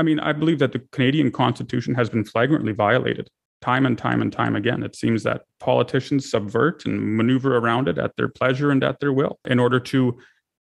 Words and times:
I 0.00 0.02
mean, 0.02 0.18
I 0.18 0.32
believe 0.32 0.60
that 0.60 0.72
the 0.72 0.78
Canadian 0.92 1.30
Constitution 1.30 1.94
has 1.94 2.08
been 2.08 2.24
flagrantly 2.24 2.72
violated 2.72 3.28
time 3.60 3.84
and 3.84 3.98
time 3.98 4.22
and 4.22 4.32
time 4.32 4.56
again. 4.56 4.82
It 4.82 4.96
seems 4.96 5.22
that 5.24 5.42
politicians 5.58 6.30
subvert 6.30 6.86
and 6.86 7.18
maneuver 7.18 7.58
around 7.58 7.86
it 7.86 7.98
at 7.98 8.16
their 8.16 8.28
pleasure 8.28 8.70
and 8.70 8.82
at 8.82 8.98
their 9.00 9.12
will 9.12 9.38
in 9.44 9.58
order 9.58 9.78
to 9.78 10.18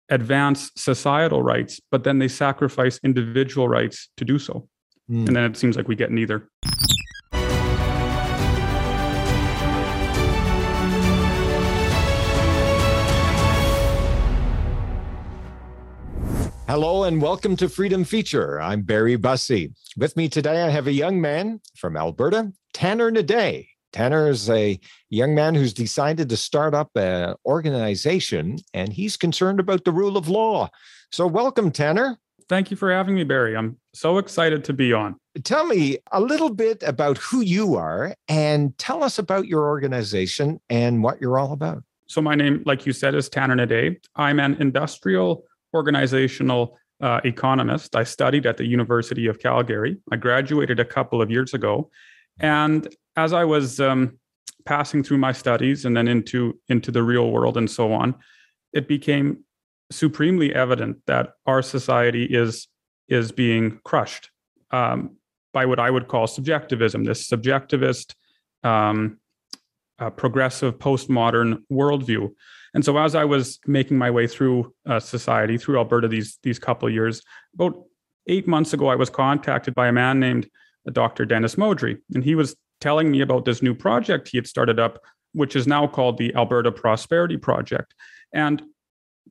advance 0.09 0.73
societal 0.75 1.45
rights, 1.45 1.81
but 1.93 2.03
then 2.03 2.19
they 2.19 2.27
sacrifice 2.27 2.99
individual 3.05 3.69
rights 3.69 4.09
to 4.17 4.25
do 4.25 4.37
so. 4.37 4.69
Mm. 5.09 5.29
And 5.29 5.37
then 5.37 5.45
it 5.45 5.57
seems 5.57 5.77
like 5.77 5.87
we 5.87 5.95
get 5.95 6.11
neither. 6.11 6.51
Hello 16.71 17.03
and 17.03 17.21
welcome 17.21 17.57
to 17.57 17.69
Freedom 17.69 18.05
Feature. 18.05 18.61
I'm 18.61 18.83
Barry 18.83 19.17
Bussey. 19.17 19.73
With 19.97 20.17
me 20.17 20.29
today, 20.29 20.63
I 20.63 20.69
have 20.69 20.87
a 20.87 20.93
young 20.93 21.21
man 21.21 21.61
from 21.75 21.97
Alberta, 21.97 22.53
Tanner 22.73 23.11
Hnidey. 23.11 23.67
Tanner 23.93 24.29
is 24.29 24.49
a 24.49 24.79
young 25.09 25.35
man 25.35 25.57
who's 25.57 25.75
decided 25.75 26.29
to 26.29 26.37
start 26.37 26.73
up 26.73 26.93
an 26.95 27.35
organization 27.45 28.59
and 28.73 28.93
he's 28.93 29.17
concerned 29.17 29.59
about 29.59 29.85
the 29.85 29.91
rule 29.91 30.17
of 30.17 30.29
law. 30.29 30.69
So, 31.11 31.27
welcome, 31.27 31.73
Tanner. 31.73 32.17
Thank 32.49 32.71
you 32.71 32.77
for 32.77 32.93
having 32.93 33.17
me, 33.17 33.25
Barry. 33.25 33.57
I'm 33.57 33.77
so 33.93 34.19
excited 34.19 34.63
to 34.67 34.73
be 34.73 34.93
on. 34.93 35.17
Tell 35.43 35.67
me 35.67 35.99
a 36.13 36.21
little 36.21 36.55
bit 36.55 36.85
about 36.85 37.19
who 37.19 37.41
you 37.41 37.75
are 37.75 38.15
and 38.29 38.79
tell 38.79 39.03
us 39.03 39.19
about 39.19 39.49
your 39.49 39.67
organization 39.67 40.61
and 40.71 41.03
what 41.03 41.21
you're 41.21 41.37
all 41.37 41.53
about. 41.53 41.83
So, 42.07 42.23
my 42.23 42.37
name, 42.37 42.63
like 42.65 42.87
you 42.87 42.93
said, 42.93 43.17
is 43.17 43.29
Tanner 43.29 43.57
Hnidey. 43.57 43.97
I'm 44.15 44.39
an 44.39 44.55
industrial 44.61 45.47
organizational 45.75 46.79
uh, 47.01 47.21
economist. 47.25 47.97
I 47.97 48.05
studied 48.05 48.47
at 48.47 48.57
the 48.57 48.67
University 48.67 49.27
of 49.27 49.39
Calgary. 49.39 49.97
I 50.13 50.17
graduated 50.17 50.81
a 50.81 50.85
couple 50.85 51.23
of 51.23 51.31
years 51.31 51.55
ago, 51.55 51.91
and 52.39 52.87
as 53.17 53.33
I 53.33 53.45
was 53.45 53.81
um, 53.81 54.19
passing 54.65 55.03
through 55.03 55.19
my 55.19 55.33
studies 55.33 55.85
and 55.85 55.97
then 55.97 56.09
into 56.09 56.59
into 56.69 56.91
the 56.91 57.03
real 57.03 57.31
world 57.31 57.57
and 57.57 57.71
so 57.71 57.93
on, 57.93 58.15
it 58.73 58.87
became 58.87 59.45
supremely 59.91 60.55
evident 60.55 60.99
that 61.07 61.31
our 61.47 61.63
society 61.63 62.25
is 62.25 62.69
is 63.09 63.33
being 63.33 63.81
crushed 63.85 64.31
um, 64.71 65.17
by 65.53 65.67
what 65.67 65.81
I 65.81 65.91
would 65.91 66.09
call 66.09 66.27
subjectivism. 66.27 67.05
This 67.05 67.29
subjectivist, 67.29 68.15
um, 68.63 69.19
uh, 69.99 70.11
progressive, 70.11 70.79
postmodern 70.79 71.63
worldview 71.71 72.31
and 72.75 72.85
so 72.85 72.97
as 72.99 73.15
I 73.15 73.25
was 73.25 73.59
making 73.67 73.99
my 73.99 74.11
way 74.11 74.27
through 74.27 74.73
uh, 74.87 75.01
society, 75.01 75.59
through 75.59 75.79
Alberta 75.79 76.09
these 76.09 76.39
these 76.43 76.59
couple 76.59 76.89
of 76.89 76.95
years, 76.95 77.23
about 77.55 77.75
eight 78.27 78.47
months 78.47 78.73
ago, 78.73 78.89
I 78.89 78.97
was 78.97 79.11
contacted 79.11 79.75
by 79.75 79.89
a 79.89 79.93
man 79.93 80.21
named 80.21 80.49
uh, 80.87 80.91
Dr. 80.93 81.25
Dennis 81.25 81.57
Modry, 81.57 81.99
and 82.15 82.25
he 82.25 82.35
was 82.35 82.57
telling 82.81 83.11
me 83.11 83.21
about 83.21 83.45
this 83.45 83.63
new 83.63 83.75
project 83.75 84.29
he 84.29 84.39
had 84.39 84.47
started 84.47 84.79
up, 84.79 84.99
which 85.33 85.55
is 85.55 85.67
now 85.67 85.87
called 85.87 86.19
the 86.19 86.35
Alberta 86.35 86.73
Prosperity 86.73 87.37
Project. 87.37 87.95
And 88.33 88.63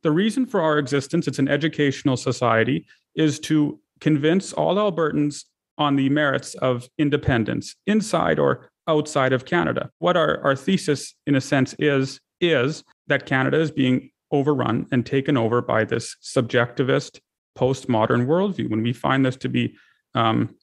the 0.04 0.12
reason 0.12 0.46
for 0.46 0.62
our 0.62 0.78
existence, 0.78 1.28
it's 1.28 1.40
an 1.40 1.48
educational 1.48 2.18
society, 2.18 2.86
is 3.16 3.40
to 3.42 3.80
convince 4.00 4.54
all 4.54 4.76
Albertans 4.76 5.46
on 5.78 5.96
the 5.96 6.10
merits 6.10 6.56
of 6.56 6.88
independence 6.98 7.76
inside 7.88 8.38
or 8.38 8.70
outside 8.88 9.34
of 9.34 9.46
Canada. 9.46 9.90
What 10.00 10.18
our, 10.18 10.42
our 10.42 10.56
thesis, 10.56 11.16
in 11.26 11.36
a 11.36 11.42
sense, 11.42 11.74
is 11.80 12.20
is 12.42 12.84
that 13.08 13.26
Canada 13.26 13.60
is 13.60 13.72
being 13.72 14.12
overrun 14.32 14.88
and 14.92 15.06
taken 15.06 15.38
over 15.38 15.62
by 15.62 15.84
this 15.84 16.16
subjectivist 16.22 17.20
postmodern 17.58 18.26
worldview. 18.26 18.70
When 18.70 18.84
we 18.84 18.94
find 18.94 19.26
this 19.26 19.36
to 19.38 19.50
be 19.50 19.76
um, 20.16 20.56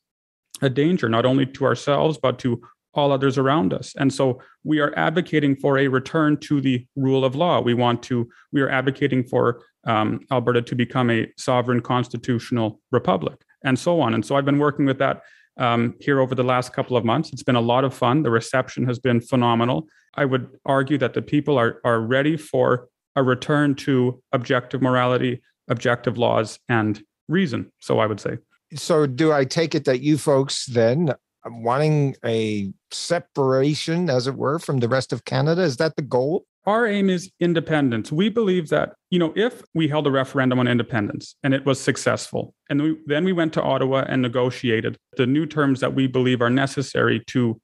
a 0.62 0.70
danger, 0.70 1.08
not 1.08 1.26
only 1.26 1.46
to 1.46 1.64
ourselves, 1.64 2.18
but 2.18 2.38
to 2.40 2.62
all 2.94 3.12
others 3.12 3.36
around 3.36 3.74
us. 3.74 3.94
And 3.98 4.12
so 4.12 4.40
we 4.64 4.80
are 4.80 4.92
advocating 4.96 5.54
for 5.54 5.76
a 5.78 5.88
return 5.88 6.38
to 6.38 6.62
the 6.62 6.86
rule 6.96 7.24
of 7.24 7.34
law. 7.34 7.60
We 7.60 7.74
want 7.74 8.02
to, 8.04 8.28
we 8.52 8.62
are 8.62 8.70
advocating 8.70 9.22
for 9.22 9.62
um, 9.84 10.20
Alberta 10.32 10.62
to 10.62 10.74
become 10.74 11.10
a 11.10 11.30
sovereign 11.36 11.82
constitutional 11.82 12.80
republic 12.90 13.38
and 13.62 13.78
so 13.78 14.00
on. 14.00 14.14
And 14.14 14.24
so 14.24 14.34
I've 14.34 14.46
been 14.46 14.58
working 14.58 14.86
with 14.86 14.98
that 14.98 15.22
um, 15.58 15.94
here 16.00 16.20
over 16.20 16.34
the 16.34 16.44
last 16.44 16.72
couple 16.72 16.96
of 16.96 17.04
months. 17.04 17.32
It's 17.32 17.42
been 17.42 17.56
a 17.56 17.60
lot 17.60 17.84
of 17.84 17.94
fun. 17.94 18.22
The 18.22 18.30
reception 18.30 18.86
has 18.86 18.98
been 18.98 19.20
phenomenal. 19.20 19.86
I 20.14 20.24
would 20.24 20.48
argue 20.64 20.98
that 20.98 21.14
the 21.14 21.22
people 21.22 21.58
are, 21.58 21.80
are 21.84 22.00
ready 22.00 22.36
for 22.36 22.88
a 23.14 23.22
return 23.22 23.74
to 23.74 24.22
objective 24.32 24.82
morality, 24.82 25.42
objective 25.68 26.18
laws, 26.18 26.58
and 26.68 27.02
reason. 27.28 27.72
So 27.80 27.98
I 27.98 28.06
would 28.06 28.20
say. 28.20 28.38
So, 28.74 29.06
do 29.06 29.32
I 29.32 29.44
take 29.44 29.74
it 29.74 29.84
that 29.84 30.00
you 30.00 30.18
folks 30.18 30.66
then 30.66 31.14
wanting 31.46 32.16
a 32.24 32.72
separation, 32.90 34.10
as 34.10 34.26
it 34.26 34.34
were, 34.34 34.58
from 34.58 34.78
the 34.78 34.88
rest 34.88 35.12
of 35.12 35.24
Canada? 35.24 35.62
Is 35.62 35.76
that 35.76 35.94
the 35.96 36.02
goal? 36.02 36.44
Our 36.66 36.86
aim 36.86 37.08
is 37.08 37.30
independence. 37.38 38.10
We 38.10 38.28
believe 38.28 38.70
that, 38.70 38.94
you 39.10 39.20
know, 39.20 39.32
if 39.36 39.62
we 39.72 39.86
held 39.86 40.06
a 40.08 40.10
referendum 40.10 40.58
on 40.58 40.66
independence 40.66 41.36
and 41.44 41.54
it 41.54 41.64
was 41.64 41.80
successful, 41.80 42.54
and 42.68 42.82
we, 42.82 42.96
then 43.06 43.24
we 43.24 43.32
went 43.32 43.52
to 43.52 43.62
Ottawa 43.62 44.04
and 44.08 44.20
negotiated 44.20 44.96
the 45.16 45.26
new 45.26 45.46
terms 45.46 45.78
that 45.80 45.94
we 45.94 46.08
believe 46.08 46.42
are 46.42 46.50
necessary 46.50 47.22
to 47.28 47.60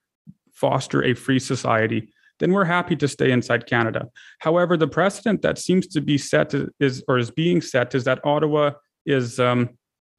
foster 0.52 1.02
a 1.02 1.14
free 1.14 1.40
society, 1.40 2.12
then 2.38 2.52
we're 2.52 2.64
happy 2.64 2.94
to 2.96 3.08
stay 3.08 3.32
inside 3.32 3.66
Canada. 3.66 4.06
However, 4.38 4.76
the 4.76 4.88
precedent 4.88 5.42
that 5.42 5.58
seems 5.58 5.86
to 5.88 6.00
be 6.00 6.16
set 6.16 6.54
is 6.78 7.02
or 7.08 7.18
is 7.18 7.30
being 7.30 7.60
set 7.60 7.94
is 7.94 8.04
that 8.04 8.24
Ottawa 8.24 8.72
is 9.04 9.40
um, 9.40 9.70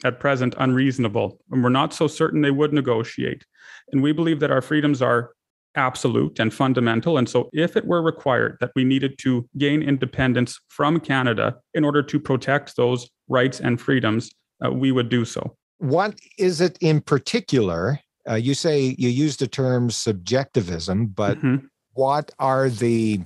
at 0.04 0.20
present 0.20 0.56
unreasonable, 0.58 1.40
and 1.52 1.64
we're 1.64 1.70
not 1.70 1.94
so 1.94 2.08
certain 2.08 2.42
they 2.42 2.52
would 2.52 2.74
negotiate. 2.74 3.46
And 3.92 4.04
we 4.04 4.12
believe 4.12 4.42
that 4.42 4.52
our 4.52 4.62
freedoms 4.62 5.02
are 5.02 5.32
absolute 5.76 6.40
and 6.40 6.54
fundamental. 6.54 7.18
And 7.18 7.28
so, 7.28 7.50
if 7.54 7.76
it 7.76 7.86
were 7.86 8.02
required 8.02 8.58
that 8.60 8.72
we 8.76 8.84
needed 8.84 9.18
to 9.20 9.48
gain 9.58 9.82
independence 9.82 10.60
from 10.70 11.00
Canada 11.00 11.56
in 11.74 11.84
order 11.84 12.04
to 12.04 12.20
protect 12.20 12.76
those 12.76 13.10
rights 13.28 13.60
and 13.60 13.80
freedoms, 13.80 14.32
uh, 14.64 14.72
we 14.72 14.92
would 14.92 15.10
do 15.10 15.26
so. 15.26 15.56
What 15.80 16.20
is 16.38 16.62
it 16.62 16.78
in 16.82 17.02
particular? 17.02 18.00
Uh, 18.30 18.36
you 18.36 18.54
say 18.54 18.96
you 18.98 19.10
use 19.10 19.38
the 19.38 19.48
term 19.48 19.90
subjectivism, 19.90 21.08
but 21.08 21.38
mm-hmm. 21.38 21.66
what 21.94 22.32
are 22.40 22.70
the 22.70 23.22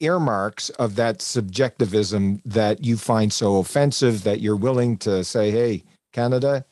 earmarks 0.00 0.70
of 0.70 0.96
that 0.96 1.22
subjectivism 1.22 2.40
that 2.44 2.84
you 2.84 2.96
find 2.96 3.32
so 3.32 3.56
offensive 3.56 4.24
that 4.24 4.40
you're 4.40 4.56
willing 4.56 4.96
to 4.98 5.24
say, 5.24 5.50
hey, 5.50 5.82
Canada, 6.12 6.64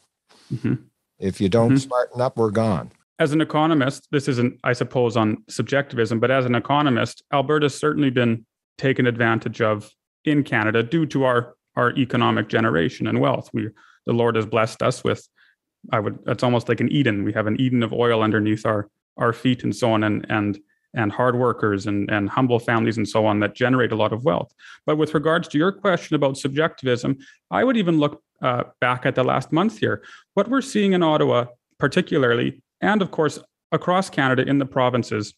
mm-hmm. 0.52 0.74
if 1.18 1.40
you 1.40 1.48
don't 1.48 1.70
mm-hmm. 1.70 1.76
smarten 1.78 2.20
up, 2.20 2.36
we're 2.36 2.50
gone? 2.50 2.90
As 3.18 3.32
an 3.32 3.40
economist, 3.40 4.08
this 4.10 4.28
isn't, 4.28 4.58
I 4.64 4.72
suppose, 4.72 5.16
on 5.16 5.44
subjectivism, 5.48 6.18
but 6.18 6.30
as 6.30 6.46
an 6.46 6.54
economist, 6.54 7.22
Alberta's 7.32 7.78
certainly 7.78 8.10
been 8.10 8.44
taken 8.76 9.06
advantage 9.06 9.60
of 9.60 9.90
in 10.24 10.42
Canada 10.42 10.82
due 10.82 11.06
to 11.06 11.24
our 11.24 11.54
our 11.76 11.90
economic 11.92 12.48
generation 12.48 13.06
and 13.06 13.20
wealth. 13.20 13.50
We 13.52 13.68
the 14.06 14.12
Lord 14.12 14.36
has 14.36 14.46
blessed 14.46 14.82
us 14.82 15.02
with, 15.02 15.26
I 15.92 15.98
would, 15.98 16.18
it's 16.26 16.42
almost 16.42 16.68
like 16.68 16.80
an 16.80 16.90
Eden. 16.92 17.24
We 17.24 17.32
have 17.32 17.46
an 17.46 17.60
Eden 17.60 17.82
of 17.82 17.92
oil 17.92 18.22
underneath 18.22 18.66
our 18.66 18.88
our 19.16 19.32
feet 19.32 19.64
and 19.64 19.74
so 19.74 19.92
on, 19.92 20.02
and 20.04 20.26
and 20.28 20.58
and 20.94 21.12
hard 21.12 21.36
workers 21.36 21.86
and 21.86 22.10
and 22.10 22.28
humble 22.28 22.58
families 22.58 22.96
and 22.96 23.08
so 23.08 23.26
on 23.26 23.40
that 23.40 23.54
generate 23.54 23.92
a 23.92 23.96
lot 23.96 24.12
of 24.12 24.24
wealth. 24.24 24.52
But 24.86 24.98
with 24.98 25.14
regards 25.14 25.46
to 25.48 25.58
your 25.58 25.72
question 25.72 26.16
about 26.16 26.36
subjectivism, 26.36 27.18
I 27.50 27.62
would 27.62 27.76
even 27.76 27.98
look 27.98 28.22
uh, 28.42 28.64
back 28.80 29.06
at 29.06 29.14
the 29.14 29.24
last 29.24 29.52
month 29.52 29.78
here. 29.78 30.02
What 30.34 30.48
we're 30.48 30.60
seeing 30.62 30.92
in 30.92 31.02
Ottawa, 31.02 31.46
particularly, 31.78 32.62
and 32.80 33.02
of 33.02 33.10
course 33.10 33.38
across 33.72 34.08
Canada 34.08 34.42
in 34.46 34.58
the 34.58 34.66
provinces 34.66 35.34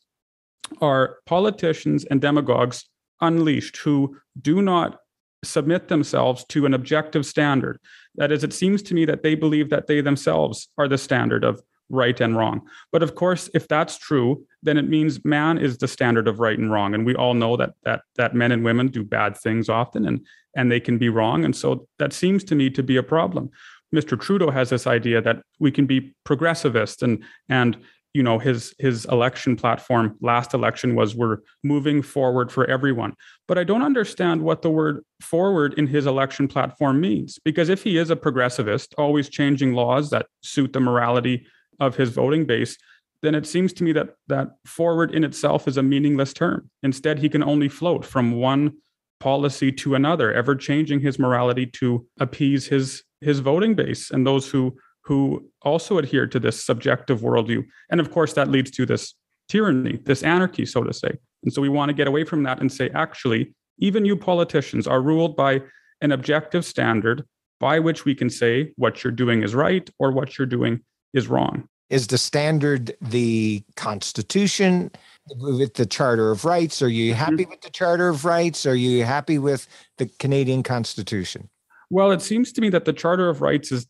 are 0.80 1.18
politicians 1.26 2.04
and 2.04 2.20
demagogues 2.20 2.84
unleashed 3.20 3.78
who 3.78 4.16
do 4.40 4.60
not 4.60 5.00
submit 5.44 5.88
themselves 5.88 6.44
to 6.48 6.66
an 6.66 6.74
objective 6.74 7.24
standard. 7.24 7.78
That 8.16 8.32
is, 8.32 8.42
it 8.44 8.52
seems 8.52 8.82
to 8.82 8.94
me 8.94 9.04
that 9.04 9.22
they 9.22 9.34
believe 9.34 9.70
that 9.70 9.86
they 9.86 10.00
themselves 10.00 10.68
are 10.76 10.88
the 10.88 10.98
standard 10.98 11.44
of 11.44 11.60
right 11.88 12.20
and 12.20 12.36
wrong. 12.36 12.62
But 12.90 13.02
of 13.02 13.14
course, 13.14 13.48
if 13.54 13.68
that's 13.68 13.96
true, 13.96 14.44
then 14.62 14.76
it 14.76 14.88
means 14.88 15.24
man 15.24 15.58
is 15.58 15.78
the 15.78 15.86
standard 15.86 16.26
of 16.26 16.40
right 16.40 16.58
and 16.58 16.70
wrong. 16.70 16.94
And 16.94 17.06
we 17.06 17.14
all 17.14 17.34
know 17.34 17.56
that 17.56 17.74
that 17.84 18.02
that 18.16 18.34
men 18.34 18.50
and 18.50 18.64
women 18.64 18.88
do 18.88 19.04
bad 19.04 19.36
things 19.36 19.68
often 19.68 20.06
and 20.06 20.26
and 20.56 20.72
they 20.72 20.80
can 20.80 20.98
be 20.98 21.08
wrong. 21.08 21.44
And 21.44 21.54
so 21.54 21.86
that 21.98 22.12
seems 22.12 22.42
to 22.44 22.56
me 22.56 22.70
to 22.70 22.82
be 22.82 22.96
a 22.96 23.02
problem. 23.02 23.50
Mr. 23.94 24.20
Trudeau 24.20 24.50
has 24.50 24.70
this 24.70 24.86
idea 24.86 25.20
that 25.22 25.42
we 25.58 25.70
can 25.70 25.86
be 25.86 26.14
progressivist 26.26 27.02
and 27.02 27.22
and 27.48 27.78
you 28.16 28.22
know 28.22 28.38
his 28.38 28.74
his 28.78 29.04
election 29.06 29.56
platform 29.56 30.16
last 30.22 30.54
election 30.54 30.94
was 30.94 31.14
we're 31.14 31.38
moving 31.62 32.00
forward 32.00 32.50
for 32.50 32.64
everyone 32.64 33.12
but 33.46 33.58
i 33.58 33.64
don't 33.64 33.82
understand 33.82 34.40
what 34.40 34.62
the 34.62 34.70
word 34.70 35.04
forward 35.20 35.74
in 35.74 35.86
his 35.86 36.06
election 36.06 36.48
platform 36.48 36.98
means 36.98 37.38
because 37.44 37.68
if 37.68 37.82
he 37.82 37.98
is 37.98 38.10
a 38.10 38.16
progressivist 38.16 38.94
always 38.96 39.28
changing 39.28 39.74
laws 39.74 40.08
that 40.08 40.24
suit 40.40 40.72
the 40.72 40.80
morality 40.80 41.46
of 41.78 41.94
his 41.94 42.08
voting 42.08 42.46
base 42.46 42.78
then 43.20 43.34
it 43.34 43.46
seems 43.46 43.74
to 43.74 43.84
me 43.84 43.92
that 43.92 44.14
that 44.28 44.48
forward 44.64 45.14
in 45.14 45.22
itself 45.22 45.68
is 45.68 45.76
a 45.76 45.82
meaningless 45.82 46.32
term 46.32 46.70
instead 46.82 47.18
he 47.18 47.28
can 47.28 47.42
only 47.42 47.68
float 47.68 48.02
from 48.02 48.32
one 48.32 48.72
policy 49.20 49.70
to 49.70 49.94
another 49.94 50.32
ever 50.32 50.54
changing 50.54 51.00
his 51.00 51.18
morality 51.18 51.66
to 51.66 52.06
appease 52.18 52.66
his 52.66 53.02
his 53.26 53.40
voting 53.40 53.74
base 53.74 54.10
and 54.10 54.26
those 54.26 54.48
who 54.48 54.76
who 55.02 55.48
also 55.62 55.98
adhere 55.98 56.26
to 56.26 56.40
this 56.40 56.64
subjective 56.64 57.20
worldview. 57.20 57.64
And 57.90 58.00
of 58.00 58.10
course, 58.10 58.32
that 58.32 58.48
leads 58.48 58.72
to 58.72 58.86
this 58.86 59.14
tyranny, 59.48 59.98
this 60.04 60.22
anarchy, 60.24 60.66
so 60.66 60.82
to 60.82 60.92
say. 60.92 61.12
And 61.44 61.52
so 61.52 61.62
we 61.62 61.68
want 61.68 61.90
to 61.90 61.94
get 61.94 62.08
away 62.08 62.24
from 62.24 62.42
that 62.42 62.60
and 62.60 62.72
say, 62.72 62.90
actually, 62.92 63.54
even 63.78 64.04
you 64.04 64.16
politicians 64.16 64.86
are 64.88 65.00
ruled 65.00 65.36
by 65.36 65.62
an 66.00 66.10
objective 66.10 66.64
standard 66.64 67.24
by 67.60 67.78
which 67.78 68.04
we 68.04 68.14
can 68.14 68.28
say 68.28 68.72
what 68.76 69.04
you're 69.04 69.12
doing 69.12 69.42
is 69.42 69.54
right 69.54 69.88
or 70.00 70.10
what 70.10 70.38
you're 70.38 70.46
doing 70.46 70.80
is 71.14 71.28
wrong. 71.28 71.68
Is 71.88 72.08
the 72.08 72.18
standard 72.18 72.96
the 73.00 73.62
Constitution 73.76 74.90
with 75.36 75.74
the 75.74 75.86
Charter 75.86 76.32
of 76.32 76.44
Rights? 76.44 76.82
Are 76.82 76.88
you 76.88 77.12
mm-hmm. 77.12 77.18
happy 77.18 77.36
mm-hmm. 77.36 77.50
with 77.50 77.60
the 77.60 77.70
Charter 77.70 78.08
of 78.08 78.24
Rights? 78.24 78.66
Are 78.66 78.74
you 78.74 79.04
happy 79.04 79.38
with 79.38 79.68
the 79.98 80.06
Canadian 80.18 80.64
Constitution? 80.64 81.48
Well, 81.90 82.10
it 82.10 82.22
seems 82.22 82.52
to 82.52 82.60
me 82.60 82.68
that 82.70 82.84
the 82.84 82.92
Charter 82.92 83.28
of 83.28 83.40
Rights 83.40 83.70
is 83.72 83.86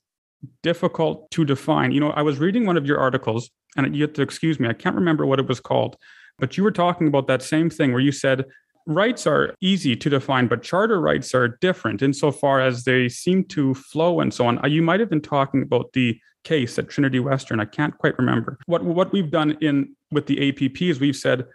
difficult 0.62 1.30
to 1.30 1.44
define. 1.44 1.92
You 1.92 2.00
know, 2.00 2.10
I 2.10 2.22
was 2.22 2.38
reading 2.38 2.66
one 2.66 2.76
of 2.76 2.86
your 2.86 2.98
articles, 2.98 3.50
and 3.76 3.96
you 3.96 4.02
have 4.02 4.12
to 4.14 4.22
excuse 4.22 4.60
me, 4.60 4.68
I 4.68 4.74
can't 4.74 4.94
remember 4.94 5.26
what 5.26 5.38
it 5.38 5.48
was 5.48 5.60
called, 5.60 5.96
but 6.38 6.56
you 6.56 6.62
were 6.62 6.70
talking 6.70 7.08
about 7.08 7.26
that 7.28 7.42
same 7.42 7.70
thing 7.70 7.92
where 7.92 8.00
you 8.00 8.12
said 8.12 8.44
rights 8.86 9.26
are 9.26 9.54
easy 9.60 9.96
to 9.96 10.10
define, 10.10 10.46
but 10.46 10.62
charter 10.62 11.00
rights 11.00 11.34
are 11.34 11.58
different 11.60 12.02
insofar 12.02 12.60
as 12.60 12.84
they 12.84 13.08
seem 13.08 13.44
to 13.44 13.74
flow 13.74 14.20
and 14.20 14.32
so 14.32 14.46
on. 14.46 14.62
Uh, 14.64 14.68
you 14.68 14.82
might 14.82 15.00
have 15.00 15.10
been 15.10 15.20
talking 15.20 15.62
about 15.62 15.92
the 15.92 16.18
case 16.44 16.78
at 16.78 16.88
Trinity 16.88 17.18
Western. 17.18 17.58
I 17.58 17.64
can't 17.64 17.96
quite 17.98 18.16
remember. 18.18 18.58
What 18.66 18.84
what 18.84 19.12
we've 19.12 19.30
done 19.30 19.58
in 19.60 19.96
with 20.12 20.26
the 20.26 20.48
APP 20.48 20.80
is 20.82 21.00
we've 21.00 21.16
said 21.16 21.46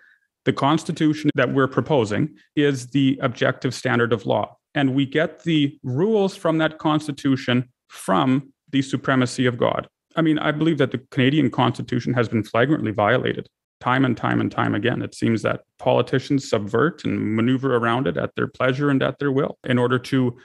the 0.44 0.54
constitution 0.54 1.30
that 1.36 1.54
we're 1.54 1.68
proposing 1.68 2.36
is 2.56 2.88
the 2.88 3.18
objective 3.22 3.74
standard 3.74 4.12
of 4.12 4.26
law. 4.26 4.58
And 4.74 4.96
we 4.96 5.06
get 5.06 5.44
the 5.44 5.78
rules 5.84 6.36
from 6.36 6.58
that 6.60 6.78
constitution 6.78 7.70
from 7.90 8.54
the 8.72 8.82
supremacy 8.82 9.46
of 9.46 9.58
God. 9.58 9.88
I 10.16 10.22
mean, 10.22 10.40
I 10.40 10.52
believe 10.52 10.78
that 10.78 10.92
the 10.92 11.02
Canadian 11.12 11.50
Constitution 11.50 12.14
has 12.14 12.30
been 12.30 12.44
flagrantly 12.44 12.92
violated 12.92 13.48
time 13.82 14.06
and 14.06 14.16
time 14.16 14.40
and 14.40 14.52
time 14.52 14.76
again. 14.76 15.02
It 15.02 15.16
seems 15.16 15.42
that 15.42 15.62
politicians 15.80 16.50
subvert 16.50 17.04
and 17.04 17.36
maneuver 17.36 17.76
around 17.76 18.08
it 18.08 18.16
at 18.16 18.36
their 18.36 18.48
pleasure 18.48 18.90
and 18.90 19.02
at 19.02 19.18
their 19.20 19.32
will 19.32 19.58
in 19.64 19.78
order 19.78 19.98
to 20.00 20.38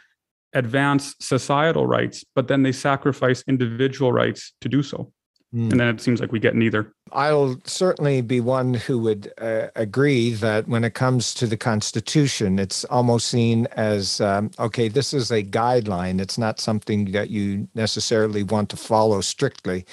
advance 0.55 1.15
societal 1.21 1.87
rights, 1.87 2.25
but 2.35 2.49
then 2.49 2.63
they 2.63 2.73
sacrifice 2.73 3.45
individual 3.47 4.11
rights 4.11 4.55
to 4.63 4.69
do 4.69 4.83
so. 4.83 5.13
Mm. 5.57 5.71
And 5.71 5.81
then 5.81 5.89
it 5.89 6.03
seems 6.03 6.21
like 6.21 6.33
we 6.33 6.39
get 6.39 6.55
neither. 6.55 6.93
I'll 7.13 7.57
certainly 7.65 8.21
be 8.21 8.41
one 8.41 8.75
who 8.75 8.99
would 8.99 9.33
uh, 9.39 9.69
agree 9.75 10.35
that 10.35 10.69
when 10.69 10.85
it 10.85 10.93
comes 10.93 11.33
to 11.35 11.47
the 11.47 11.57
Constitution, 11.57 12.59
it's 12.59 12.85
almost 12.85 13.29
seen 13.29 13.67
as 13.73 14.21
um, 14.21 14.51
okay, 14.59 14.89
this 14.89 15.15
is 15.15 15.31
a 15.31 15.43
guideline. 15.43 16.21
It's 16.21 16.37
not 16.37 16.61
something 16.61 17.13
that 17.13 17.31
you 17.31 17.69
necessarily 17.75 18.43
want 18.43 18.69
to 18.71 18.77
follow 18.77 19.23
strictly. 19.23 19.87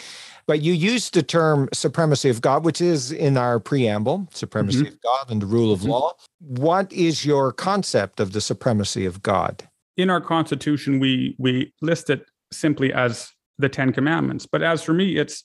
But 0.45 0.61
you 0.61 0.73
used 0.73 1.13
the 1.13 1.23
term 1.23 1.69
supremacy 1.71 2.29
of 2.29 2.41
God, 2.41 2.65
which 2.65 2.81
is 2.81 3.13
in 3.13 3.37
our 3.37 3.59
preamble 3.61 4.27
supremacy 4.33 4.79
mm-hmm. 4.79 4.87
of 4.87 5.01
God 5.01 5.31
and 5.31 5.41
the 5.41 5.45
rule 5.45 5.71
of 5.71 5.81
mm-hmm. 5.81 5.91
law. 5.91 6.13
What 6.39 6.91
is 6.91 7.25
your 7.25 7.53
concept 7.53 8.19
of 8.19 8.33
the 8.33 8.41
supremacy 8.41 9.05
of 9.05 9.23
God? 9.23 9.69
In 9.95 10.09
our 10.09 10.19
Constitution, 10.19 10.99
we, 10.99 11.37
we 11.39 11.71
list 11.81 12.09
it 12.09 12.25
simply 12.51 12.91
as 12.91 13.31
the 13.57 13.69
Ten 13.69 13.93
Commandments. 13.93 14.45
But 14.45 14.63
as 14.63 14.83
for 14.83 14.93
me, 14.93 15.17
it's 15.17 15.43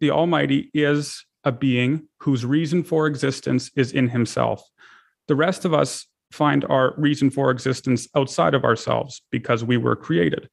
the 0.00 0.10
Almighty 0.10 0.70
is 0.74 1.24
a 1.44 1.52
being 1.52 2.08
whose 2.20 2.44
reason 2.44 2.82
for 2.82 3.06
existence 3.06 3.70
is 3.76 3.92
in 3.92 4.08
himself. 4.08 4.62
The 5.28 5.36
rest 5.36 5.64
of 5.64 5.72
us 5.72 6.06
find 6.32 6.64
our 6.68 6.94
reason 6.96 7.30
for 7.30 7.50
existence 7.50 8.08
outside 8.14 8.54
of 8.54 8.64
ourselves 8.64 9.22
because 9.30 9.64
we 9.64 9.76
were 9.76 9.96
created. 9.96 10.48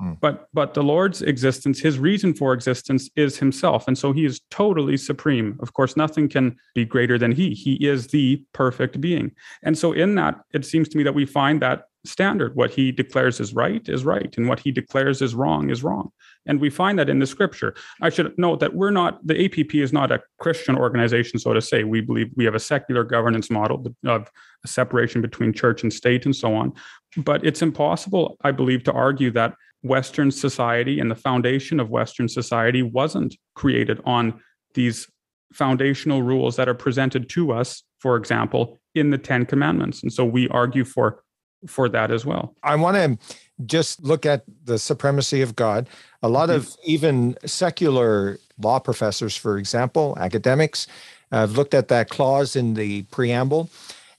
Mm. 0.00 0.18
But 0.20 0.48
but 0.52 0.74
the 0.74 0.82
Lord's 0.82 1.22
existence, 1.22 1.80
his 1.80 1.98
reason 1.98 2.34
for 2.34 2.52
existence 2.52 3.10
is 3.16 3.38
himself. 3.38 3.86
And 3.86 3.96
so 3.96 4.12
he 4.12 4.24
is 4.24 4.40
totally 4.50 4.96
supreme. 4.96 5.58
Of 5.60 5.74
course, 5.74 5.96
nothing 5.96 6.28
can 6.28 6.56
be 6.74 6.84
greater 6.84 7.18
than 7.18 7.32
he. 7.32 7.50
He 7.50 7.74
is 7.86 8.08
the 8.08 8.42
perfect 8.52 9.00
being. 9.00 9.32
And 9.62 9.76
so 9.76 9.92
in 9.92 10.14
that, 10.16 10.40
it 10.52 10.64
seems 10.64 10.88
to 10.90 10.98
me 10.98 11.04
that 11.04 11.14
we 11.14 11.26
find 11.26 11.60
that 11.62 11.84
standard. 12.04 12.56
What 12.56 12.72
he 12.72 12.90
declares 12.90 13.38
is 13.38 13.54
right 13.54 13.86
is 13.88 14.04
right, 14.04 14.34
and 14.36 14.48
what 14.48 14.60
he 14.60 14.72
declares 14.72 15.22
is 15.22 15.34
wrong 15.34 15.70
is 15.70 15.82
wrong. 15.82 16.10
And 16.46 16.60
we 16.60 16.70
find 16.70 16.98
that 16.98 17.08
in 17.08 17.18
the 17.18 17.26
scripture. 17.26 17.74
I 18.00 18.10
should 18.10 18.36
note 18.38 18.60
that 18.60 18.74
we're 18.74 18.90
not, 18.90 19.24
the 19.26 19.44
APP 19.44 19.74
is 19.74 19.92
not 19.92 20.10
a 20.10 20.20
Christian 20.38 20.76
organization, 20.76 21.38
so 21.38 21.52
to 21.52 21.60
say. 21.60 21.84
We 21.84 22.00
believe 22.00 22.30
we 22.34 22.44
have 22.44 22.54
a 22.54 22.60
secular 22.60 23.04
governance 23.04 23.50
model 23.50 23.86
of 24.04 24.30
a 24.64 24.68
separation 24.68 25.22
between 25.22 25.52
church 25.52 25.82
and 25.82 25.92
state 25.92 26.24
and 26.24 26.34
so 26.34 26.54
on. 26.54 26.72
But 27.16 27.44
it's 27.44 27.62
impossible, 27.62 28.36
I 28.42 28.50
believe, 28.50 28.82
to 28.84 28.92
argue 28.92 29.30
that 29.32 29.54
Western 29.82 30.30
society 30.30 31.00
and 31.00 31.10
the 31.10 31.16
foundation 31.16 31.80
of 31.80 31.90
Western 31.90 32.28
society 32.28 32.82
wasn't 32.82 33.36
created 33.54 34.00
on 34.04 34.40
these 34.74 35.08
foundational 35.52 36.22
rules 36.22 36.56
that 36.56 36.68
are 36.68 36.74
presented 36.74 37.28
to 37.28 37.52
us, 37.52 37.82
for 37.98 38.16
example, 38.16 38.80
in 38.94 39.10
the 39.10 39.18
Ten 39.18 39.44
Commandments. 39.44 40.02
And 40.02 40.12
so 40.12 40.24
we 40.24 40.48
argue 40.48 40.84
for 40.84 41.22
for 41.66 41.88
that 41.88 42.10
as 42.10 42.26
well. 42.26 42.56
I 42.62 42.76
want 42.76 42.96
to 42.96 43.18
just 43.66 44.02
look 44.02 44.26
at 44.26 44.44
the 44.64 44.78
supremacy 44.78 45.42
of 45.42 45.56
God. 45.56 45.88
A 46.22 46.28
lot 46.28 46.48
mm-hmm. 46.48 46.58
of 46.58 46.76
even 46.84 47.36
secular 47.44 48.38
law 48.58 48.78
professors, 48.78 49.36
for 49.36 49.58
example, 49.58 50.16
academics, 50.18 50.86
have 51.30 51.56
looked 51.56 51.74
at 51.74 51.88
that 51.88 52.10
clause 52.10 52.54
in 52.54 52.74
the 52.74 53.02
preamble 53.04 53.70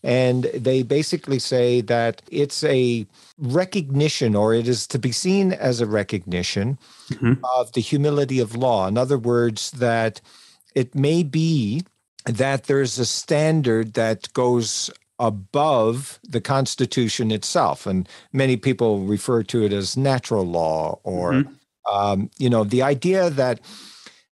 and 0.04 0.44
they 0.54 0.84
basically 0.84 1.40
say 1.40 1.80
that 1.82 2.22
it's 2.30 2.64
a 2.66 3.08
recognition, 3.38 4.36
or 4.36 4.54
it 4.54 4.68
is 4.68 4.86
to 4.88 5.00
be 5.00 5.14
seen 5.14 5.54
as 5.54 5.80
a 5.80 5.86
recognition 5.86 6.78
mm-hmm. 7.10 7.34
of 7.56 7.72
the 7.72 7.82
humility 7.82 8.40
of 8.40 8.56
law. 8.56 8.88
In 8.88 8.98
other 8.98 9.18
words, 9.18 9.72
that 9.72 10.20
it 10.76 10.94
may 10.94 11.24
be 11.24 11.84
that 12.26 12.66
there's 12.66 13.00
a 13.00 13.06
standard 13.06 13.94
that 13.94 14.32
goes 14.34 14.90
above 15.24 16.20
the 16.24 16.42
Constitution 16.42 17.32
itself. 17.32 17.88
And 17.88 18.08
many 18.34 18.58
people 18.58 19.06
refer 19.06 19.42
to 19.44 19.64
it 19.64 19.72
as 19.72 19.96
natural 19.96 20.46
law, 20.46 21.00
or, 21.04 21.32
mm-hmm. 21.32 21.96
um, 21.96 22.30
you 22.38 22.50
know, 22.50 22.66
the 22.66 22.84
idea 22.84 23.30
that 23.30 23.62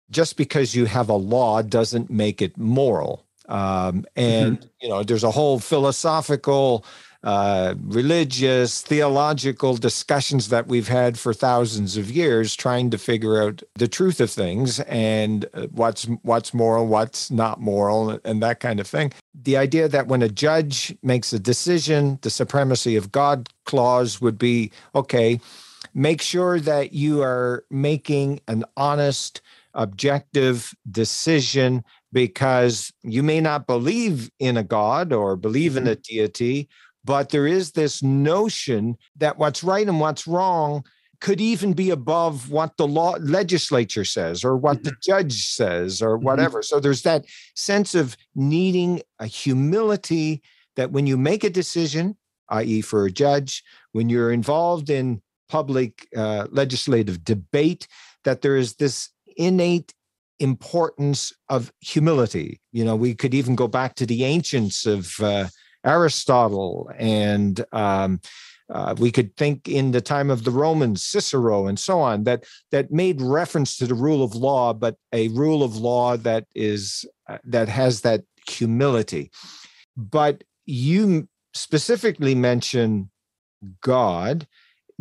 just 0.09 0.35
because 0.35 0.75
you 0.75 0.85
have 0.85 1.07
a 1.07 1.15
law 1.15 1.61
doesn't 1.61 2.09
make 2.09 2.41
it 2.41 2.57
moral. 2.57 3.25
Um, 3.47 4.05
and 4.17 4.57
mm-hmm. 4.57 4.67
you 4.81 4.89
know, 4.89 5.03
there's 5.03 5.23
a 5.23 5.31
whole 5.31 5.59
philosophical, 5.59 6.83
uh, 7.23 7.75
religious, 7.83 8.81
theological 8.81 9.77
discussions 9.77 10.49
that 10.49 10.67
we've 10.67 10.87
had 10.87 11.19
for 11.19 11.33
thousands 11.33 11.95
of 11.95 12.09
years, 12.09 12.55
trying 12.55 12.89
to 12.89 12.97
figure 12.97 13.43
out 13.43 13.61
the 13.75 13.87
truth 13.87 14.19
of 14.19 14.31
things 14.31 14.79
and 14.81 15.45
uh, 15.53 15.67
what's 15.67 16.05
what's 16.23 16.53
moral, 16.53 16.87
what's 16.87 17.29
not 17.29 17.59
moral, 17.59 18.19
and 18.25 18.41
that 18.41 18.59
kind 18.59 18.79
of 18.79 18.87
thing. 18.87 19.13
The 19.35 19.55
idea 19.57 19.87
that 19.87 20.07
when 20.07 20.23
a 20.23 20.29
judge 20.29 20.95
makes 21.03 21.31
a 21.31 21.39
decision, 21.39 22.17
the 22.21 22.31
supremacy 22.31 22.95
of 22.95 23.11
God 23.11 23.49
clause 23.65 24.19
would 24.19 24.39
be 24.39 24.71
okay. 24.95 25.39
Make 25.93 26.21
sure 26.21 26.59
that 26.59 26.93
you 26.93 27.21
are 27.21 27.65
making 27.69 28.39
an 28.47 28.63
honest, 28.77 29.41
objective 29.73 30.73
decision 30.89 31.83
because 32.13 32.91
you 33.03 33.23
may 33.23 33.39
not 33.39 33.67
believe 33.67 34.31
in 34.39 34.57
a 34.57 34.63
God 34.63 35.13
or 35.13 35.35
believe 35.35 35.77
in 35.77 35.87
a 35.87 35.91
mm-hmm. 35.91 36.01
deity, 36.01 36.69
but 37.03 37.29
there 37.29 37.47
is 37.47 37.71
this 37.71 38.03
notion 38.03 38.97
that 39.17 39.37
what's 39.37 39.63
right 39.63 39.87
and 39.87 39.99
what's 39.99 40.27
wrong 40.27 40.83
could 41.21 41.39
even 41.39 41.73
be 41.73 41.91
above 41.91 42.49
what 42.49 42.75
the 42.77 42.87
law 42.87 43.15
legislature 43.19 44.03
says 44.03 44.43
or 44.43 44.57
what 44.57 44.83
the 44.83 44.89
mm-hmm. 44.89 45.11
judge 45.11 45.47
says 45.47 46.01
or 46.01 46.17
mm-hmm. 46.17 46.25
whatever. 46.25 46.63
So 46.63 46.79
there's 46.79 47.03
that 47.03 47.25
sense 47.55 47.95
of 47.95 48.17
needing 48.35 49.01
a 49.19 49.27
humility 49.27 50.41
that 50.75 50.91
when 50.91 51.05
you 51.05 51.17
make 51.17 51.43
a 51.43 51.49
decision, 51.49 52.17
i.e., 52.49 52.81
for 52.81 53.05
a 53.05 53.11
judge, 53.11 53.63
when 53.91 54.09
you're 54.09 54.31
involved 54.31 54.89
in 54.89 55.21
public 55.47 56.07
uh, 56.15 56.47
legislative 56.49 57.23
debate, 57.23 57.87
that 58.23 58.41
there 58.41 58.57
is 58.57 58.75
this 58.75 59.09
innate 59.37 59.93
importance 60.39 61.31
of 61.49 61.71
humility. 61.81 62.59
You 62.71 62.83
know, 62.83 62.95
we 62.95 63.13
could 63.13 63.33
even 63.35 63.55
go 63.55 63.67
back 63.67 63.95
to 63.95 64.05
the 64.07 64.23
ancients 64.23 64.87
of 64.87 65.19
uh, 65.19 65.47
Aristotle, 65.85 66.91
and 66.97 67.63
um, 67.71 68.19
uh, 68.71 68.95
we 68.97 69.11
could 69.11 69.35
think 69.35 69.67
in 69.67 69.91
the 69.91 70.01
time 70.01 70.29
of 70.29 70.43
the 70.43 70.51
Romans, 70.51 71.03
Cicero, 71.03 71.67
and 71.67 71.77
so 71.77 71.99
on, 71.99 72.23
that 72.23 72.45
that 72.71 72.91
made 72.91 73.21
reference 73.21 73.77
to 73.77 73.87
the 73.87 73.95
rule 73.95 74.23
of 74.23 74.35
law, 74.35 74.73
but 74.73 74.95
a 75.11 75.27
rule 75.29 75.63
of 75.63 75.75
law 75.77 76.15
that 76.17 76.45
is 76.55 77.05
uh, 77.27 77.37
that 77.43 77.67
has 77.67 78.01
that 78.01 78.21
humility. 78.47 79.31
But 79.97 80.43
you 80.65 81.27
specifically 81.53 82.35
mention 82.35 83.09
God, 83.81 84.47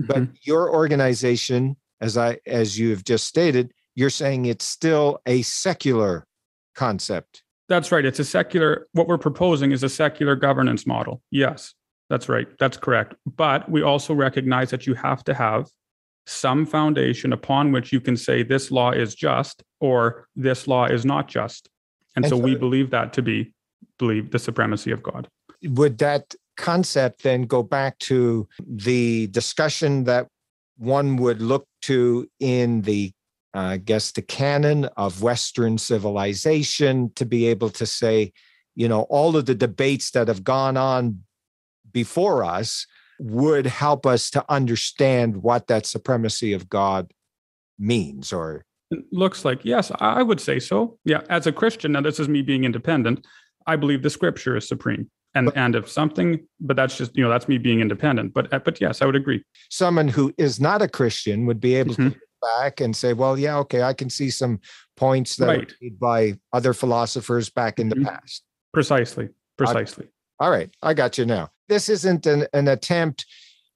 mm-hmm. 0.00 0.06
but 0.06 0.28
your 0.42 0.72
organization, 0.72 1.76
as 2.00 2.16
I 2.16 2.38
as 2.46 2.78
you 2.78 2.90
have 2.90 3.04
just 3.04 3.26
stated, 3.26 3.72
you're 3.94 4.10
saying 4.10 4.46
it's 4.46 4.64
still 4.64 5.20
a 5.26 5.42
secular 5.42 6.26
concept. 6.74 7.44
That's 7.70 7.92
right. 7.92 8.04
It's 8.04 8.18
a 8.18 8.24
secular, 8.24 8.88
what 8.92 9.06
we're 9.06 9.16
proposing 9.16 9.70
is 9.70 9.84
a 9.84 9.88
secular 9.88 10.34
governance 10.34 10.88
model. 10.88 11.22
Yes, 11.30 11.72
that's 12.10 12.28
right. 12.28 12.48
That's 12.58 12.76
correct. 12.76 13.14
But 13.24 13.70
we 13.70 13.80
also 13.80 14.12
recognize 14.12 14.70
that 14.70 14.88
you 14.88 14.94
have 14.94 15.22
to 15.24 15.34
have 15.34 15.68
some 16.26 16.66
foundation 16.66 17.32
upon 17.32 17.70
which 17.70 17.92
you 17.92 18.00
can 18.00 18.16
say 18.16 18.42
this 18.42 18.72
law 18.72 18.90
is 18.90 19.14
just 19.14 19.62
or 19.78 20.26
this 20.34 20.66
law 20.66 20.86
is 20.86 21.04
not 21.04 21.28
just. 21.28 21.70
And, 22.16 22.24
and 22.24 22.30
so, 22.30 22.38
so 22.38 22.42
we 22.42 22.56
believe 22.56 22.90
that 22.90 23.12
to 23.14 23.22
be 23.22 23.54
believe 23.98 24.32
the 24.32 24.40
supremacy 24.40 24.90
of 24.90 25.02
God. 25.02 25.28
Would 25.62 25.98
that 25.98 26.34
concept 26.56 27.22
then 27.22 27.42
go 27.42 27.62
back 27.62 27.98
to 28.00 28.48
the 28.66 29.28
discussion 29.28 30.04
that 30.04 30.26
one 30.76 31.16
would 31.18 31.40
look 31.40 31.66
to 31.82 32.28
in 32.40 32.82
the 32.82 33.12
I 33.52 33.78
guess 33.78 34.12
the 34.12 34.22
canon 34.22 34.86
of 34.96 35.22
Western 35.22 35.78
civilization 35.78 37.12
to 37.16 37.26
be 37.26 37.46
able 37.46 37.70
to 37.70 37.86
say, 37.86 38.32
you 38.76 38.88
know, 38.88 39.02
all 39.02 39.36
of 39.36 39.46
the 39.46 39.54
debates 39.54 40.12
that 40.12 40.28
have 40.28 40.44
gone 40.44 40.76
on 40.76 41.22
before 41.92 42.44
us 42.44 42.86
would 43.18 43.66
help 43.66 44.06
us 44.06 44.30
to 44.30 44.44
understand 44.48 45.42
what 45.42 45.66
that 45.66 45.84
supremacy 45.84 46.52
of 46.52 46.68
God 46.68 47.12
means 47.80 48.32
or 48.32 48.64
it 48.90 49.00
looks 49.10 49.44
like 49.44 49.64
yes 49.64 49.90
i 50.00 50.22
would 50.22 50.40
say 50.40 50.58
so 50.60 50.98
yeah 51.04 51.22
as 51.30 51.46
a 51.46 51.52
christian 51.52 51.92
now 51.92 52.00
this 52.00 52.20
is 52.20 52.28
me 52.28 52.42
being 52.42 52.64
independent 52.64 53.26
i 53.66 53.74
believe 53.74 54.02
the 54.02 54.10
scripture 54.10 54.56
is 54.56 54.68
supreme 54.68 55.10
and 55.34 55.46
but, 55.46 55.56
and 55.56 55.74
if 55.74 55.88
something 55.88 56.46
but 56.60 56.76
that's 56.76 56.96
just 56.96 57.16
you 57.16 57.24
know 57.24 57.30
that's 57.30 57.48
me 57.48 57.56
being 57.56 57.80
independent 57.80 58.34
but 58.34 58.50
but 58.64 58.80
yes 58.80 59.00
i 59.00 59.06
would 59.06 59.16
agree 59.16 59.42
someone 59.70 60.08
who 60.08 60.32
is 60.36 60.60
not 60.60 60.82
a 60.82 60.88
christian 60.88 61.46
would 61.46 61.60
be 61.60 61.74
able 61.74 61.94
mm-hmm. 61.94 62.10
to 62.10 62.20
back 62.40 62.80
and 62.80 62.94
say 62.94 63.12
well 63.12 63.38
yeah 63.38 63.58
okay 63.58 63.82
i 63.82 63.92
can 63.92 64.10
see 64.10 64.30
some 64.30 64.60
points 64.96 65.36
that 65.36 65.46
right. 65.46 65.72
made 65.80 65.98
by 65.98 66.34
other 66.52 66.72
philosophers 66.72 67.48
back 67.50 67.78
in 67.78 67.88
mm-hmm. 67.88 68.02
the 68.02 68.10
past. 68.10 68.44
Precisely 68.72 69.28
precisely. 69.56 70.06
I, 70.40 70.44
all 70.44 70.50
right 70.50 70.70
i 70.82 70.94
got 70.94 71.18
you 71.18 71.26
now. 71.26 71.50
This 71.68 71.88
isn't 71.88 72.26
an, 72.26 72.46
an 72.52 72.68
attempt 72.68 73.26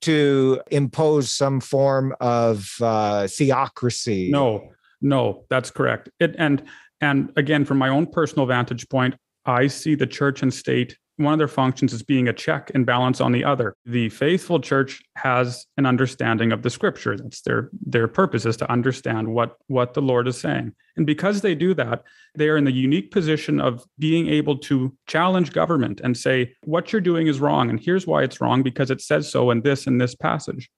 to 0.03 0.61
impose 0.71 1.31
some 1.31 1.61
form 1.61 2.15
of 2.21 2.69
uh, 2.83 3.29
theocracy. 3.29 4.31
No 4.31 4.73
no 5.01 5.45
that's 5.49 5.71
correct. 5.71 6.09
It 6.21 6.35
and 6.39 6.65
and 7.01 7.33
again 7.37 7.65
from 7.65 7.79
my 7.79 7.89
own 7.89 8.07
personal 8.07 8.47
vantage 8.47 8.89
point 8.89 9.15
i 9.47 9.67
see 9.67 9.95
the 9.95 10.07
church 10.07 10.43
and 10.43 10.53
state 10.53 10.97
one 11.17 11.33
of 11.33 11.39
their 11.39 11.49
functions 11.49 11.93
is 11.93 12.03
being 12.03 12.29
a 12.29 12.33
check 12.33 12.71
and 12.75 12.85
balance 12.85 13.21
on 13.21 13.31
the 13.31 13.45
other. 13.45 13.77
The 13.87 14.09
faithful 14.09 14.59
church 14.61 15.03
has 15.17 15.67
an 15.77 15.87
understanding 15.87 16.53
of 16.53 16.63
the 16.63 16.71
scripture. 16.71 17.17
That's 17.17 17.41
their 17.43 17.71
their 17.87 18.09
purpose 18.09 18.47
is 18.47 18.57
to 18.59 18.71
understand 18.71 19.29
what 19.29 19.57
what 19.69 19.95
the 19.95 20.03
Lord 20.03 20.27
is 20.27 20.41
saying. 20.41 20.73
And 20.97 21.07
because 21.07 21.41
they 21.41 21.55
do 21.55 21.75
that, 21.75 22.03
they 22.37 22.49
are 22.49 22.57
in 22.57 22.65
the 22.65 22.73
unique 22.73 23.11
position 23.11 23.61
of 23.61 23.85
being 23.99 24.29
able 24.29 24.59
to 24.59 24.97
challenge 25.07 25.53
government 25.53 26.01
and 26.03 26.17
say 26.17 26.55
what 26.65 26.93
you're 26.93 27.01
doing 27.01 27.29
is 27.29 27.41
wrong 27.41 27.71
and 27.71 27.79
here's 27.79 28.07
why 28.07 28.23
it's 28.23 28.41
wrong 28.41 28.63
because 28.63 28.91
it 28.91 29.01
says 29.01 29.31
so 29.31 29.51
in 29.51 29.63
this 29.63 29.87
in 29.87 29.99
this 29.99 30.15
passage. 30.15 30.71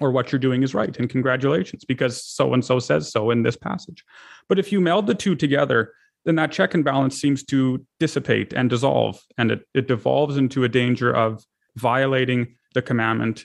Or 0.00 0.10
what 0.10 0.32
you're 0.32 0.38
doing 0.38 0.62
is 0.62 0.74
right 0.74 0.94
and 0.98 1.08
congratulations 1.08 1.84
because 1.84 2.24
so 2.24 2.52
and 2.54 2.64
so 2.64 2.78
says 2.78 3.10
so 3.10 3.30
in 3.30 3.42
this 3.42 3.56
passage. 3.56 4.04
But 4.48 4.58
if 4.58 4.72
you 4.72 4.80
meld 4.80 5.06
the 5.06 5.14
two 5.14 5.34
together, 5.34 5.92
then 6.24 6.36
that 6.36 6.52
check 6.52 6.74
and 6.74 6.84
balance 6.84 7.20
seems 7.20 7.42
to 7.44 7.84
dissipate 7.98 8.52
and 8.52 8.70
dissolve, 8.70 9.20
and 9.38 9.50
it, 9.50 9.66
it 9.74 9.88
devolves 9.88 10.36
into 10.36 10.64
a 10.64 10.68
danger 10.68 11.14
of 11.14 11.44
violating 11.76 12.54
the 12.74 12.82
commandment 12.82 13.44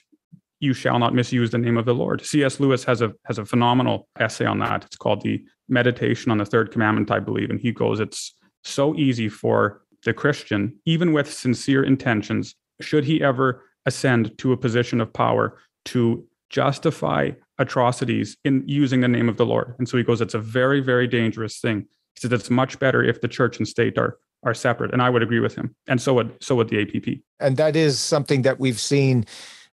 you 0.59 0.73
shall 0.73 0.97
not 0.97 1.13
misuse 1.13 1.51
the 1.51 1.57
name 1.57 1.77
of 1.77 1.85
the 1.85 1.93
Lord. 1.93 2.25
C.S. 2.25 2.59
Lewis 2.59 2.83
has 2.83 3.01
a 3.01 3.13
has 3.25 3.37
a 3.37 3.45
phenomenal 3.45 4.07
essay 4.19 4.45
on 4.45 4.59
that. 4.59 4.85
It's 4.85 4.95
called 4.95 5.21
the 5.21 5.43
Meditation 5.69 6.31
on 6.31 6.39
the 6.39 6.45
Third 6.45 6.71
Commandment, 6.71 7.11
I 7.11 7.19
believe, 7.19 7.49
and 7.49 7.59
he 7.59 7.71
goes, 7.71 7.99
it's 7.99 8.33
so 8.63 8.95
easy 8.95 9.29
for 9.29 9.81
the 10.03 10.13
Christian, 10.13 10.79
even 10.85 11.13
with 11.13 11.31
sincere 11.31 11.83
intentions, 11.83 12.55
should 12.81 13.03
he 13.03 13.21
ever 13.21 13.63
ascend 13.85 14.37
to 14.39 14.51
a 14.51 14.57
position 14.57 15.01
of 15.01 15.13
power, 15.13 15.57
to 15.85 16.25
justify 16.49 17.31
atrocities 17.57 18.37
in 18.43 18.63
using 18.67 19.01
the 19.01 19.07
name 19.07 19.29
of 19.29 19.37
the 19.37 19.45
Lord. 19.45 19.75
And 19.79 19.87
so 19.87 19.97
he 19.97 20.03
goes, 20.03 20.21
it's 20.21 20.33
a 20.33 20.39
very, 20.39 20.79
very 20.79 21.07
dangerous 21.07 21.59
thing. 21.59 21.87
He 22.17 22.21
said 22.21 22.33
it's 22.33 22.49
much 22.49 22.79
better 22.79 23.03
if 23.03 23.21
the 23.21 23.27
church 23.27 23.57
and 23.57 23.67
state 23.67 23.97
are 23.97 24.17
are 24.43 24.53
separate, 24.53 24.93
and 24.93 25.01
I 25.01 25.09
would 25.09 25.23
agree 25.23 25.39
with 25.39 25.55
him. 25.55 25.75
And 25.87 26.01
so 26.01 26.13
would 26.15 26.31
so 26.41 26.55
would 26.55 26.69
the 26.69 26.81
APP. 26.81 27.21
And 27.39 27.57
that 27.57 27.75
is 27.75 27.99
something 27.99 28.41
that 28.43 28.59
we've 28.59 28.79
seen 28.79 29.25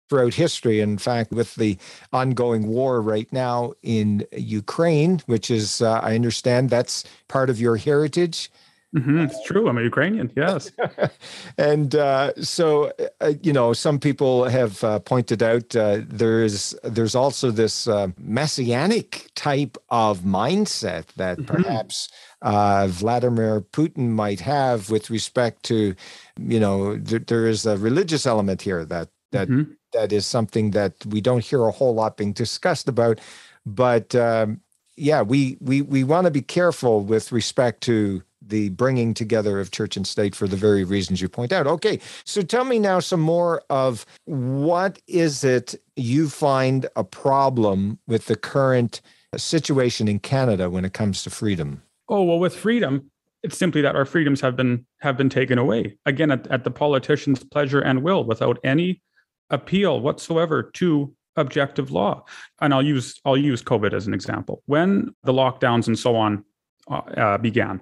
throughout 0.08 0.34
history. 0.34 0.80
In 0.80 0.98
fact, 0.98 1.32
with 1.32 1.54
the 1.54 1.78
ongoing 2.12 2.66
war 2.66 3.00
right 3.00 3.32
now 3.32 3.72
in 3.82 4.26
Ukraine, 4.32 5.20
which 5.26 5.50
is, 5.50 5.80
uh, 5.80 6.00
I 6.02 6.14
understand, 6.14 6.68
that's 6.68 7.04
part 7.28 7.48
of 7.48 7.60
your 7.60 7.76
heritage. 7.76 8.50
Mm-hmm. 8.94 9.20
It's 9.20 9.42
true. 9.44 9.68
I'm 9.68 9.78
a 9.78 9.82
Ukrainian. 9.82 10.30
Yes. 10.36 10.70
and 11.58 11.94
uh, 11.94 12.34
so, 12.42 12.92
uh, 13.22 13.32
you 13.42 13.52
know, 13.52 13.72
some 13.72 13.98
people 13.98 14.44
have 14.44 14.84
uh, 14.84 14.98
pointed 14.98 15.42
out 15.42 15.74
uh, 15.74 16.00
there's 16.06 16.74
there's 16.82 17.14
also 17.14 17.50
this 17.50 17.88
uh, 17.88 18.08
messianic 18.18 19.30
type 19.34 19.78
of 19.88 20.20
mindset 20.20 21.06
that 21.16 21.38
mm-hmm. 21.38 21.54
perhaps 21.54 22.10
uh, 22.42 22.86
Vladimir 22.90 23.62
Putin 23.62 24.10
might 24.10 24.40
have 24.40 24.90
with 24.90 25.08
respect 25.08 25.62
to, 25.64 25.94
you 26.38 26.60
know, 26.60 26.98
th- 26.98 27.26
there 27.26 27.46
is 27.46 27.64
a 27.64 27.78
religious 27.78 28.26
element 28.26 28.60
here 28.60 28.84
that 28.84 29.08
that, 29.30 29.48
mm-hmm. 29.48 29.72
that 29.94 30.12
is 30.12 30.26
something 30.26 30.72
that 30.72 30.94
we 31.06 31.22
don't 31.22 31.42
hear 31.42 31.64
a 31.64 31.70
whole 31.70 31.94
lot 31.94 32.18
being 32.18 32.32
discussed 32.32 32.88
about, 32.88 33.20
but. 33.64 34.14
Um, 34.14 34.60
yeah, 34.94 35.22
we 35.22 35.56
we 35.58 35.80
we 35.80 36.04
want 36.04 36.26
to 36.26 36.30
be 36.30 36.42
careful 36.42 37.00
with 37.00 37.32
respect 37.32 37.80
to 37.84 38.22
the 38.46 38.70
bringing 38.70 39.14
together 39.14 39.60
of 39.60 39.70
church 39.70 39.96
and 39.96 40.06
state 40.06 40.34
for 40.34 40.48
the 40.48 40.56
very 40.56 40.84
reasons 40.84 41.20
you 41.20 41.28
point 41.28 41.52
out. 41.52 41.66
Okay, 41.66 42.00
so 42.24 42.42
tell 42.42 42.64
me 42.64 42.78
now 42.78 43.00
some 43.00 43.20
more 43.20 43.62
of 43.70 44.04
what 44.24 45.00
is 45.06 45.44
it 45.44 45.74
you 45.96 46.28
find 46.28 46.86
a 46.96 47.04
problem 47.04 47.98
with 48.06 48.26
the 48.26 48.36
current 48.36 49.00
situation 49.36 50.08
in 50.08 50.18
Canada 50.18 50.68
when 50.68 50.84
it 50.84 50.92
comes 50.92 51.22
to 51.22 51.30
freedom? 51.30 51.82
Oh, 52.08 52.22
well, 52.24 52.38
with 52.38 52.54
freedom, 52.54 53.10
it's 53.42 53.56
simply 53.56 53.80
that 53.82 53.96
our 53.96 54.04
freedoms 54.04 54.40
have 54.40 54.56
been 54.56 54.86
have 55.00 55.16
been 55.16 55.28
taken 55.28 55.58
away 55.58 55.96
again 56.06 56.30
at, 56.30 56.46
at 56.48 56.64
the 56.64 56.70
politician's 56.70 57.42
pleasure 57.44 57.80
and 57.80 58.02
will 58.02 58.24
without 58.24 58.58
any 58.64 59.02
appeal 59.50 60.00
whatsoever 60.00 60.62
to 60.62 61.14
objective 61.36 61.90
law 61.90 62.24
and 62.60 62.74
i'll 62.74 62.82
use 62.82 63.20
i'll 63.24 63.36
use 63.36 63.62
covid 63.62 63.92
as 63.92 64.06
an 64.06 64.14
example 64.14 64.62
when 64.66 65.14
the 65.24 65.32
lockdowns 65.32 65.86
and 65.86 65.98
so 65.98 66.14
on 66.14 66.44
uh, 66.90 67.00
uh 67.16 67.38
began 67.38 67.80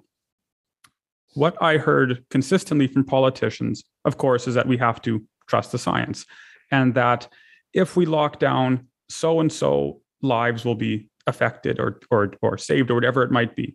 what 1.35 1.57
I 1.63 1.77
heard 1.77 2.25
consistently 2.31 2.87
from 2.87 3.05
politicians, 3.05 3.85
of 4.05 4.19
course, 4.19 4.49
is 4.49 4.55
that 4.55 4.67
we 4.67 4.77
have 4.79 5.01
to 5.03 5.25
trust 5.49 5.73
the 5.73 5.79
science 5.79 6.27
and 6.71 6.95
that 6.95 7.29
if 7.73 7.97
we 7.97 8.07
lock 8.07 8.39
down, 8.39 8.89
so 9.09 9.41
and 9.41 9.53
so 9.53 10.01
lives 10.23 10.65
will 10.65 10.75
be 10.75 11.09
affected 11.27 11.79
or, 11.79 12.01
or, 12.11 12.33
or 12.43 12.59
saved 12.59 12.91
or 12.91 12.95
whatever 12.95 13.23
it 13.23 13.31
might 13.31 13.55
be. 13.57 13.75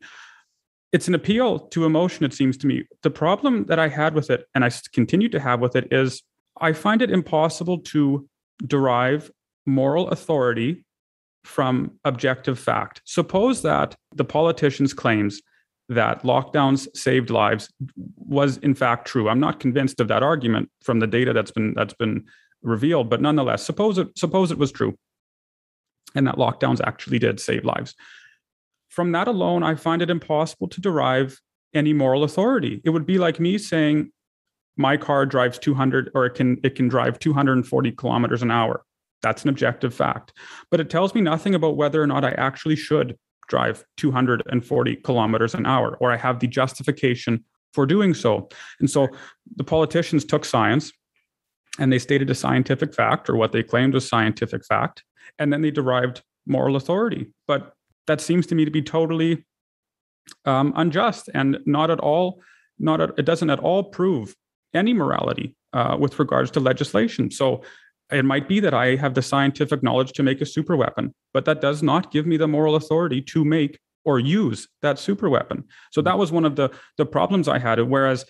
It's 0.91 1.07
an 1.07 1.15
appeal 1.15 1.59
to 1.59 1.85
emotion, 1.85 2.25
it 2.25 2.33
seems 2.33 2.57
to 2.57 2.67
me. 2.67 2.85
The 3.03 3.09
problem 3.09 3.65
that 3.65 3.79
I 3.79 3.87
had 3.87 4.15
with 4.15 4.29
it, 4.29 4.45
and 4.53 4.63
I 4.63 4.71
continue 4.93 5.29
to 5.29 5.39
have 5.39 5.59
with 5.59 5.75
it, 5.75 5.87
is 5.91 6.23
I 6.61 6.73
find 6.73 7.01
it 7.01 7.11
impossible 7.11 7.79
to 7.79 8.27
derive 8.65 9.29
moral 9.65 10.09
authority 10.09 10.85
from 11.43 11.91
objective 12.05 12.57
fact. 12.57 13.01
Suppose 13.05 13.61
that 13.63 13.95
the 14.15 14.23
politician's 14.23 14.93
claims 14.93 15.41
that 15.89 16.23
lockdowns 16.23 16.87
saved 16.95 17.29
lives 17.29 17.71
was 17.95 18.57
in 18.57 18.73
fact 18.73 19.07
true. 19.07 19.29
I'm 19.29 19.39
not 19.39 19.59
convinced 19.59 19.99
of 19.99 20.07
that 20.07 20.23
argument 20.23 20.69
from 20.81 20.99
the 20.99 21.07
data 21.07 21.33
that's 21.33 21.51
been 21.51 21.73
that's 21.75 21.93
been 21.93 22.25
revealed, 22.61 23.09
but 23.09 23.21
nonetheless, 23.21 23.63
suppose 23.63 23.97
it 23.97 24.17
suppose 24.17 24.51
it 24.51 24.57
was 24.57 24.71
true, 24.71 24.97
and 26.15 26.25
that 26.27 26.35
lockdowns 26.35 26.81
actually 26.85 27.19
did 27.19 27.39
save 27.39 27.65
lives. 27.65 27.95
From 28.89 29.11
that 29.11 29.27
alone, 29.27 29.61
I 29.61 29.75
find 29.75 30.01
it 30.01 30.09
impossible 30.09 30.67
to 30.69 30.81
derive 30.81 31.39
any 31.73 31.93
moral 31.93 32.23
authority. 32.23 32.81
It 32.83 32.91
would 32.91 33.05
be 33.05 33.17
like 33.17 33.39
me 33.39 33.57
saying 33.57 34.11
my 34.77 34.97
car 34.97 35.25
drives 35.25 35.59
200 35.59 36.11
or 36.15 36.25
it 36.25 36.31
can 36.31 36.59
it 36.63 36.75
can 36.75 36.87
drive 36.87 37.19
240 37.19 37.91
kilometers 37.91 38.41
an 38.41 38.51
hour. 38.51 38.83
That's 39.21 39.43
an 39.43 39.49
objective 39.49 39.93
fact, 39.93 40.33
but 40.71 40.79
it 40.79 40.89
tells 40.89 41.13
me 41.13 41.21
nothing 41.21 41.55
about 41.55 41.77
whether 41.77 42.01
or 42.01 42.07
not 42.07 42.25
I 42.25 42.31
actually 42.31 42.75
should 42.75 43.17
drive 43.47 43.83
240 43.97 44.95
kilometers 44.97 45.53
an 45.53 45.65
hour, 45.65 45.97
or 45.99 46.11
I 46.11 46.17
have 46.17 46.39
the 46.39 46.47
justification 46.47 47.43
for 47.73 47.85
doing 47.85 48.13
so. 48.13 48.49
And 48.79 48.89
so 48.89 49.07
the 49.55 49.63
politicians 49.63 50.25
took 50.25 50.45
science 50.45 50.91
and 51.77 51.91
they 51.91 51.99
stated 51.99 52.29
a 52.29 52.35
scientific 52.35 52.93
fact 52.93 53.29
or 53.29 53.35
what 53.35 53.51
they 53.51 53.63
claimed 53.63 53.93
was 53.93 54.07
scientific 54.07 54.65
fact, 54.65 55.03
and 55.39 55.51
then 55.51 55.61
they 55.61 55.71
derived 55.71 56.23
moral 56.47 56.75
authority. 56.75 57.27
But 57.47 57.73
that 58.07 58.21
seems 58.21 58.47
to 58.47 58.55
me 58.55 58.65
to 58.65 58.71
be 58.71 58.81
totally 58.81 59.45
um, 60.45 60.73
unjust 60.75 61.29
and 61.33 61.59
not 61.65 61.91
at 61.91 61.99
all, 61.99 62.41
not 62.79 63.01
at, 63.01 63.11
it 63.17 63.25
doesn't 63.25 63.49
at 63.49 63.59
all 63.59 63.83
prove 63.83 64.35
any 64.73 64.93
morality 64.93 65.55
uh, 65.73 65.97
with 65.99 66.19
regards 66.19 66.51
to 66.51 66.59
legislation. 66.59 67.31
So 67.31 67.63
it 68.11 68.25
might 68.25 68.47
be 68.47 68.59
that 68.59 68.73
I 68.73 68.95
have 68.95 69.13
the 69.13 69.21
scientific 69.21 69.81
knowledge 69.81 70.13
to 70.13 70.23
make 70.23 70.41
a 70.41 70.45
super 70.45 70.75
weapon, 70.75 71.13
but 71.33 71.45
that 71.45 71.61
does 71.61 71.81
not 71.81 72.11
give 72.11 72.25
me 72.25 72.37
the 72.37 72.47
moral 72.47 72.75
authority 72.75 73.21
to 73.21 73.43
make 73.43 73.79
or 74.03 74.19
use 74.19 74.67
that 74.81 74.99
super 74.99 75.29
weapon. 75.29 75.63
So 75.91 76.01
that 76.03 76.17
was 76.17 76.31
one 76.31 76.45
of 76.45 76.55
the 76.55 76.69
the 76.97 77.05
problems 77.05 77.47
I 77.47 77.59
had. 77.59 77.79
Whereas 77.79 78.25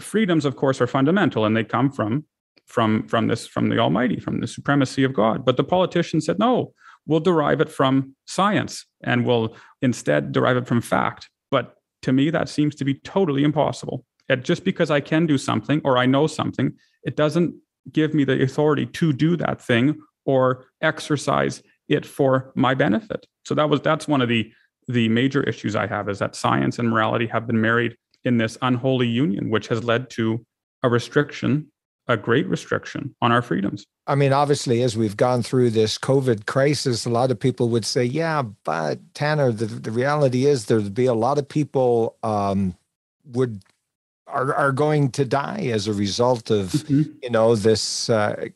freedoms, 0.00 0.44
of 0.44 0.56
course, 0.56 0.80
are 0.80 0.86
fundamental 0.86 1.44
and 1.44 1.56
they 1.56 1.64
come 1.64 1.90
from 1.90 2.24
from 2.66 3.06
from 3.08 3.28
this 3.28 3.46
from 3.46 3.68
the 3.70 3.78
Almighty, 3.78 4.20
from 4.20 4.40
the 4.40 4.46
supremacy 4.46 5.04
of 5.04 5.14
God. 5.14 5.44
But 5.44 5.56
the 5.56 5.64
politician 5.64 6.20
said, 6.20 6.38
no, 6.38 6.74
we'll 7.06 7.20
derive 7.20 7.60
it 7.60 7.68
from 7.68 8.14
science 8.26 8.86
and 9.02 9.26
we'll 9.26 9.56
instead 9.82 10.32
derive 10.32 10.58
it 10.58 10.66
from 10.66 10.80
fact. 10.80 11.30
But 11.50 11.74
to 12.02 12.12
me, 12.12 12.30
that 12.30 12.48
seems 12.48 12.74
to 12.76 12.84
be 12.84 12.94
totally 12.94 13.44
impossible. 13.44 14.04
And 14.28 14.44
just 14.44 14.64
because 14.64 14.90
I 14.90 15.00
can 15.00 15.26
do 15.26 15.38
something 15.38 15.80
or 15.84 15.98
I 15.98 16.06
know 16.06 16.26
something, 16.26 16.72
it 17.02 17.16
doesn't 17.16 17.54
give 17.92 18.14
me 18.14 18.24
the 18.24 18.42
authority 18.42 18.86
to 18.86 19.12
do 19.12 19.36
that 19.36 19.60
thing 19.60 20.00
or 20.24 20.66
exercise 20.80 21.62
it 21.88 22.06
for 22.06 22.52
my 22.54 22.74
benefit. 22.74 23.26
So 23.44 23.54
that 23.54 23.68
was 23.68 23.80
that's 23.82 24.08
one 24.08 24.22
of 24.22 24.28
the 24.28 24.50
the 24.88 25.08
major 25.08 25.42
issues 25.42 25.74
I 25.76 25.86
have 25.86 26.08
is 26.08 26.18
that 26.18 26.36
science 26.36 26.78
and 26.78 26.90
morality 26.90 27.26
have 27.26 27.46
been 27.46 27.60
married 27.60 27.96
in 28.24 28.38
this 28.38 28.58
unholy 28.62 29.06
union, 29.06 29.50
which 29.50 29.68
has 29.68 29.84
led 29.84 30.10
to 30.10 30.44
a 30.82 30.88
restriction, 30.88 31.70
a 32.08 32.16
great 32.16 32.46
restriction 32.48 33.14
on 33.22 33.32
our 33.32 33.42
freedoms. 33.42 33.86
I 34.06 34.14
mean, 34.14 34.32
obviously, 34.32 34.82
as 34.82 34.96
we've 34.96 35.16
gone 35.16 35.42
through 35.42 35.70
this 35.70 35.96
COVID 35.96 36.44
crisis, 36.46 37.06
a 37.06 37.10
lot 37.10 37.30
of 37.30 37.40
people 37.40 37.70
would 37.70 37.86
say, 37.86 38.04
yeah, 38.04 38.42
but 38.64 38.98
Tanner, 39.14 39.52
the, 39.52 39.66
the 39.66 39.90
reality 39.90 40.44
is 40.44 40.66
there'd 40.66 40.94
be 40.94 41.06
a 41.06 41.14
lot 41.14 41.38
of 41.38 41.48
people 41.48 42.16
um, 42.22 42.76
would 43.24 43.62
are, 44.26 44.54
are 44.54 44.72
going 44.72 45.10
to 45.12 45.24
die 45.24 45.68
as 45.72 45.86
a 45.86 45.92
result 45.92 46.50
of, 46.50 46.68
mm-hmm. 46.68 47.12
you 47.22 47.30
know, 47.30 47.54
this 47.54 48.08
uh, 48.10 48.46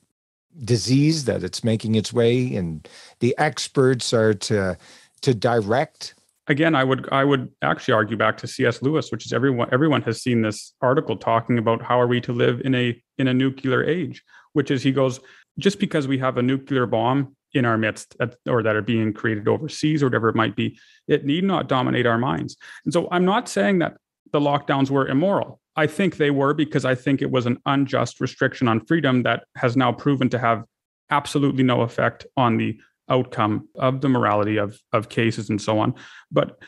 disease 0.64 1.25
that 1.26 1.44
it's 1.44 1.62
making 1.62 1.94
its 1.94 2.12
way. 2.12 2.54
And 2.54 2.88
the 3.20 3.34
experts 3.38 4.12
are 4.12 4.34
to 4.34 4.76
to 5.20 5.34
direct 5.34 6.14
again, 6.48 6.75
I 6.75 6.84
would 6.84 7.08
I 7.12 7.25
would 7.25 7.50
actually 7.62 7.94
argue 7.94 8.16
back 8.16 8.37
to 8.38 8.46
C.S. 8.46 8.82
Lewis, 8.82 9.12
which 9.12 9.26
is 9.26 9.32
everyone 9.32 9.68
everyone 9.72 10.02
has 10.02 10.22
seen 10.22 10.42
this 10.42 10.75
article 10.80 11.16
talking 11.16 11.58
about 11.58 11.82
how 11.82 12.00
are 12.00 12.06
we 12.06 12.20
to 12.22 12.32
live 12.32 12.60
in 12.62 12.75
a 12.75 13.00
in 13.18 13.28
a 13.28 13.34
nuclear 13.34 13.84
age, 13.84 14.22
which 14.54 14.70
is 14.70 14.82
he 14.82 14.92
goes 14.92 15.20
just 15.58 15.78
because 15.78 16.08
we 16.08 16.18
have 16.18 16.38
a 16.38 16.42
nuclear 16.42 16.87
bomb 16.87 17.37
in 17.54 17.64
our 17.64 17.78
midst 17.78 18.16
at, 18.20 18.37
or 18.46 18.62
that 18.62 18.76
are 18.76 18.82
being 18.82 19.12
created 19.12 19.48
overseas 19.48 20.02
or 20.02 20.06
whatever 20.06 20.28
it 20.28 20.37
might 20.37 20.54
be, 20.54 20.78
it 21.06 21.25
need 21.25 21.44
not 21.44 21.68
dominate 21.68 22.06
our 22.06 22.18
minds. 22.18 22.56
And 22.84 22.92
so 22.92 23.08
I'm 23.10 23.25
not 23.25 23.48
saying 23.48 23.78
that 23.78 23.96
the 24.32 24.40
lockdowns 24.40 24.90
were 24.90 25.06
immoral. 25.06 25.61
I 25.76 25.87
think 25.87 26.16
they 26.16 26.30
were 26.30 26.54
because 26.54 26.85
I 26.85 26.94
think 26.94 27.23
it 27.23 27.30
was 27.30 27.47
an 27.47 27.58
unjust 27.66 28.20
restriction 28.20 28.68
on 28.68 28.85
freedom 28.87 29.23
that 29.23 29.44
has 29.56 29.76
now 29.76 29.92
proven 29.92 30.28
to 30.30 30.38
have 30.38 30.64
absolutely 31.11 31.62
no 31.62 31.82
effect 31.82 32.26
on 32.37 32.56
the 32.56 32.78
outcome 33.08 33.68
of 33.76 34.00
the 34.00 34.08
morality 34.08 34.56
of 34.56 34.78
of 34.92 35.08
cases 35.08 35.49
and 35.49 35.61
so 35.61 35.78
on. 35.78 35.94
But 36.30 36.58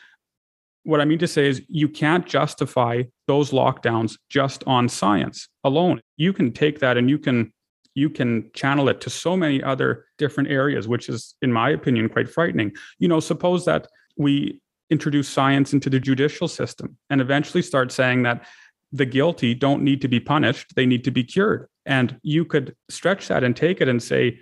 what 0.85 1.01
i 1.01 1.05
mean 1.05 1.19
to 1.19 1.29
say 1.29 1.47
is 1.47 1.63
you 1.69 1.89
can't 1.89 2.27
justify 2.27 3.03
those 3.27 3.51
lockdowns 3.51 4.17
just 4.29 4.65
on 4.67 4.89
science 4.89 5.49
alone. 5.65 6.01
You 6.17 6.33
can 6.33 6.53
take 6.53 6.81
that 6.81 6.97
and 6.97 7.11
you 7.11 7.19
can 7.19 7.53
you 7.95 8.09
can 8.09 8.51
channel 8.55 8.89
it 8.89 9.01
to 9.03 9.11
so 9.11 9.37
many 9.37 9.63
other 9.63 10.07
different 10.17 10.51
areas 10.51 10.89
which 10.89 11.09
is 11.09 11.35
in 11.43 11.53
my 11.53 11.71
opinion 11.71 12.09
quite 12.09 12.31
frightening. 12.31 12.73
You 12.99 13.09
know 13.09 13.21
suppose 13.21 13.65
that 13.67 13.89
we 14.17 14.61
introduce 14.91 15.29
science 15.29 15.73
into 15.73 15.89
the 15.89 16.01
judicial 16.01 16.49
system 16.49 16.97
and 17.09 17.21
eventually 17.21 17.63
start 17.63 17.93
saying 17.93 18.23
that 18.23 18.45
the 18.93 19.07
guilty 19.07 19.55
don't 19.55 19.83
need 19.83 20.01
to 20.01 20.09
be 20.09 20.19
punished 20.19 20.75
they 20.75 20.87
need 20.87 21.05
to 21.05 21.11
be 21.11 21.23
cured 21.23 21.69
and 21.87 22.19
you 22.23 22.45
could 22.45 22.75
stretch 22.89 23.29
that 23.29 23.45
and 23.45 23.57
take 23.57 23.81
it 23.81 23.89
and 23.89 24.03
say 24.03 24.39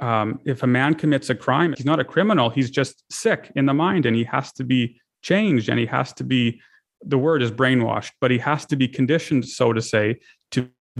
um, 0.00 0.40
if 0.44 0.62
a 0.62 0.66
man 0.66 0.94
commits 0.94 1.30
a 1.30 1.34
crime, 1.34 1.74
he's 1.76 1.86
not 1.86 2.00
a 2.00 2.04
criminal. 2.04 2.50
He's 2.50 2.70
just 2.70 3.04
sick 3.10 3.52
in 3.54 3.66
the 3.66 3.74
mind 3.74 4.06
and 4.06 4.16
he 4.16 4.24
has 4.24 4.52
to 4.54 4.64
be 4.64 5.00
changed 5.22 5.68
and 5.68 5.78
he 5.78 5.86
has 5.86 6.12
to 6.14 6.24
be, 6.24 6.60
the 7.02 7.18
word 7.18 7.42
is 7.42 7.50
brainwashed, 7.50 8.12
but 8.20 8.30
he 8.30 8.38
has 8.38 8.66
to 8.66 8.76
be 8.76 8.88
conditioned, 8.88 9.46
so 9.46 9.72
to 9.72 9.80
say, 9.80 10.18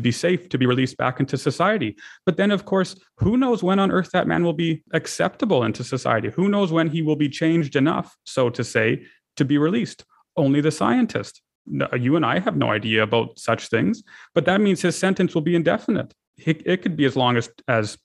be 0.01 0.13
safe, 0.13 0.49
to 0.49 0.59
be 0.59 0.67
released 0.67 0.97
back 0.97 1.21
into 1.21 1.37
society. 1.37 1.97
But 2.27 2.37
then, 2.37 2.51
of 2.51 2.65
course, 2.65 2.97
who 3.19 3.37
knows 3.37 3.63
when 3.63 3.79
on 3.79 3.93
earth 3.93 4.11
that 4.13 4.27
man 4.27 4.43
will 4.45 4.53
be 4.53 4.83
acceptable 4.93 5.63
into 5.63 5.85
society? 5.85 6.31
Who 6.31 6.49
knows 6.49 6.73
when 6.73 6.89
he 6.89 7.03
will 7.03 7.17
be 7.17 7.29
changed 7.29 7.77
enough, 7.77 8.17
so 8.25 8.51
to 8.51 8.65
say, 8.65 9.05
to 9.37 9.45
be 9.45 9.59
released? 9.59 10.05
Only 10.37 10.61
the 10.61 10.73
scientist. 10.73 11.43
You 11.99 12.17
and 12.17 12.27
I 12.27 12.41
have 12.41 12.57
no 12.57 12.71
idea 12.71 13.03
about 13.03 13.39
such 13.39 13.69
things, 13.69 14.03
but 14.35 14.45
that 14.47 14.61
means 14.61 14.83
his 14.83 14.99
sentence 14.99 15.35
will 15.35 15.43
be 15.43 15.55
indefinite. 15.55 16.13
It, 16.37 16.83
could 16.83 16.97
be 16.97 17.05
as 17.05 17.15
long 17.15 17.37
as, 17.37 17.49
as 17.69 17.97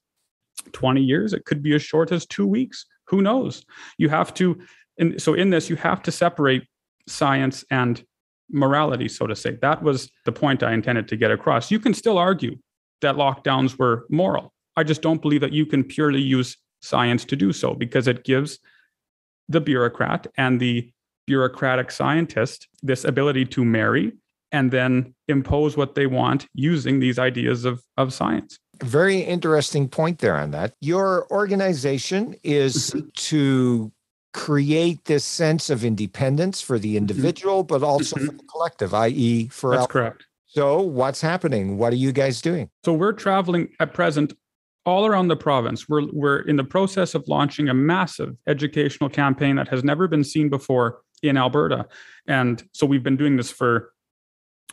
20 0.74 1.02
years 1.02 1.34
it 1.34 1.46
could 1.46 1.64
be 1.64 1.74
as 1.74 1.82
short 1.82 2.12
as 2.12 2.26
two 2.26 2.46
weeks 2.46 2.86
who 3.08 3.22
knows 3.22 3.64
you 3.98 4.10
have 4.10 4.34
to 4.34 4.60
and 4.98 5.22
so 5.22 5.34
in 5.34 5.50
this 5.50 5.70
you 5.70 5.76
have 5.76 6.02
to 6.04 6.12
separate 6.12 6.64
science 7.08 7.64
and 7.72 8.04
morality 8.52 9.08
so 9.08 9.28
to 9.28 9.36
say. 9.36 9.58
That 9.62 9.84
was 9.84 10.10
the 10.26 10.32
point 10.32 10.64
i 10.64 10.74
intended 10.74 11.08
to 11.10 11.18
get 11.18 11.32
across. 11.32 11.72
You 11.72 11.80
can 11.80 11.94
still 11.94 12.18
argue 12.18 12.58
that 13.02 13.16
lockdowns 13.16 13.78
were 13.78 14.06
moral. 14.10 14.54
I 14.76 14.84
just 14.84 15.02
don't 15.02 15.22
believe 15.22 15.42
that 15.42 15.54
you 15.54 15.66
can 15.66 15.84
purely 15.84 16.22
use 16.22 16.58
science 16.82 17.26
to 17.26 17.36
do 17.36 17.52
so 17.52 17.74
because 17.74 18.08
it 18.08 18.24
gives 18.24 18.60
the 19.48 19.62
bureaucrat 19.62 20.28
and 20.38 20.60
the 20.60 20.92
bureaucratic 21.28 21.92
scientist 21.92 22.68
this 22.82 23.04
ability 23.04 23.46
to 23.46 23.64
marry 23.64 24.14
and 24.52 24.72
then 24.72 25.14
impose 25.28 25.78
what 25.78 25.96
they 25.96 26.08
want 26.08 26.48
using 26.54 27.00
these 27.00 27.20
ideas 27.20 27.66
of, 27.66 27.84
of 27.98 28.14
science. 28.14 28.58
Very 28.82 29.20
interesting 29.20 29.88
point 29.88 30.20
there 30.20 30.36
on 30.36 30.52
that. 30.52 30.74
Your 30.82 31.28
organization 31.32 32.36
is 32.44 32.96
to 33.16 33.92
create 34.34 35.06
this 35.06 35.26
sense 35.26 35.70
of 35.70 35.84
independence 35.84 36.62
for 36.62 36.80
the 36.80 36.90
mm-hmm. 36.90 36.98
individual, 36.98 37.64
but 37.64 37.84
also 37.84 38.16
for 38.16 38.22
mm-hmm. 38.24 38.38
the 38.38 38.44
collective, 38.44 38.94
i.e., 38.94 39.48
for 39.48 39.76
that's 39.76 39.88
correct. 39.88 40.26
So, 40.46 40.82
what's 40.82 41.22
happening? 41.22 41.78
What 41.78 41.94
are 41.94 41.98
you 41.98 42.12
guys 42.12 42.42
doing? 42.42 42.70
So, 42.84 42.94
we're 42.94 43.14
traveling 43.14 43.70
at 43.80 43.94
present 43.94 44.34
all 44.86 45.06
around 45.06 45.28
the 45.28 45.36
province. 45.36 45.88
We're 45.88 46.08
we're 46.12 46.40
in 46.40 46.56
the 46.56 46.64
process 46.64 47.16
of 47.16 47.28
launching 47.28 47.70
a 47.70 47.74
massive 47.74 48.36
educational 48.48 49.10
campaign 49.10 49.56
that 49.58 49.68
has 49.68 49.84
never 49.84 50.08
been 50.08 50.24
seen 50.24 50.50
before 50.50 51.02
in 51.22 51.38
Alberta, 51.38 51.88
and 52.28 52.64
so 52.72 52.86
we've 52.86 53.04
been 53.04 53.18
doing 53.18 53.36
this 53.36 53.52
for 53.52 53.92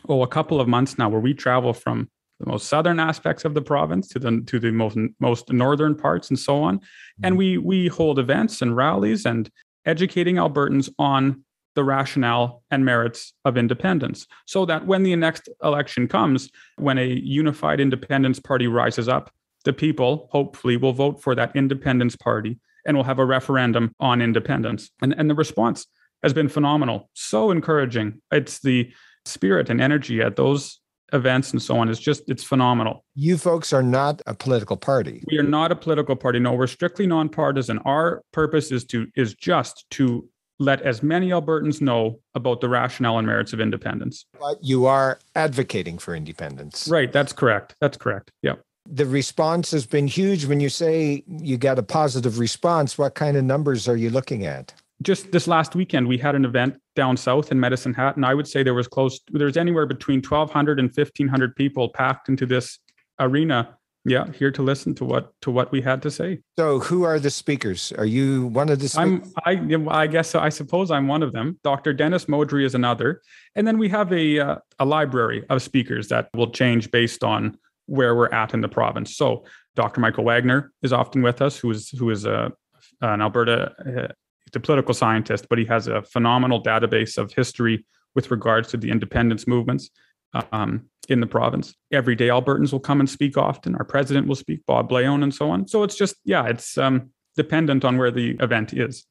oh 0.07 0.23
a 0.23 0.27
couple 0.27 0.59
of 0.61 0.67
months 0.67 0.97
now, 0.97 1.09
where 1.09 1.19
we 1.19 1.33
travel 1.33 1.73
from 1.73 2.09
the 2.39 2.49
most 2.49 2.67
southern 2.67 2.99
aspects 2.99 3.45
of 3.45 3.53
the 3.53 3.61
province 3.61 4.07
to 4.09 4.19
the 4.19 4.41
to 4.45 4.59
the 4.59 4.71
most 4.71 4.97
most 5.19 5.51
northern 5.51 5.95
parts 5.95 6.29
and 6.29 6.37
so 6.37 6.61
on. 6.61 6.79
And 7.23 7.33
mm-hmm. 7.33 7.37
we 7.37 7.57
we 7.57 7.87
hold 7.87 8.19
events 8.19 8.61
and 8.61 8.75
rallies 8.75 9.25
and 9.25 9.49
educating 9.85 10.35
albertans 10.35 10.89
on 10.99 11.43
the 11.75 11.83
rationale 11.83 12.63
and 12.71 12.83
merits 12.83 13.33
of 13.45 13.55
independence 13.55 14.25
so 14.45 14.65
that 14.65 14.87
when 14.87 15.03
the 15.03 15.15
next 15.15 15.47
election 15.63 16.07
comes 16.07 16.49
when 16.77 16.97
a 16.97 17.05
unified 17.05 17.79
independence 17.79 18.39
party 18.39 18.67
rises 18.67 19.07
up 19.07 19.31
the 19.63 19.73
people 19.73 20.27
hopefully 20.31 20.77
will 20.77 20.93
vote 20.93 21.21
for 21.21 21.35
that 21.35 21.55
independence 21.55 22.15
party 22.15 22.57
and 22.85 22.95
will 22.95 23.03
have 23.03 23.19
a 23.19 23.25
referendum 23.25 23.93
on 23.99 24.21
independence. 24.21 24.89
And 25.01 25.13
and 25.17 25.29
the 25.29 25.35
response 25.35 25.85
has 26.23 26.33
been 26.33 26.47
phenomenal 26.47 27.09
so 27.13 27.51
encouraging. 27.51 28.21
It's 28.31 28.59
the 28.59 28.91
spirit 29.25 29.69
and 29.69 29.81
energy 29.81 30.21
at 30.21 30.37
those 30.37 30.79
events 31.13 31.51
and 31.51 31.61
so 31.61 31.77
on 31.77 31.89
is 31.89 31.99
just 31.99 32.29
it's 32.29 32.43
phenomenal. 32.43 33.03
You 33.15 33.37
folks 33.37 33.73
are 33.73 33.83
not 33.83 34.21
a 34.27 34.33
political 34.33 34.77
party. 34.77 35.23
We 35.31 35.37
are 35.37 35.43
not 35.43 35.71
a 35.71 35.75
political 35.75 36.15
party. 36.15 36.39
No, 36.39 36.53
we're 36.53 36.67
strictly 36.67 37.07
nonpartisan. 37.07 37.79
Our 37.79 38.21
purpose 38.33 38.71
is 38.71 38.85
to 38.85 39.07
is 39.15 39.33
just 39.33 39.85
to 39.91 40.27
let 40.59 40.81
as 40.81 41.03
many 41.03 41.29
Albertans 41.29 41.81
know 41.81 42.19
about 42.33 42.61
the 42.61 42.69
rationale 42.69 43.17
and 43.17 43.27
merits 43.27 43.53
of 43.53 43.61
independence. 43.61 44.25
But 44.39 44.57
you 44.61 44.85
are 44.85 45.19
advocating 45.35 45.97
for 45.97 46.15
independence. 46.15 46.87
Right, 46.87 47.11
that's 47.11 47.31
correct. 47.33 47.75
That's 47.79 47.97
correct. 47.97 48.31
Yeah. 48.41 48.55
The 48.89 49.05
response 49.05 49.71
has 49.71 49.85
been 49.85 50.07
huge 50.07 50.45
when 50.45 50.59
you 50.59 50.69
say 50.69 51.23
you 51.27 51.57
got 51.57 51.77
a 51.77 51.83
positive 51.83 52.39
response. 52.39 52.97
What 52.97 53.15
kind 53.15 53.35
of 53.37 53.43
numbers 53.43 53.87
are 53.87 53.97
you 53.97 54.09
looking 54.09 54.45
at? 54.45 54.73
Just 55.01 55.31
this 55.31 55.47
last 55.47 55.75
weekend 55.75 56.07
we 56.07 56.17
had 56.17 56.35
an 56.35 56.45
event 56.45 56.75
down 56.95 57.15
south 57.15 57.51
in 57.51 57.59
medicine 57.59 57.93
hat 57.93 58.15
and 58.15 58.25
i 58.25 58.33
would 58.33 58.47
say 58.47 58.63
there 58.63 58.73
was 58.73 58.87
close 58.87 59.19
there's 59.31 59.57
anywhere 59.57 59.85
between 59.85 60.19
1200 60.19 60.79
and 60.79 60.87
1500 60.89 61.55
people 61.55 61.89
packed 61.89 62.29
into 62.29 62.45
this 62.45 62.79
arena 63.19 63.77
yeah 64.07 64.31
here 64.31 64.51
to 64.51 64.63
listen 64.63 64.95
to 64.95 65.05
what 65.05 65.33
to 65.41 65.51
what 65.51 65.71
we 65.71 65.81
had 65.81 66.01
to 66.01 66.09
say. 66.09 66.39
So 66.57 66.79
who 66.79 67.03
are 67.03 67.19
the 67.19 67.29
speakers? 67.29 67.91
Are 67.97 68.05
you 68.05 68.47
one 68.47 68.69
of 68.69 68.79
the 68.79 68.87
speakers? 68.87 69.33
i'm 69.45 69.89
i 69.89 70.03
i 70.03 70.07
guess 70.07 70.33
i 70.33 70.49
suppose 70.49 70.89
i'm 70.89 71.07
one 71.07 71.21
of 71.21 71.33
them. 71.33 71.59
Dr 71.63 71.93
dennis 71.93 72.25
modry 72.25 72.65
is 72.65 72.73
another. 72.73 73.21
And 73.55 73.67
then 73.67 73.77
we 73.77 73.89
have 73.89 74.11
a 74.13 74.39
uh, 74.39 74.55
a 74.79 74.85
library 74.85 75.45
of 75.49 75.61
speakers 75.61 76.07
that 76.07 76.29
will 76.33 76.51
change 76.51 76.89
based 76.89 77.23
on 77.23 77.57
where 77.85 78.15
we're 78.15 78.33
at 78.33 78.53
in 78.53 78.61
the 78.61 78.69
province. 78.69 79.15
So 79.15 79.45
dr 79.75 79.99
michael 79.99 80.23
wagner 80.23 80.71
is 80.81 80.93
often 80.93 81.21
with 81.21 81.41
us 81.41 81.57
who 81.57 81.69
is 81.71 81.89
who 81.89 82.09
is 82.09 82.25
a 82.25 82.51
an 83.01 83.21
alberta 83.21 83.73
uh, 83.85 84.13
he's 84.47 84.55
a 84.55 84.59
political 84.59 84.93
scientist, 84.93 85.47
but 85.49 85.59
he 85.59 85.65
has 85.65 85.87
a 85.87 86.01
phenomenal 86.01 86.61
database 86.61 87.17
of 87.17 87.31
history 87.33 87.85
with 88.15 88.31
regards 88.31 88.69
to 88.69 88.77
the 88.77 88.89
independence 88.89 89.47
movements 89.47 89.89
um, 90.51 90.85
in 91.09 91.19
the 91.19 91.27
province. 91.27 91.75
Everyday 91.91 92.27
Albertans 92.27 92.71
will 92.71 92.79
come 92.79 92.99
and 92.99 93.09
speak 93.09 93.37
often. 93.37 93.75
Our 93.75 93.83
president 93.83 94.27
will 94.27 94.35
speak, 94.35 94.65
Bob 94.65 94.89
Blayone, 94.89 95.23
and 95.23 95.33
so 95.33 95.49
on. 95.49 95.67
So 95.67 95.83
it's 95.83 95.95
just, 95.95 96.15
yeah, 96.23 96.45
it's 96.45 96.77
um, 96.77 97.09
dependent 97.35 97.85
on 97.85 97.97
where 97.97 98.11
the 98.11 98.31
event 98.39 98.73
is. 98.73 99.05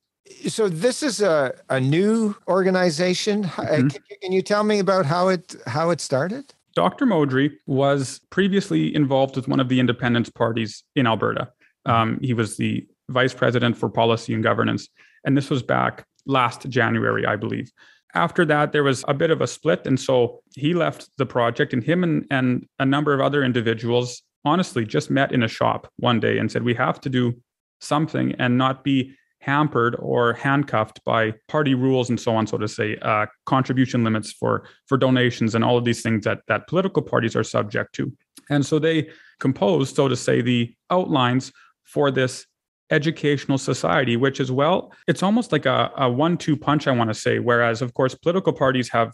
So 0.48 0.68
this 0.68 1.02
is 1.02 1.20
a, 1.20 1.54
a 1.68 1.80
new 1.80 2.34
organization. 2.48 3.44
Mm-hmm. 3.44 3.88
Can, 3.88 4.02
can 4.22 4.32
you 4.32 4.42
tell 4.42 4.64
me 4.64 4.80
about 4.80 5.06
how 5.06 5.28
it 5.28 5.54
how 5.66 5.90
it 5.90 6.00
started? 6.00 6.52
Dr. 6.74 7.06
Modry 7.06 7.52
was 7.66 8.20
previously 8.30 8.92
involved 8.94 9.36
with 9.36 9.46
one 9.46 9.60
of 9.60 9.68
the 9.68 9.78
independence 9.78 10.28
parties 10.28 10.82
in 10.96 11.06
Alberta. 11.06 11.52
Mm-hmm. 11.86 11.92
Um, 11.92 12.18
he 12.20 12.34
was 12.34 12.56
the 12.56 12.86
vice 13.08 13.32
president 13.34 13.76
for 13.76 13.88
policy 13.88 14.34
and 14.34 14.42
governance. 14.42 14.88
And 15.26 15.36
this 15.36 15.50
was 15.50 15.62
back 15.62 16.06
last 16.24 16.68
January, 16.68 17.26
I 17.26 17.36
believe. 17.36 17.70
After 18.14 18.46
that, 18.46 18.72
there 18.72 18.84
was 18.84 19.04
a 19.08 19.14
bit 19.14 19.30
of 19.30 19.42
a 19.42 19.46
split. 19.46 19.86
And 19.86 20.00
so 20.00 20.40
he 20.54 20.72
left 20.72 21.10
the 21.18 21.26
project, 21.26 21.74
and 21.74 21.84
him 21.84 22.02
and, 22.02 22.24
and 22.30 22.66
a 22.78 22.86
number 22.86 23.12
of 23.12 23.20
other 23.20 23.44
individuals 23.44 24.22
honestly 24.44 24.86
just 24.86 25.10
met 25.10 25.32
in 25.32 25.42
a 25.42 25.48
shop 25.48 25.92
one 25.96 26.20
day 26.20 26.38
and 26.38 26.50
said, 26.50 26.62
We 26.62 26.74
have 26.74 27.00
to 27.02 27.10
do 27.10 27.34
something 27.80 28.34
and 28.38 28.56
not 28.56 28.84
be 28.84 29.14
hampered 29.40 29.96
or 29.98 30.32
handcuffed 30.32 31.04
by 31.04 31.32
party 31.46 31.74
rules 31.74 32.08
and 32.08 32.18
so 32.18 32.34
on, 32.34 32.46
so 32.46 32.56
to 32.56 32.66
say, 32.66 32.96
uh, 33.02 33.26
contribution 33.44 34.02
limits 34.02 34.32
for 34.32 34.66
for 34.86 34.96
donations 34.96 35.54
and 35.54 35.64
all 35.64 35.76
of 35.76 35.84
these 35.84 36.02
things 36.02 36.24
that 36.24 36.40
that 36.48 36.66
political 36.68 37.02
parties 37.02 37.36
are 37.36 37.44
subject 37.44 37.94
to. 37.94 38.10
And 38.48 38.64
so 38.64 38.78
they 38.78 39.10
composed, 39.40 39.96
so 39.96 40.08
to 40.08 40.16
say, 40.16 40.40
the 40.40 40.74
outlines 40.90 41.52
for 41.84 42.10
this 42.10 42.46
educational 42.90 43.58
society, 43.58 44.16
which 44.16 44.40
is 44.40 44.52
well, 44.52 44.92
it's 45.06 45.22
almost 45.22 45.52
like 45.52 45.66
a, 45.66 45.90
a 45.96 46.10
one-two 46.10 46.56
punch, 46.56 46.86
I 46.86 46.92
want 46.92 47.10
to 47.10 47.14
say. 47.14 47.38
Whereas, 47.38 47.82
of 47.82 47.94
course, 47.94 48.14
political 48.14 48.52
parties 48.52 48.88
have 48.90 49.12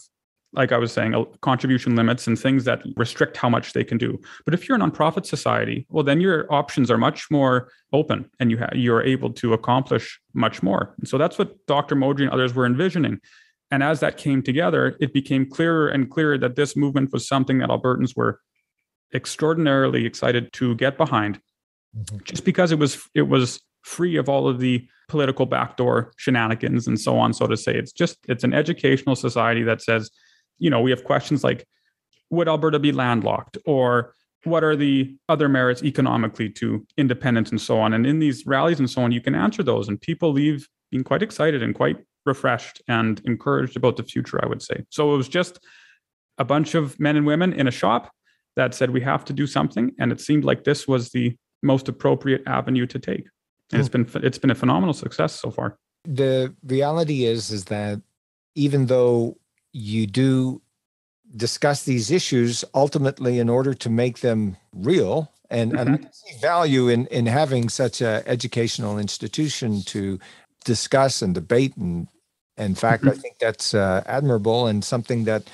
like 0.55 0.71
I 0.71 0.79
was 0.79 0.93
saying, 0.93 1.15
contribution 1.41 1.97
limits 1.97 2.27
and 2.27 2.39
things 2.39 2.65
that 2.65 2.83
restrict 2.97 3.37
how 3.37 3.49
much 3.49 3.73
they 3.73 3.85
can 3.85 3.97
do. 3.97 4.21
But 4.45 4.53
if 4.55 4.69
you're 4.69 4.77
a 4.77 4.81
nonprofit 4.81 5.25
society, 5.25 5.87
well, 5.89 6.05
then 6.05 6.21
your 6.21 6.53
options 6.53 6.91
are 6.91 6.99
much 6.99 7.31
more 7.31 7.71
open, 7.93 8.31
and 8.39 8.51
you 8.51 8.59
ha- 8.59 8.69
you're 8.75 9.03
able 9.03 9.31
to 9.35 9.55
accomplish 9.55 10.21
much 10.35 10.63
more. 10.63 10.95
And 10.99 11.09
so 11.09 11.17
that's 11.17 11.39
what 11.39 11.67
Dr. 11.67 11.97
Modry 11.97 12.23
and 12.23 12.31
others 12.31 12.55
were 12.55 12.67
envisioning. 12.67 13.21
And 13.71 13.83
as 13.83 14.01
that 14.01 14.19
came 14.19 14.43
together, 14.43 14.97
it 15.01 15.15
became 15.15 15.49
clearer 15.49 15.89
and 15.89 16.11
clearer 16.11 16.37
that 16.37 16.57
this 16.57 16.77
movement 16.77 17.13
was 17.13 17.27
something 17.27 17.59
that 17.59 17.71
Albertans 17.71 18.15
were 18.15 18.41
extraordinarily 19.15 20.05
excited 20.05 20.53
to 20.55 20.75
get 20.75 20.99
behind, 20.99 21.41
mm-hmm. 21.97 22.19
just 22.25 22.45
because 22.45 22.73
it 22.73 22.79
was 22.79 23.03
it 23.15 23.29
was 23.29 23.61
free 23.83 24.17
of 24.17 24.29
all 24.29 24.49
of 24.49 24.61
the 24.61 24.87
political 25.09 25.45
backdoor 25.45 26.13
shenanigans 26.17 26.87
and 26.87 26.99
so 26.99 27.19
on 27.19 27.33
so 27.33 27.47
to 27.47 27.57
say 27.57 27.75
it's 27.75 27.93
just 27.93 28.17
it's 28.29 28.45
an 28.45 28.55
educational 28.55 29.17
society 29.17 29.63
that 29.63 29.83
says 29.83 30.11
you 30.63 30.71
know, 30.71 30.81
we 30.81 30.93
have 30.93 31.05
questions 31.05 31.43
like 31.43 31.67
would 32.31 32.49
Alberta 32.49 32.79
be 32.79 32.93
landlocked 32.93 33.59
or 33.67 34.15
what 34.45 34.65
are 34.65 34.77
the 34.77 35.17
other 35.29 35.49
merits 35.49 35.83
economically 35.83 36.49
to 36.49 36.87
independence 36.97 37.51
and 37.51 37.61
so 37.61 37.79
on? 37.79 37.93
And 37.93 38.07
in 38.07 38.21
these 38.21 38.47
rallies 38.47 38.79
and 38.79 38.89
so 38.89 39.03
on, 39.03 39.13
you 39.13 39.21
can 39.21 39.35
answer 39.35 39.63
those, 39.63 39.89
and 39.89 40.01
people 40.01 40.33
leave 40.33 40.69
being 40.91 41.05
quite 41.05 41.23
excited 41.23 41.63
and 41.63 41.75
quite 41.75 41.97
refreshed 42.25 42.81
and 42.89 43.21
encouraged 43.25 43.77
about 43.77 43.97
the 43.97 44.03
future, 44.03 44.43
I 44.43 44.49
would 44.49 44.63
say. 44.63 44.85
So 44.91 45.13
it 45.15 45.17
was 45.17 45.29
just 45.29 45.59
a 46.39 46.45
bunch 46.45 46.75
of 46.75 46.99
men 46.99 47.17
and 47.17 47.27
women 47.27 47.53
in 47.53 47.69
a 47.69 47.73
shop 47.73 48.11
that 48.57 48.75
said 48.75 48.91
we 48.91 49.01
have 49.01 49.25
to 49.27 49.33
do 49.33 49.47
something, 49.47 49.93
and 49.99 50.13
it 50.13 50.21
seemed 50.21 50.45
like 50.45 50.65
this 50.65 50.87
was 50.87 51.11
the 51.11 51.37
most 51.63 51.89
appropriate 51.89 52.43
avenue 52.47 52.87
to 52.87 52.99
take. 52.99 53.27
And 53.73 53.81
it's 53.81 53.89
hmm. 53.89 54.03
been 54.03 54.25
it's 54.25 54.39
been 54.39 54.51
a 54.51 54.55
phenomenal 54.55 54.95
success 54.95 55.39
so 55.41 55.51
far. 55.51 55.79
The 56.05 56.55
reality 56.65 57.25
is 57.25 57.51
is 57.51 57.67
that 57.67 58.01
even 58.55 58.87
though 58.87 59.37
you 59.73 60.07
do 60.07 60.61
discuss 61.37 61.85
these 61.85 62.11
issues 62.11 62.65
ultimately 62.75 63.39
in 63.39 63.49
order 63.49 63.73
to 63.73 63.89
make 63.89 64.21
them 64.21 64.57
real 64.75 65.33
and, 65.51 65.73
mm-hmm. 65.73 65.81
and 65.81 65.95
i 65.95 65.97
can 65.97 66.13
see 66.13 66.37
value 66.41 66.89
in 66.89 67.07
in 67.07 67.25
having 67.25 67.69
such 67.69 68.03
an 68.03 68.23
educational 68.27 68.99
institution 68.99 69.83
to 69.83 70.19
discuss 70.65 71.23
and 71.23 71.35
debate 71.35 71.75
and 71.77 72.07
in 72.59 72.75
fact 72.75 73.03
mm-hmm. 73.03 73.13
i 73.13 73.15
think 73.15 73.39
that's 73.39 73.73
uh, 73.73 74.03
admirable 74.05 74.67
and 74.67 74.85
something 74.85 75.25
that 75.25 75.45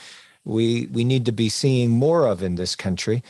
we 0.44 0.86
we 0.92 1.04
need 1.04 1.24
to 1.24 1.32
be 1.32 1.48
seeing 1.48 1.90
more 1.90 2.26
of 2.26 2.42
in 2.42 2.56
this 2.56 2.74
country 2.74 3.22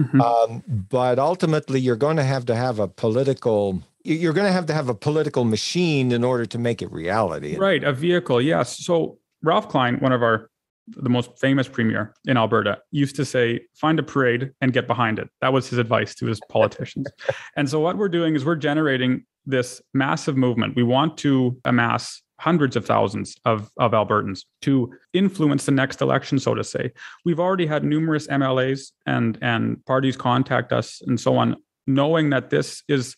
mm-hmm. 0.00 0.20
um, 0.20 0.62
but 0.66 1.18
ultimately 1.18 1.78
you're 1.78 1.96
going 1.96 2.16
to 2.16 2.24
have 2.24 2.46
to 2.46 2.56
have 2.56 2.78
a 2.78 2.88
political 2.88 3.82
you're 4.02 4.32
going 4.32 4.46
to 4.46 4.52
have 4.52 4.66
to 4.66 4.72
have 4.72 4.88
a 4.88 4.94
political 4.94 5.44
machine 5.44 6.10
in 6.10 6.24
order 6.24 6.46
to 6.46 6.58
make 6.58 6.80
it 6.82 6.90
reality 6.90 7.56
right 7.56 7.84
a 7.84 7.92
vehicle 7.92 8.40
yes 8.40 8.78
so 8.78 9.18
Ralph 9.42 9.68
Klein, 9.68 9.96
one 10.00 10.12
of 10.12 10.22
our 10.22 10.50
the 10.96 11.08
most 11.08 11.38
famous 11.38 11.68
premier 11.68 12.12
in 12.26 12.36
Alberta, 12.36 12.78
used 12.90 13.14
to 13.14 13.24
say, 13.24 13.60
find 13.74 14.00
a 14.00 14.02
parade 14.02 14.50
and 14.60 14.72
get 14.72 14.88
behind 14.88 15.20
it. 15.20 15.28
That 15.40 15.52
was 15.52 15.68
his 15.68 15.78
advice 15.78 16.16
to 16.16 16.26
his 16.26 16.40
politicians. 16.48 17.06
and 17.56 17.70
so 17.70 17.78
what 17.78 17.96
we're 17.96 18.08
doing 18.08 18.34
is 18.34 18.44
we're 18.44 18.56
generating 18.56 19.24
this 19.46 19.80
massive 19.94 20.36
movement. 20.36 20.74
We 20.74 20.82
want 20.82 21.16
to 21.18 21.56
amass 21.64 22.20
hundreds 22.40 22.74
of 22.74 22.86
thousands 22.86 23.36
of, 23.44 23.70
of 23.76 23.92
Albertans 23.92 24.44
to 24.62 24.90
influence 25.12 25.66
the 25.66 25.72
next 25.72 26.00
election, 26.00 26.38
so 26.38 26.54
to 26.54 26.64
say. 26.64 26.90
We've 27.24 27.38
already 27.38 27.66
had 27.66 27.84
numerous 27.84 28.26
MLAs 28.28 28.92
and, 29.04 29.38
and 29.42 29.84
parties 29.84 30.16
contact 30.16 30.72
us 30.72 31.02
and 31.06 31.20
so 31.20 31.36
on, 31.36 31.56
knowing 31.86 32.30
that 32.30 32.48
this 32.48 32.82
is 32.88 33.14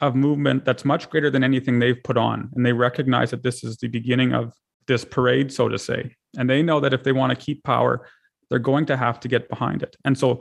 a 0.00 0.10
movement 0.10 0.64
that's 0.64 0.84
much 0.84 1.10
greater 1.10 1.30
than 1.30 1.44
anything 1.44 1.78
they've 1.78 2.02
put 2.02 2.16
on. 2.16 2.50
And 2.54 2.64
they 2.64 2.72
recognize 2.72 3.30
that 3.32 3.42
this 3.42 3.62
is 3.62 3.76
the 3.76 3.88
beginning 3.88 4.32
of 4.32 4.54
this 4.86 5.04
parade, 5.04 5.52
so 5.52 5.68
to 5.68 5.78
say. 5.78 6.16
And 6.38 6.48
they 6.48 6.62
know 6.62 6.80
that 6.80 6.94
if 6.94 7.04
they 7.04 7.12
want 7.12 7.38
to 7.38 7.44
keep 7.44 7.62
power, 7.64 8.08
they're 8.48 8.58
going 8.58 8.86
to 8.86 8.96
have 8.96 9.20
to 9.20 9.28
get 9.28 9.50
behind 9.50 9.82
it. 9.82 9.94
And 10.06 10.16
so 10.16 10.40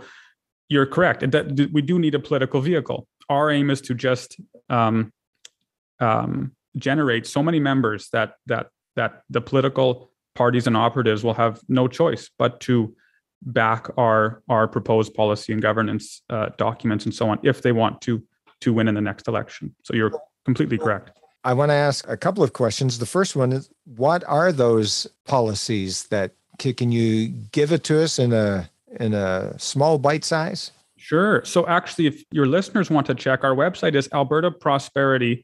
you're 0.69 0.85
correct. 0.85 1.29
That 1.29 1.69
we 1.73 1.81
do 1.81 1.99
need 1.99 2.15
a 2.15 2.19
political 2.19 2.61
vehicle. 2.61 3.05
Our 3.27 3.51
aim 3.51 3.69
is 3.69 3.81
to 3.81 3.93
just 3.93 4.39
um, 4.69 5.11
um, 5.99 6.53
generate 6.77 7.27
so 7.27 7.43
many 7.43 7.59
members 7.59 8.09
that 8.09 8.35
that 8.47 8.67
that 8.95 9.23
the 9.29 9.41
political 9.41 10.11
parties 10.35 10.67
and 10.67 10.75
operatives 10.75 11.23
will 11.23 11.33
have 11.33 11.61
no 11.67 11.87
choice 11.87 12.29
but 12.37 12.59
to 12.59 12.95
back 13.43 13.87
our 13.97 14.41
our 14.49 14.67
proposed 14.67 15.13
policy 15.13 15.53
and 15.53 15.61
governance 15.61 16.21
uh, 16.29 16.49
documents 16.57 17.05
and 17.05 17.13
so 17.13 17.29
on 17.29 17.39
if 17.43 17.61
they 17.61 17.71
want 17.71 18.01
to 18.01 18.23
to 18.61 18.73
win 18.73 18.87
in 18.87 18.95
the 18.95 19.01
next 19.01 19.27
election. 19.27 19.75
So 19.83 19.93
you're 19.93 20.11
completely 20.45 20.77
correct. 20.77 21.11
I 21.43 21.53
want 21.53 21.69
to 21.69 21.75
ask 21.75 22.07
a 22.07 22.15
couple 22.15 22.43
of 22.43 22.53
questions. 22.53 22.99
The 22.99 23.05
first 23.05 23.35
one 23.35 23.51
is 23.51 23.69
what 23.83 24.23
are 24.25 24.53
those 24.53 25.05
policies 25.25 26.05
that 26.05 26.31
can 26.57 26.91
you 26.91 27.27
give 27.27 27.73
it 27.73 27.83
to 27.85 28.01
us 28.01 28.19
in 28.19 28.31
a 28.31 28.69
in 28.99 29.13
a 29.13 29.57
small 29.59 29.97
bite 29.97 30.23
size? 30.23 30.71
Sure. 30.97 31.43
So 31.43 31.67
actually 31.67 32.07
if 32.07 32.23
your 32.31 32.45
listeners 32.45 32.89
want 32.89 33.05
to 33.07 33.15
check 33.15 33.43
our 33.43 33.53
website 33.53 33.95
is 33.95 34.07
albertaprosperity.com 34.09 35.43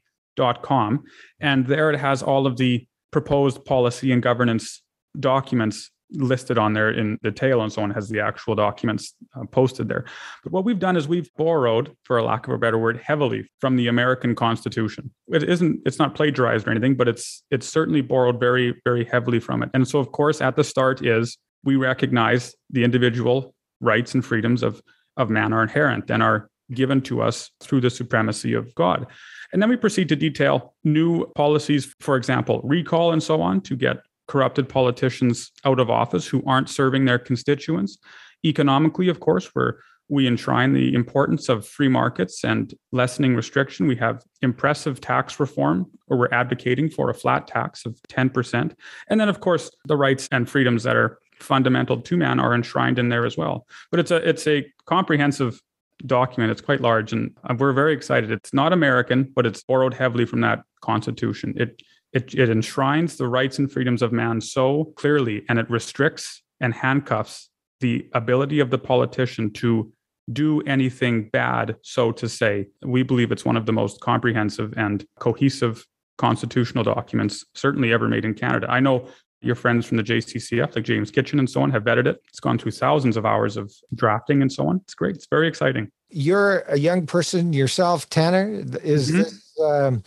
and 1.40 1.66
there 1.66 1.90
it 1.90 1.98
has 1.98 2.22
all 2.22 2.46
of 2.46 2.56
the 2.56 2.86
proposed 3.10 3.64
policy 3.64 4.12
and 4.12 4.22
governance 4.22 4.82
documents 5.18 5.90
listed 6.12 6.58
on 6.58 6.72
there 6.72 6.90
in 6.90 7.18
detail 7.22 7.62
and 7.62 7.72
so 7.72 7.82
on 7.82 7.90
has 7.90 8.08
the 8.08 8.20
actual 8.20 8.54
documents 8.54 9.14
uh, 9.36 9.44
posted 9.46 9.88
there. 9.88 10.04
But 10.42 10.52
what 10.52 10.64
we've 10.64 10.78
done 10.78 10.96
is 10.96 11.06
we've 11.06 11.30
borrowed 11.36 11.96
for 12.04 12.18
a 12.18 12.24
lack 12.24 12.48
of 12.48 12.54
a 12.54 12.58
better 12.58 12.78
word 12.78 13.00
heavily 13.04 13.48
from 13.60 13.76
the 13.76 13.88
american 13.88 14.34
constitution. 14.34 15.10
It 15.28 15.44
isn't 15.44 15.80
it's 15.86 15.98
not 15.98 16.14
plagiarized 16.14 16.66
or 16.66 16.70
anything 16.70 16.96
but 16.96 17.08
it's 17.08 17.42
it's 17.50 17.68
certainly 17.68 18.00
borrowed 18.00 18.40
very 18.40 18.80
very 18.84 19.04
heavily 19.04 19.40
from 19.40 19.62
it. 19.62 19.70
And 19.74 19.86
so 19.86 19.98
of 19.98 20.12
course 20.12 20.40
at 20.40 20.56
the 20.56 20.64
start 20.64 21.04
is 21.04 21.38
we 21.64 21.76
recognize 21.76 22.54
the 22.70 22.84
individual 22.84 23.54
rights 23.80 24.14
and 24.14 24.24
freedoms 24.24 24.62
of 24.62 24.82
of 25.16 25.30
man 25.30 25.52
are 25.52 25.62
inherent 25.62 26.10
and 26.10 26.22
are 26.22 26.48
given 26.72 27.00
to 27.02 27.20
us 27.20 27.50
through 27.60 27.80
the 27.80 27.90
supremacy 27.90 28.54
of 28.54 28.72
god 28.76 29.06
and 29.52 29.60
then 29.60 29.68
we 29.68 29.76
proceed 29.76 30.08
to 30.08 30.16
detail 30.16 30.74
new 30.84 31.26
policies 31.34 31.94
for 32.00 32.16
example 32.16 32.60
recall 32.64 33.12
and 33.12 33.22
so 33.22 33.40
on 33.40 33.60
to 33.60 33.76
get 33.76 33.98
corrupted 34.30 34.68
politicians 34.68 35.50
out 35.64 35.80
of 35.80 35.90
office 35.90 36.24
who 36.24 36.40
aren't 36.46 36.68
serving 36.68 37.04
their 37.04 37.18
constituents. 37.18 37.98
Economically, 38.44 39.08
of 39.08 39.18
course, 39.18 39.46
where 39.54 39.78
we 40.08 40.26
enshrine 40.26 40.72
the 40.72 40.94
importance 40.94 41.48
of 41.48 41.66
free 41.66 41.88
markets 41.88 42.44
and 42.44 42.72
lessening 42.92 43.34
restriction. 43.34 43.88
We 43.88 43.96
have 43.96 44.22
impressive 44.40 45.00
tax 45.00 45.40
reform, 45.40 45.86
where 46.06 46.18
we're 46.18 46.32
advocating 46.32 46.90
for 46.90 47.10
a 47.10 47.14
flat 47.14 47.48
tax 47.48 47.84
of 47.84 47.98
10%. 48.08 48.72
And 49.08 49.20
then, 49.20 49.28
of 49.28 49.40
course, 49.40 49.68
the 49.86 49.96
rights 49.96 50.28
and 50.30 50.48
freedoms 50.48 50.84
that 50.84 50.94
are 50.94 51.18
fundamental 51.40 52.00
to 52.00 52.16
man 52.16 52.38
are 52.38 52.54
enshrined 52.54 53.00
in 53.00 53.08
there 53.08 53.26
as 53.26 53.36
well. 53.36 53.66
But 53.90 53.98
it's 53.98 54.10
a 54.12 54.16
it's 54.16 54.46
a 54.46 54.64
comprehensive 54.86 55.60
document. 56.06 56.50
It's 56.50 56.60
quite 56.60 56.80
large, 56.80 57.12
and 57.12 57.36
uh, 57.48 57.54
we're 57.58 57.72
very 57.72 57.92
excited. 57.92 58.30
It's 58.30 58.52
not 58.52 58.72
American, 58.72 59.32
but 59.34 59.46
it's 59.46 59.62
borrowed 59.62 59.94
heavily 59.94 60.26
from 60.26 60.40
that 60.42 60.62
constitution. 60.80 61.54
It 61.56 61.82
it, 62.12 62.34
it 62.34 62.50
enshrines 62.50 63.16
the 63.16 63.28
rights 63.28 63.58
and 63.58 63.70
freedoms 63.70 64.02
of 64.02 64.12
man 64.12 64.40
so 64.40 64.92
clearly, 64.96 65.44
and 65.48 65.58
it 65.58 65.70
restricts 65.70 66.42
and 66.60 66.74
handcuffs 66.74 67.48
the 67.80 68.08
ability 68.12 68.60
of 68.60 68.70
the 68.70 68.78
politician 68.78 69.52
to 69.52 69.92
do 70.32 70.60
anything 70.62 71.28
bad, 71.28 71.76
so 71.82 72.12
to 72.12 72.28
say. 72.28 72.66
We 72.82 73.02
believe 73.02 73.32
it's 73.32 73.44
one 73.44 73.56
of 73.56 73.66
the 73.66 73.72
most 73.72 74.00
comprehensive 74.00 74.74
and 74.76 75.04
cohesive 75.18 75.86
constitutional 76.18 76.84
documents, 76.84 77.44
certainly 77.54 77.92
ever 77.92 78.08
made 78.08 78.24
in 78.24 78.34
Canada. 78.34 78.66
I 78.68 78.80
know 78.80 79.08
your 79.40 79.54
friends 79.54 79.86
from 79.86 79.96
the 79.96 80.02
JCCF, 80.02 80.74
like 80.76 80.84
James 80.84 81.10
Kitchen 81.10 81.38
and 81.38 81.48
so 81.48 81.62
on, 81.62 81.70
have 81.70 81.84
vetted 81.84 82.06
it. 82.06 82.22
It's 82.28 82.40
gone 82.40 82.58
through 82.58 82.72
thousands 82.72 83.16
of 83.16 83.24
hours 83.24 83.56
of 83.56 83.72
drafting 83.94 84.42
and 84.42 84.52
so 84.52 84.68
on. 84.68 84.76
It's 84.84 84.94
great. 84.94 85.16
It's 85.16 85.26
very 85.30 85.48
exciting. 85.48 85.90
You're 86.10 86.60
a 86.68 86.78
young 86.78 87.06
person 87.06 87.52
yourself, 87.52 88.08
Tanner. 88.10 88.62
Is 88.82 89.08
mm-hmm. 89.08 89.18
this 89.18 89.60
um, 89.62 90.02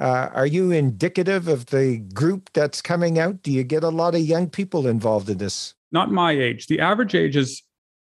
uh, 0.00 0.30
are 0.32 0.46
you 0.46 0.70
indicative 0.70 1.48
of 1.48 1.66
the 1.66 1.98
group 2.14 2.50
that's 2.52 2.80
coming 2.80 3.18
out? 3.18 3.42
Do 3.42 3.50
you 3.50 3.64
get 3.64 3.82
a 3.82 3.88
lot 3.88 4.14
of 4.14 4.20
young 4.20 4.48
people 4.48 4.86
involved 4.86 5.28
in 5.28 5.38
this? 5.38 5.74
Not 5.90 6.12
my 6.12 6.32
age. 6.32 6.66
The 6.66 6.80
average 6.80 7.14
age 7.14 7.36
is 7.36 7.62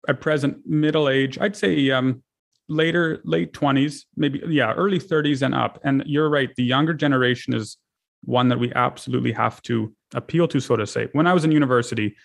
at 0.08 0.20
present 0.20 0.66
middle 0.66 1.08
age. 1.08 1.38
I'd 1.38 1.56
say 1.56 1.90
um, 1.90 2.22
later 2.68 3.20
late 3.24 3.52
20s 3.52 4.04
maybe 4.16 4.40
yeah 4.48 4.72
early 4.74 4.98
30s 4.98 5.42
and 5.42 5.54
up 5.54 5.78
and 5.84 6.02
you're 6.06 6.30
right 6.30 6.54
the 6.56 6.62
younger 6.62 6.94
generation 6.94 7.52
is 7.52 7.76
one 8.24 8.48
that 8.48 8.58
we 8.58 8.72
absolutely 8.74 9.32
have 9.32 9.60
to 9.62 9.94
appeal 10.14 10.46
to 10.48 10.60
so 10.60 10.76
to 10.76 10.86
say. 10.86 11.08
When 11.12 11.26
i 11.26 11.32
was 11.32 11.44
in 11.44 11.52
university 11.52 12.16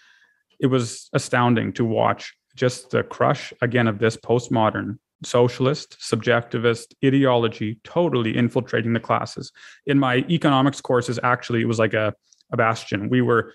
it 0.60 0.68
was 0.68 1.10
astounding 1.14 1.74
to 1.74 1.86
watch 1.86 2.36
just 2.56 2.90
the 2.90 3.04
crush 3.04 3.54
again 3.62 3.88
of 3.88 4.00
this 4.00 4.18
postmodern 4.18 4.98
socialist 5.24 5.98
subjectivist 6.00 6.94
ideology 7.04 7.80
totally 7.84 8.36
infiltrating 8.36 8.94
the 8.94 9.00
classes. 9.00 9.52
In 9.86 9.98
my 10.00 10.18
economics 10.30 10.82
courses 10.82 11.20
actually 11.24 11.62
it 11.62 11.68
was 11.68 11.80
like 11.80 11.94
a, 11.94 12.14
a 12.52 12.58
bastion. 12.58 13.10
We 13.10 13.22
were 13.22 13.54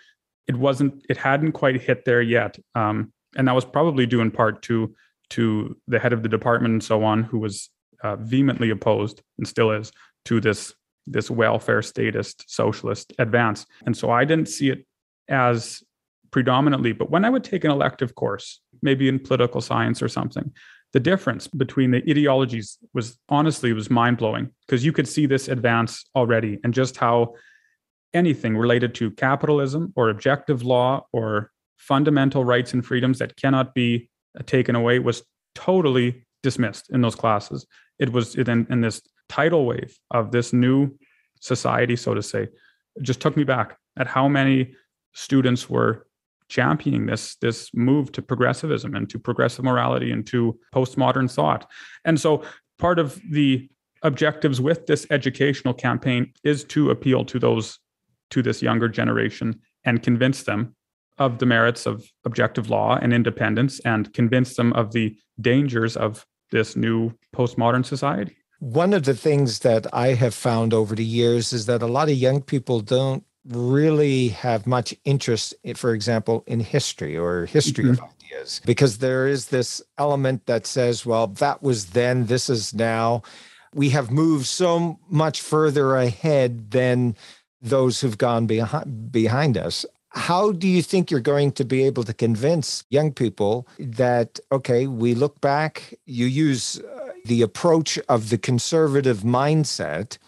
it 0.49 0.57
wasn't 0.57 1.05
it 1.09 1.17
hadn't 1.17 1.53
quite 1.53 1.81
hit 1.81 2.05
there 2.05 2.23
yet 2.23 2.59
um, 2.75 3.13
and 3.37 3.49
that 3.49 3.55
was 3.55 3.65
probably 3.65 4.07
due 4.07 4.21
in 4.21 4.31
part 4.31 4.63
to 4.63 4.95
to 5.31 5.77
the 5.89 5.99
head 5.99 6.13
of 6.13 6.23
the 6.23 6.29
department 6.29 6.73
and 6.73 6.85
so 6.85 7.03
on, 7.05 7.23
who 7.23 7.39
was 7.39 7.71
uh, 8.03 8.17
vehemently 8.17 8.71
opposed 8.71 9.23
and 9.39 9.49
still 9.49 9.71
is 9.71 9.91
to 10.27 10.41
this 10.41 10.75
this 11.07 11.31
welfare 11.31 11.83
statist 11.83 12.45
socialist 12.49 13.13
advance. 13.19 13.67
And 13.87 13.97
so 13.97 14.11
I 14.11 14.25
didn't 14.25 14.49
see 14.49 14.71
it 14.71 14.87
as 15.29 15.83
predominantly, 16.31 16.93
but 16.93 17.11
when 17.11 17.25
I 17.25 17.31
would 17.31 17.45
take 17.45 17.65
an 17.65 17.71
elective 17.71 18.15
course, 18.15 18.61
maybe 18.83 19.09
in 19.09 19.19
political 19.19 19.61
science 19.61 20.03
or 20.03 20.09
something, 20.09 20.53
the 20.93 21.01
difference 21.01 21.49
between 21.49 21.91
the 21.91 22.03
ideologies 22.09 22.79
was 22.93 23.19
honestly 23.29 23.73
was 23.73 23.91
mind 23.91 24.19
blowing 24.19 24.51
because 24.67 24.85
you 24.85 24.93
could 24.93 25.09
see 25.09 25.27
this 25.27 25.49
advance 25.49 26.05
already 26.15 26.59
and 26.65 26.75
just 26.75 26.97
how 26.97 27.35
anything 28.15 28.57
related 28.57 28.95
to 28.95 29.11
capitalism 29.11 29.93
or 29.97 30.11
objective 30.11 30.63
law 30.63 31.07
or 31.13 31.51
fundamental 31.79 32.45
rights 32.45 32.75
and 32.75 32.85
freedoms 32.85 33.19
that 33.19 33.37
cannot 33.37 33.75
be 33.75 34.11
taken 34.47 34.77
away 34.77 34.99
was 34.99 35.23
totally 35.55 36.25
dismissed 36.43 36.91
in 36.91 37.01
those 37.01 37.15
classes. 37.15 37.67
It 37.99 38.13
was 38.13 38.35
in, 38.35 38.67
in 38.71 38.81
this 38.81 39.01
tidal 39.33 39.65
wave 39.65 39.99
of 40.11 40.31
this 40.31 40.53
new 40.53 40.91
society, 41.41 41.97
so 41.97 42.13
to 42.13 42.23
say, 42.23 42.49
just 43.01 43.21
took 43.21 43.35
me 43.35 43.45
back 43.45 43.79
at 43.99 44.07
how 44.07 44.29
many 44.29 44.75
students 45.15 45.71
were 45.71 46.07
championing 46.49 47.07
this 47.07 47.37
this 47.37 47.71
move 47.73 48.13
to 48.13 48.21
progressivism 48.21 48.95
and 48.95 49.09
to 49.09 49.19
progressive 49.19 49.65
morality 49.65 50.13
and 50.13 50.27
to 50.27 50.59
postmodern 50.75 51.33
thought. 51.33 51.71
And 52.05 52.21
so 52.21 52.43
part 52.79 52.99
of 52.99 53.19
the 53.31 53.71
objectives 54.03 54.61
with 54.61 54.87
this 54.87 55.07
educational 55.11 55.73
campaign 55.73 56.33
is 56.45 56.65
to 56.65 56.91
appeal 56.91 57.25
to 57.25 57.39
those 57.39 57.79
to 58.31 58.43
this 58.43 58.61
younger 58.61 58.89
generation 58.89 59.59
and 59.85 60.03
convince 60.03 60.43
them 60.43 60.77
of 61.17 61.39
the 61.39 61.47
merits 61.47 61.87
of 61.87 62.05
objective 62.25 62.69
law 62.69 62.99
and 63.01 63.15
independence 63.15 63.81
and 63.81 64.13
convince 64.13 64.57
them 64.57 64.73
of 64.75 64.93
the 64.93 65.17
dangers 65.41 65.97
of 65.97 66.27
this 66.51 66.77
new 66.77 67.11
postmodern 67.35 67.85
society. 67.85 68.37
One 68.63 68.93
of 68.93 69.03
the 69.03 69.15
things 69.15 69.59
that 69.61 69.93
I 69.93 70.15
have 70.15 70.35
found 70.35 70.73
over 70.73 70.95
the 70.95 71.05
years 71.05 71.53
is 71.53 71.67
that 71.67 71.83
a 71.83 71.89
lot 71.89 72.09
of 72.09 72.15
young 72.15 72.41
people 72.41 72.79
don't 72.79 73.25
really 73.45 74.29
have 74.29 74.69
much 74.69 74.95
interest, 75.05 75.53
for 75.75 75.93
example, 75.93 76.45
in 76.47 76.61
history 76.61 77.17
or 77.17 77.47
history 77.47 77.87
mm-hmm. 77.87 78.05
of 78.05 78.11
ideas, 78.23 78.61
because 78.65 78.99
there 78.99 79.27
is 79.27 79.47
this 79.47 79.83
element 79.99 80.47
that 80.47 80.65
says, 80.65 81.05
well, 81.05 81.27
that 81.27 81.61
was 81.61 81.87
then, 81.87 82.27
this 82.27 82.49
is 82.49 82.73
now. 82.73 83.23
We 83.75 83.89
have 83.91 84.13
moved 84.13 84.47
so 84.47 85.01
much 85.09 85.41
further 85.41 85.97
ahead 85.97 86.71
than 86.71 87.17
those 87.61 88.01
who've 88.01 88.17
gone 88.17 88.47
behind, 88.47 89.11
behind 89.11 89.59
us 89.59 89.85
how 90.15 90.53
do 90.53 90.69
you 90.69 90.83
think 90.83 91.11
you're 91.11 91.21
going 91.21 91.53
to 91.53 91.65
be 91.65 91.85
able 91.85 92.05
to 92.05 92.13
convince 92.13 92.85
young 92.91 93.13
people 93.13 93.67
that 93.79 94.39
okay 94.51 94.87
we 94.87 95.15
look 95.15 95.41
back 95.41 95.95
you 96.05 96.27
use 96.27 96.81
the 97.27 97.43
approach 97.43 97.99
of 98.09 98.31
the 98.31 98.39
conservative 98.39 99.19
mindset 99.19 100.19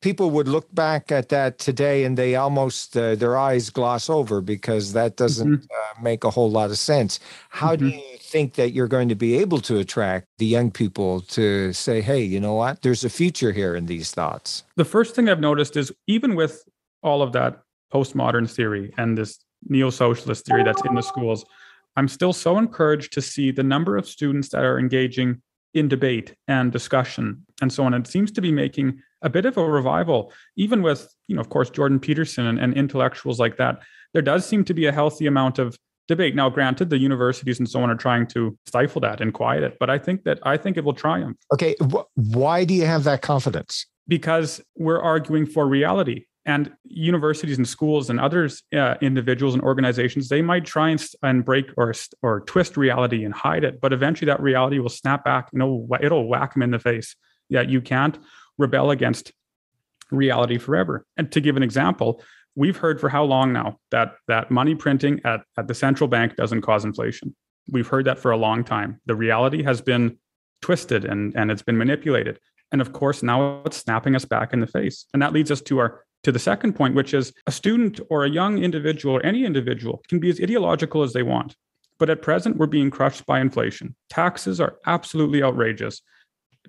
people 0.00 0.30
would 0.30 0.48
look 0.48 0.74
back 0.74 1.12
at 1.12 1.28
that 1.28 1.58
today 1.58 2.04
and 2.04 2.18
they 2.18 2.34
almost 2.34 2.96
uh, 2.96 3.14
their 3.14 3.38
eyes 3.38 3.70
gloss 3.70 4.10
over 4.10 4.40
because 4.40 4.92
that 4.92 5.16
doesn't 5.16 5.48
mm-hmm. 5.48 5.98
uh, 5.98 6.02
make 6.02 6.24
a 6.24 6.30
whole 6.30 6.50
lot 6.50 6.70
of 6.70 6.78
sense 6.78 7.20
how 7.48 7.74
mm-hmm. 7.74 7.88
do 7.88 7.96
you 7.96 8.18
think 8.18 8.54
that 8.54 8.72
you're 8.72 8.88
going 8.88 9.08
to 9.08 9.14
be 9.14 9.36
able 9.36 9.60
to 9.60 9.78
attract 9.78 10.26
the 10.38 10.46
young 10.46 10.70
people 10.70 11.20
to 11.20 11.72
say 11.72 12.00
hey 12.00 12.22
you 12.22 12.40
know 12.40 12.54
what 12.54 12.82
there's 12.82 13.04
a 13.04 13.10
future 13.10 13.52
here 13.52 13.74
in 13.76 13.86
these 13.86 14.10
thoughts 14.10 14.64
the 14.76 14.84
first 14.84 15.14
thing 15.14 15.28
i've 15.28 15.40
noticed 15.40 15.76
is 15.76 15.92
even 16.06 16.34
with 16.34 16.64
all 17.02 17.22
of 17.22 17.32
that 17.32 17.62
postmodern 17.92 18.50
theory 18.50 18.92
and 18.98 19.16
this 19.16 19.44
neo 19.68 19.90
socialist 19.90 20.46
theory 20.46 20.64
that's 20.64 20.84
in 20.84 20.94
the 20.94 21.02
schools, 21.02 21.44
I'm 21.96 22.08
still 22.08 22.32
so 22.32 22.58
encouraged 22.58 23.12
to 23.12 23.22
see 23.22 23.50
the 23.50 23.62
number 23.62 23.96
of 23.96 24.08
students 24.08 24.48
that 24.50 24.64
are 24.64 24.78
engaging 24.78 25.42
in 25.74 25.88
debate 25.88 26.34
and 26.48 26.72
discussion 26.72 27.44
and 27.60 27.72
so 27.72 27.84
on. 27.84 27.94
It 27.94 28.06
seems 28.06 28.30
to 28.32 28.40
be 28.40 28.52
making 28.52 29.00
a 29.22 29.28
bit 29.28 29.44
of 29.44 29.56
a 29.56 29.68
revival, 29.68 30.32
even 30.56 30.82
with, 30.82 31.12
you 31.28 31.34
know, 31.34 31.40
of 31.40 31.50
course, 31.50 31.70
Jordan 31.70 31.98
Peterson 31.98 32.46
and, 32.46 32.58
and 32.58 32.74
intellectuals 32.74 33.40
like 33.40 33.56
that. 33.56 33.80
There 34.12 34.22
does 34.22 34.46
seem 34.46 34.64
to 34.64 34.74
be 34.74 34.86
a 34.86 34.92
healthy 34.92 35.26
amount 35.26 35.58
of 35.58 35.76
debate. 36.06 36.34
Now, 36.34 36.48
granted, 36.50 36.90
the 36.90 36.98
universities 36.98 37.58
and 37.58 37.68
so 37.68 37.82
on 37.82 37.90
are 37.90 37.96
trying 37.96 38.26
to 38.28 38.56
stifle 38.66 39.00
that 39.00 39.20
and 39.20 39.32
quiet 39.34 39.62
it, 39.62 39.76
but 39.80 39.90
I 39.90 39.98
think 39.98 40.24
that 40.24 40.38
I 40.42 40.56
think 40.56 40.76
it 40.76 40.84
will 40.84 40.94
triumph. 40.94 41.38
Okay, 41.52 41.74
why 42.14 42.64
do 42.64 42.74
you 42.74 42.86
have 42.86 43.04
that 43.04 43.22
confidence? 43.22 43.86
Because 44.06 44.60
we're 44.76 45.00
arguing 45.00 45.46
for 45.46 45.66
reality 45.66 46.26
and 46.46 46.72
universities 46.84 47.56
and 47.56 47.66
schools 47.66 48.10
and 48.10 48.20
others 48.20 48.62
uh, 48.76 48.94
individuals 49.00 49.54
and 49.54 49.62
organizations 49.62 50.28
they 50.28 50.42
might 50.42 50.64
try 50.64 50.90
and, 50.90 51.04
and 51.22 51.44
break 51.44 51.70
or 51.76 51.92
or 52.22 52.40
twist 52.40 52.76
reality 52.76 53.24
and 53.24 53.34
hide 53.34 53.64
it 53.64 53.80
but 53.80 53.92
eventually 53.92 54.26
that 54.26 54.40
reality 54.40 54.78
will 54.78 54.88
snap 54.88 55.24
back 55.24 55.48
you 55.52 55.58
know 55.58 55.88
it'll 56.00 56.28
whack 56.28 56.54
them 56.54 56.62
in 56.62 56.70
the 56.70 56.78
face. 56.78 57.16
Yeah 57.48 57.62
you 57.62 57.80
can't 57.80 58.18
rebel 58.58 58.90
against 58.90 59.32
reality 60.10 60.58
forever. 60.58 61.04
And 61.16 61.32
to 61.32 61.40
give 61.40 61.56
an 61.56 61.62
example 61.62 62.22
we've 62.56 62.76
heard 62.76 63.00
for 63.00 63.08
how 63.08 63.24
long 63.24 63.52
now 63.52 63.78
that 63.90 64.14
that 64.28 64.50
money 64.50 64.74
printing 64.74 65.20
at, 65.24 65.40
at 65.58 65.66
the 65.66 65.74
central 65.74 66.06
bank 66.08 66.36
doesn't 66.36 66.62
cause 66.62 66.84
inflation? 66.84 67.34
We've 67.68 67.88
heard 67.88 68.04
that 68.04 68.18
for 68.18 68.30
a 68.30 68.36
long 68.36 68.64
time. 68.64 69.00
The 69.06 69.16
reality 69.16 69.62
has 69.62 69.80
been 69.80 70.18
twisted 70.62 71.04
and 71.04 71.34
and 71.36 71.50
it's 71.50 71.62
been 71.62 71.78
manipulated. 71.78 72.38
And 72.70 72.80
of 72.80 72.92
course 72.92 73.22
now 73.22 73.62
it's 73.64 73.76
snapping 73.76 74.14
us 74.14 74.24
back 74.24 74.52
in 74.52 74.60
the 74.60 74.66
face. 74.66 75.06
And 75.12 75.22
that 75.22 75.32
leads 75.32 75.50
us 75.50 75.62
to 75.62 75.78
our 75.78 76.03
to 76.24 76.32
the 76.32 76.38
second 76.38 76.74
point, 76.74 76.94
which 76.94 77.14
is 77.14 77.32
a 77.46 77.52
student 77.52 78.00
or 78.10 78.24
a 78.24 78.30
young 78.30 78.58
individual 78.58 79.16
or 79.16 79.24
any 79.24 79.44
individual 79.44 80.02
can 80.08 80.18
be 80.18 80.30
as 80.30 80.40
ideological 80.40 81.02
as 81.02 81.12
they 81.12 81.22
want. 81.22 81.54
But 81.98 82.10
at 82.10 82.22
present, 82.22 82.56
we're 82.56 82.66
being 82.66 82.90
crushed 82.90 83.24
by 83.24 83.40
inflation. 83.40 83.94
Taxes 84.10 84.60
are 84.60 84.78
absolutely 84.86 85.42
outrageous. 85.42 86.02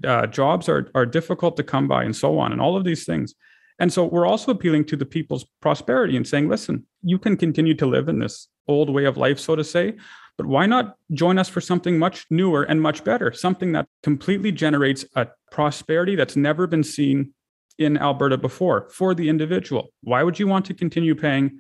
Uh, 0.04 0.28
jobs 0.28 0.70
are, 0.70 0.92
are 0.94 1.06
difficult 1.06 1.58
to 1.58 1.64
come 1.64 1.88
by, 1.88 2.04
and 2.04 2.16
so 2.16 2.38
on, 2.38 2.52
and 2.52 2.62
all 2.62 2.78
of 2.78 2.84
these 2.84 3.06
things. 3.06 3.34
And 3.80 3.92
so 3.92 4.06
we're 4.06 4.28
also 4.28 4.52
appealing 4.52 4.86
to 4.86 4.96
the 4.96 5.06
people's 5.06 5.46
prosperity 5.62 6.16
and 6.16 6.28
saying, 6.28 6.48
listen, 6.48 6.86
you 7.02 7.18
can 7.18 7.36
continue 7.38 7.74
to 7.76 7.86
live 7.86 8.08
in 8.08 8.20
this 8.20 8.48
old 8.68 8.90
way 8.90 9.06
of 9.06 9.18
life, 9.18 9.40
so 9.40 9.56
to 9.56 9.64
say, 9.64 9.96
but 10.38 10.48
why 10.48 10.66
not 10.66 10.98
join 11.14 11.38
us 11.40 11.50
for 11.50 11.62
something 11.62 11.98
much 11.98 12.26
newer 12.30 12.64
and 12.64 12.82
much 12.82 13.04
better, 13.04 13.32
something 13.32 13.72
that 13.72 13.88
completely 14.04 14.52
generates 14.52 15.06
a 15.16 15.28
prosperity 15.52 16.16
that's 16.16 16.36
never 16.36 16.68
been 16.68 16.84
seen 16.84 17.34
in 17.78 17.98
Alberta 17.98 18.38
before 18.38 18.90
for 18.90 19.14
the 19.14 19.30
individual. 19.30 19.90
Why 20.02 20.24
would 20.24 20.40
you 20.40 20.48
want 20.48 20.66
to 20.66 20.74
continue 20.74 21.16
paying 21.16 21.60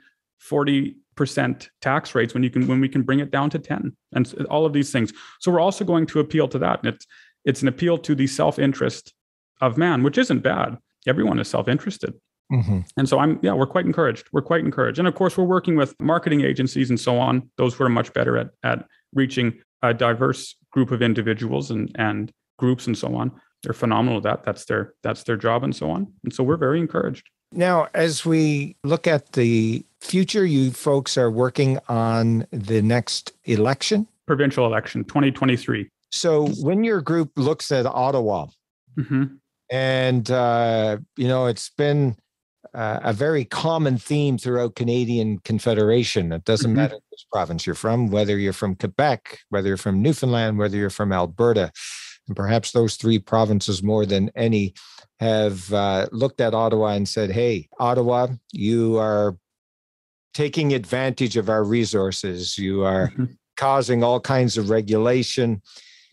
40% 0.49 0.95
tax 1.81 2.15
rates 2.15 2.33
when 2.33 2.43
you 2.43 2.49
can 2.49 2.67
when 2.67 2.79
we 2.79 2.89
can 2.89 3.03
bring 3.03 3.19
it 3.19 3.31
down 3.31 3.49
to 3.51 3.59
10 3.59 3.95
and 4.13 4.45
all 4.49 4.65
of 4.65 4.73
these 4.73 4.91
things. 4.91 5.13
So 5.39 5.51
we're 5.51 5.59
also 5.59 5.85
going 5.85 6.05
to 6.07 6.19
appeal 6.19 6.47
to 6.49 6.59
that. 6.59 6.79
And 6.83 6.93
it's 6.93 7.05
it's 7.45 7.61
an 7.61 7.67
appeal 7.67 7.97
to 7.99 8.15
the 8.15 8.27
self-interest 8.27 9.13
of 9.61 9.77
man, 9.77 10.03
which 10.03 10.17
isn't 10.17 10.39
bad. 10.39 10.77
Everyone 11.07 11.39
is 11.39 11.47
self-interested. 11.47 12.13
Mm-hmm. 12.51 12.81
And 12.97 13.09
so 13.09 13.19
I'm, 13.19 13.39
yeah, 13.41 13.53
we're 13.53 13.67
quite 13.67 13.85
encouraged. 13.85 14.27
We're 14.31 14.41
quite 14.41 14.61
encouraged. 14.61 14.99
And 14.99 15.07
of 15.07 15.15
course, 15.15 15.37
we're 15.37 15.45
working 15.45 15.75
with 15.75 15.95
marketing 15.99 16.41
agencies 16.41 16.89
and 16.89 16.99
so 16.99 17.17
on, 17.17 17.49
those 17.57 17.73
who 17.73 17.83
are 17.83 17.89
much 17.89 18.13
better 18.13 18.37
at, 18.37 18.49
at 18.63 18.85
reaching 19.13 19.59
a 19.81 19.93
diverse 19.93 20.55
group 20.71 20.91
of 20.91 21.01
individuals 21.01 21.71
and, 21.71 21.91
and 21.95 22.31
groups 22.57 22.87
and 22.87 22.97
so 22.97 23.15
on 23.15 23.31
they're 23.65 23.73
phenomenal 23.73 24.17
at 24.17 24.23
that. 24.23 24.43
That's 24.43 24.65
their 24.65 24.93
that's 25.03 25.23
their 25.23 25.37
job 25.37 25.63
and 25.63 25.75
so 25.75 25.89
on. 25.89 26.11
And 26.23 26.31
so 26.31 26.43
we're 26.43 26.57
very 26.57 26.79
encouraged. 26.79 27.29
Now, 27.51 27.87
as 27.93 28.25
we 28.25 28.75
look 28.83 29.07
at 29.07 29.33
the 29.33 29.83
future, 30.01 30.45
you 30.45 30.71
folks 30.71 31.17
are 31.17 31.31
working 31.31 31.79
on 31.89 32.45
the 32.51 32.81
next 32.81 33.33
election, 33.45 34.07
provincial 34.27 34.65
election, 34.65 35.03
2023. 35.03 35.89
So 36.11 36.47
when 36.61 36.83
your 36.83 37.01
group 37.01 37.31
looks 37.35 37.71
at 37.71 37.85
Ottawa, 37.85 38.47
mm-hmm. 38.97 39.25
and 39.71 40.31
uh, 40.31 40.97
you 41.17 41.27
know 41.27 41.47
it's 41.47 41.69
been 41.69 42.15
uh, 42.73 42.99
a 43.03 43.13
very 43.13 43.45
common 43.45 43.97
theme 43.97 44.37
throughout 44.37 44.75
Canadian 44.75 45.39
Confederation. 45.39 46.31
It 46.31 46.45
doesn't 46.45 46.69
mm-hmm. 46.69 46.75
matter 46.75 46.97
which 47.09 47.25
province 47.31 47.65
you're 47.65 47.73
from, 47.73 48.11
whether 48.11 48.37
you're 48.37 48.53
from 48.53 48.75
Quebec, 48.75 49.39
whether 49.49 49.69
you're 49.69 49.77
from 49.77 50.03
Newfoundland, 50.03 50.59
whether 50.59 50.77
you're 50.77 50.89
from 50.91 51.11
Alberta 51.11 51.71
and 52.27 52.35
perhaps 52.35 52.71
those 52.71 52.95
three 52.95 53.19
provinces 53.19 53.83
more 53.83 54.05
than 54.05 54.31
any 54.35 54.73
have 55.19 55.71
uh, 55.73 56.07
looked 56.11 56.41
at 56.41 56.53
Ottawa 56.53 56.89
and 56.89 57.07
said, 57.07 57.31
hey, 57.31 57.69
Ottawa, 57.79 58.27
you 58.51 58.97
are 58.97 59.37
taking 60.33 60.73
advantage 60.73 61.37
of 61.37 61.49
our 61.49 61.63
resources. 61.63 62.57
You 62.57 62.83
are 62.83 63.09
mm-hmm. 63.09 63.25
causing 63.55 64.03
all 64.03 64.19
kinds 64.19 64.57
of 64.57 64.69
regulation. 64.69 65.61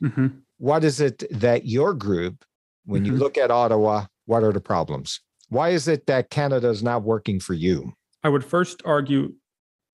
Mm-hmm. 0.03 0.27
what 0.59 0.83
is 0.83 1.01
it 1.01 1.22
that 1.31 1.66
your 1.66 1.94
group, 1.94 2.44
when 2.87 3.05
mm-hmm. 3.05 3.12
you 3.12 3.18
look 3.18 3.38
at 3.38 3.53
Ottawa, 3.53 4.07
what 4.27 4.42
are 4.42 4.53
the 4.53 4.61
problems? 4.61 5.20
Why 5.48 5.68
is 5.70 5.87
it 5.87 6.07
that 6.07 6.31
Canada 6.31 6.68
is 6.70 6.83
not 6.83 7.05
working 7.05 7.38
for 7.38 7.55
you? 7.55 7.92
I 8.25 8.29
would 8.29 8.44
first 8.44 8.83
argue 8.85 9.33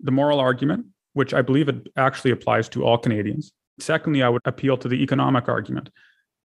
the 0.00 0.10
moral 0.10 0.40
argument, 0.40 0.86
which 1.12 1.34
I 1.34 1.42
believe 1.42 1.68
it 1.68 1.88
actually 1.96 2.30
applies 2.30 2.68
to 2.70 2.84
all 2.84 2.96
Canadians. 2.96 3.52
Secondly, 3.80 4.22
I 4.22 4.28
would 4.28 4.42
appeal 4.44 4.76
to 4.78 4.88
the 4.88 5.02
economic 5.02 5.48
argument. 5.48 5.90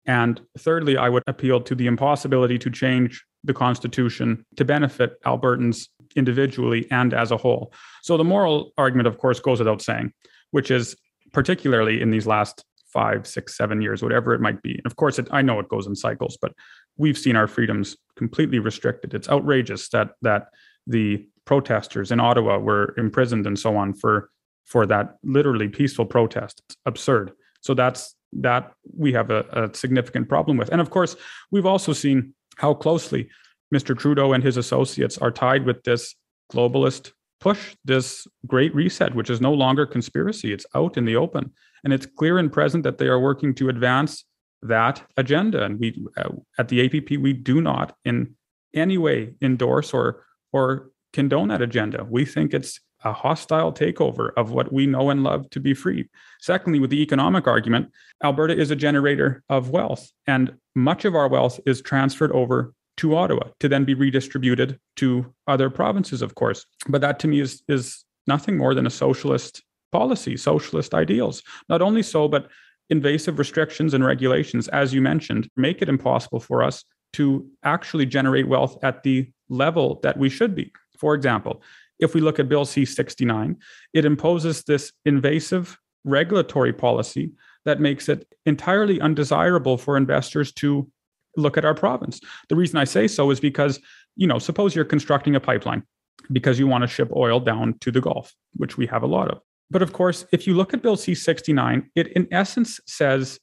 And 0.05 0.41
thirdly, 0.57 0.97
I 0.97 1.09
would 1.09 1.23
appeal 1.27 1.61
to 1.61 1.75
the 1.75 1.87
impossibility 1.87 2.57
to 2.59 2.69
change 2.69 3.23
the 3.43 3.53
Constitution 3.53 4.45
to 4.57 4.65
benefit 4.65 5.21
Albertans 5.23 5.87
individually 6.15 6.87
and 6.91 7.13
as 7.13 7.31
a 7.31 7.37
whole. 7.37 7.73
So 8.01 8.17
the 8.17 8.23
moral 8.23 8.71
argument, 8.77 9.07
of 9.07 9.17
course, 9.17 9.39
goes 9.39 9.59
without 9.59 9.81
saying, 9.81 10.11
which 10.51 10.71
is 10.71 10.95
particularly 11.31 12.01
in 12.01 12.09
these 12.09 12.25
last 12.25 12.65
five, 12.91 13.27
six, 13.27 13.55
seven 13.55 13.81
years, 13.81 14.01
whatever 14.01 14.33
it 14.33 14.41
might 14.41 14.61
be. 14.63 14.71
And 14.71 14.85
of 14.85 14.95
course, 14.95 15.19
it, 15.19 15.27
I 15.31 15.41
know 15.41 15.59
it 15.59 15.69
goes 15.69 15.85
in 15.85 15.95
cycles, 15.95 16.37
but 16.41 16.53
we've 16.97 17.17
seen 17.17 17.35
our 17.35 17.47
freedoms 17.47 17.95
completely 18.15 18.59
restricted. 18.59 19.13
It's 19.13 19.29
outrageous 19.29 19.89
that 19.89 20.11
that 20.23 20.47
the 20.87 21.27
protesters 21.45 22.11
in 22.11 22.19
Ottawa 22.19 22.57
were 22.57 22.95
imprisoned 22.97 23.45
and 23.45 23.57
so 23.57 23.77
on 23.77 23.93
for 23.93 24.29
for 24.65 24.85
that 24.85 25.17
literally 25.23 25.67
peaceful 25.67 26.05
protest. 26.05 26.61
It's 26.67 26.77
absurd. 26.85 27.31
So 27.61 27.73
that's 27.73 28.15
that 28.33 28.71
we 28.95 29.11
have 29.13 29.31
a, 29.31 29.45
a 29.51 29.75
significant 29.75 30.29
problem 30.29 30.57
with. 30.57 30.69
And 30.69 30.79
of 30.79 30.89
course, 30.89 31.15
we've 31.51 31.65
also 31.65 31.93
seen 31.93 32.33
how 32.57 32.73
closely 32.73 33.29
Mr. 33.73 33.97
Trudeau 33.97 34.33
and 34.33 34.43
his 34.43 34.57
associates 34.57 35.17
are 35.17 35.31
tied 35.31 35.65
with 35.65 35.83
this 35.83 36.15
globalist 36.51 37.11
push, 37.39 37.75
this 37.85 38.27
great 38.45 38.73
reset, 38.75 39.15
which 39.15 39.29
is 39.29 39.41
no 39.41 39.53
longer 39.53 39.85
conspiracy. 39.85 40.53
It's 40.53 40.65
out 40.75 40.97
in 40.97 41.05
the 41.05 41.15
open. 41.15 41.51
And 41.83 41.93
it's 41.93 42.05
clear 42.05 42.37
and 42.37 42.51
present 42.51 42.83
that 42.83 42.97
they 42.97 43.07
are 43.07 43.19
working 43.19 43.55
to 43.55 43.69
advance 43.69 44.25
that 44.61 45.01
agenda. 45.17 45.63
And 45.63 45.79
we, 45.79 46.05
uh, 46.17 46.29
at 46.57 46.67
the 46.67 46.85
APP, 46.85 47.17
we 47.19 47.33
do 47.33 47.61
not 47.61 47.95
in 48.03 48.35
any 48.73 48.97
way 48.97 49.33
endorse 49.41 49.93
or 49.93 50.25
or 50.51 50.91
condone 51.13 51.47
that 51.47 51.61
agenda. 51.61 52.03
We 52.03 52.25
think 52.25 52.53
it's 52.53 52.79
a 53.03 53.13
hostile 53.13 53.71
takeover 53.71 54.31
of 54.35 54.51
what 54.51 54.73
we 54.73 54.85
know 54.85 55.09
and 55.09 55.23
love 55.23 55.49
to 55.51 55.59
be 55.59 55.73
free. 55.73 56.09
Secondly, 56.39 56.79
with 56.79 56.89
the 56.89 57.01
economic 57.01 57.47
argument, 57.47 57.91
Alberta 58.23 58.57
is 58.57 58.71
a 58.71 58.75
generator 58.75 59.43
of 59.49 59.69
wealth, 59.69 60.11
and 60.27 60.53
much 60.75 61.05
of 61.05 61.15
our 61.15 61.27
wealth 61.27 61.59
is 61.65 61.81
transferred 61.81 62.31
over 62.31 62.73
to 62.97 63.15
Ottawa 63.15 63.47
to 63.61 63.69
then 63.69 63.85
be 63.85 63.93
redistributed 63.93 64.77
to 64.97 65.33
other 65.47 65.69
provinces, 65.69 66.21
of 66.21 66.35
course. 66.35 66.65
But 66.87 67.01
that 67.01 67.19
to 67.19 67.27
me 67.27 67.39
is, 67.39 67.63
is 67.69 68.03
nothing 68.27 68.57
more 68.57 68.75
than 68.75 68.85
a 68.85 68.91
socialist 68.91 69.63
policy, 69.91 70.35
socialist 70.35 70.93
ideals. 70.93 71.41
Not 71.69 71.81
only 71.81 72.03
so, 72.03 72.27
but 72.27 72.49
invasive 72.89 73.39
restrictions 73.39 73.93
and 73.93 74.03
regulations, 74.03 74.67
as 74.67 74.93
you 74.93 75.01
mentioned, 75.01 75.49
make 75.55 75.81
it 75.81 75.89
impossible 75.89 76.39
for 76.39 76.61
us 76.61 76.83
to 77.13 77.47
actually 77.63 78.05
generate 78.05 78.47
wealth 78.47 78.77
at 78.83 79.03
the 79.03 79.31
level 79.47 79.99
that 80.03 80.17
we 80.17 80.29
should 80.29 80.53
be. 80.53 80.71
For 80.97 81.15
example, 81.15 81.63
if 81.99 82.13
we 82.13 82.21
look 82.21 82.39
at 82.39 82.49
Bill 82.49 82.65
C 82.65 82.85
69, 82.85 83.57
it 83.93 84.05
imposes 84.05 84.63
this 84.63 84.91
invasive 85.05 85.77
regulatory 86.03 86.73
policy 86.73 87.31
that 87.65 87.79
makes 87.79 88.09
it 88.09 88.27
entirely 88.45 89.01
undesirable 89.01 89.77
for 89.77 89.97
investors 89.97 90.51
to 90.53 90.89
look 91.35 91.57
at 91.57 91.65
our 91.65 91.75
province. 91.75 92.19
The 92.47 92.55
reason 92.55 92.77
I 92.77 92.85
say 92.85 93.07
so 93.07 93.29
is 93.31 93.39
because, 93.39 93.79
you 94.15 94.27
know, 94.27 94.39
suppose 94.39 94.75
you're 94.75 94.85
constructing 94.85 95.35
a 95.35 95.39
pipeline 95.39 95.83
because 96.31 96.59
you 96.59 96.67
want 96.67 96.83
to 96.83 96.87
ship 96.87 97.09
oil 97.15 97.39
down 97.39 97.77
to 97.79 97.91
the 97.91 98.01
Gulf, 98.01 98.33
which 98.55 98.77
we 98.77 98.87
have 98.87 99.03
a 99.03 99.07
lot 99.07 99.29
of. 99.29 99.41
But 99.69 99.81
of 99.81 99.93
course, 99.93 100.25
if 100.31 100.47
you 100.47 100.55
look 100.55 100.73
at 100.73 100.81
Bill 100.81 100.95
C 100.95 101.13
69, 101.13 101.89
it 101.95 102.07
in 102.13 102.27
essence 102.31 102.79
says 102.87 103.39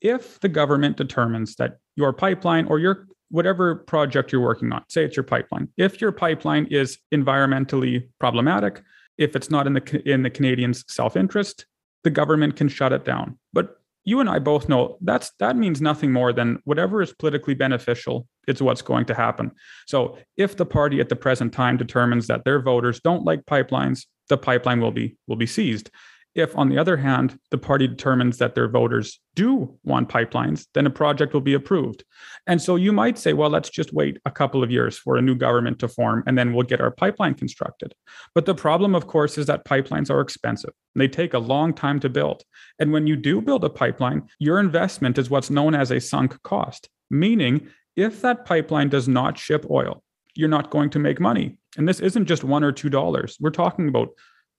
if 0.00 0.40
the 0.40 0.48
government 0.48 0.96
determines 0.96 1.56
that 1.56 1.78
your 1.96 2.12
pipeline 2.12 2.66
or 2.66 2.78
your 2.78 3.06
whatever 3.30 3.76
project 3.76 4.32
you're 4.32 4.40
working 4.40 4.72
on, 4.72 4.84
say 4.88 5.04
it's 5.04 5.16
your 5.16 5.24
pipeline. 5.24 5.68
If 5.76 6.00
your 6.00 6.12
pipeline 6.12 6.66
is 6.70 6.98
environmentally 7.14 8.08
problematic, 8.18 8.82
if 9.18 9.34
it's 9.36 9.50
not 9.50 9.66
in 9.66 9.74
the 9.74 10.02
in 10.10 10.22
the 10.22 10.30
Canadians' 10.30 10.84
self-interest, 10.88 11.66
the 12.04 12.10
government 12.10 12.56
can 12.56 12.68
shut 12.68 12.92
it 12.92 13.04
down. 13.04 13.38
But 13.52 13.76
you 14.04 14.20
and 14.20 14.30
I 14.30 14.38
both 14.38 14.68
know 14.68 14.96
that's 15.02 15.32
that 15.38 15.56
means 15.56 15.80
nothing 15.80 16.12
more 16.12 16.32
than 16.32 16.60
whatever 16.64 17.02
is 17.02 17.12
politically 17.12 17.54
beneficial 17.54 18.26
is 18.46 18.62
what's 18.62 18.80
going 18.80 19.04
to 19.06 19.14
happen. 19.14 19.50
So 19.86 20.16
if 20.36 20.56
the 20.56 20.64
party 20.64 21.00
at 21.00 21.10
the 21.10 21.16
present 21.16 21.52
time 21.52 21.76
determines 21.76 22.26
that 22.28 22.44
their 22.44 22.62
voters 22.62 23.00
don't 23.00 23.24
like 23.24 23.44
pipelines, 23.44 24.06
the 24.28 24.38
pipeline 24.38 24.80
will 24.80 24.92
be 24.92 25.16
will 25.26 25.36
be 25.36 25.46
seized. 25.46 25.90
If, 26.34 26.56
on 26.56 26.68
the 26.68 26.78
other 26.78 26.96
hand, 26.96 27.38
the 27.50 27.58
party 27.58 27.88
determines 27.88 28.38
that 28.38 28.54
their 28.54 28.68
voters 28.68 29.18
do 29.34 29.76
want 29.82 30.08
pipelines, 30.08 30.66
then 30.74 30.86
a 30.86 30.90
project 30.90 31.34
will 31.34 31.40
be 31.40 31.54
approved. 31.54 32.04
And 32.46 32.60
so 32.62 32.76
you 32.76 32.92
might 32.92 33.18
say, 33.18 33.32
well, 33.32 33.50
let's 33.50 33.70
just 33.70 33.92
wait 33.92 34.18
a 34.24 34.30
couple 34.30 34.62
of 34.62 34.70
years 34.70 34.96
for 34.96 35.16
a 35.16 35.22
new 35.22 35.34
government 35.34 35.78
to 35.80 35.88
form, 35.88 36.22
and 36.26 36.38
then 36.38 36.52
we'll 36.52 36.66
get 36.66 36.80
our 36.80 36.90
pipeline 36.90 37.34
constructed. 37.34 37.94
But 38.34 38.46
the 38.46 38.54
problem, 38.54 38.94
of 38.94 39.06
course, 39.06 39.36
is 39.38 39.46
that 39.46 39.64
pipelines 39.64 40.10
are 40.10 40.20
expensive. 40.20 40.70
They 40.94 41.08
take 41.08 41.34
a 41.34 41.38
long 41.38 41.72
time 41.72 41.98
to 42.00 42.08
build. 42.08 42.42
And 42.78 42.92
when 42.92 43.06
you 43.06 43.16
do 43.16 43.40
build 43.40 43.64
a 43.64 43.70
pipeline, 43.70 44.28
your 44.38 44.60
investment 44.60 45.18
is 45.18 45.30
what's 45.30 45.50
known 45.50 45.74
as 45.74 45.90
a 45.90 46.00
sunk 46.00 46.40
cost, 46.42 46.88
meaning 47.10 47.68
if 47.96 48.20
that 48.22 48.44
pipeline 48.44 48.88
does 48.90 49.08
not 49.08 49.38
ship 49.38 49.66
oil, 49.70 50.02
you're 50.34 50.48
not 50.48 50.70
going 50.70 50.90
to 50.90 51.00
make 51.00 51.20
money. 51.20 51.58
And 51.76 51.88
this 51.88 52.00
isn't 52.00 52.26
just 52.26 52.44
one 52.44 52.62
or 52.62 52.70
two 52.70 52.88
dollars. 52.88 53.36
We're 53.40 53.50
talking 53.50 53.88
about 53.88 54.10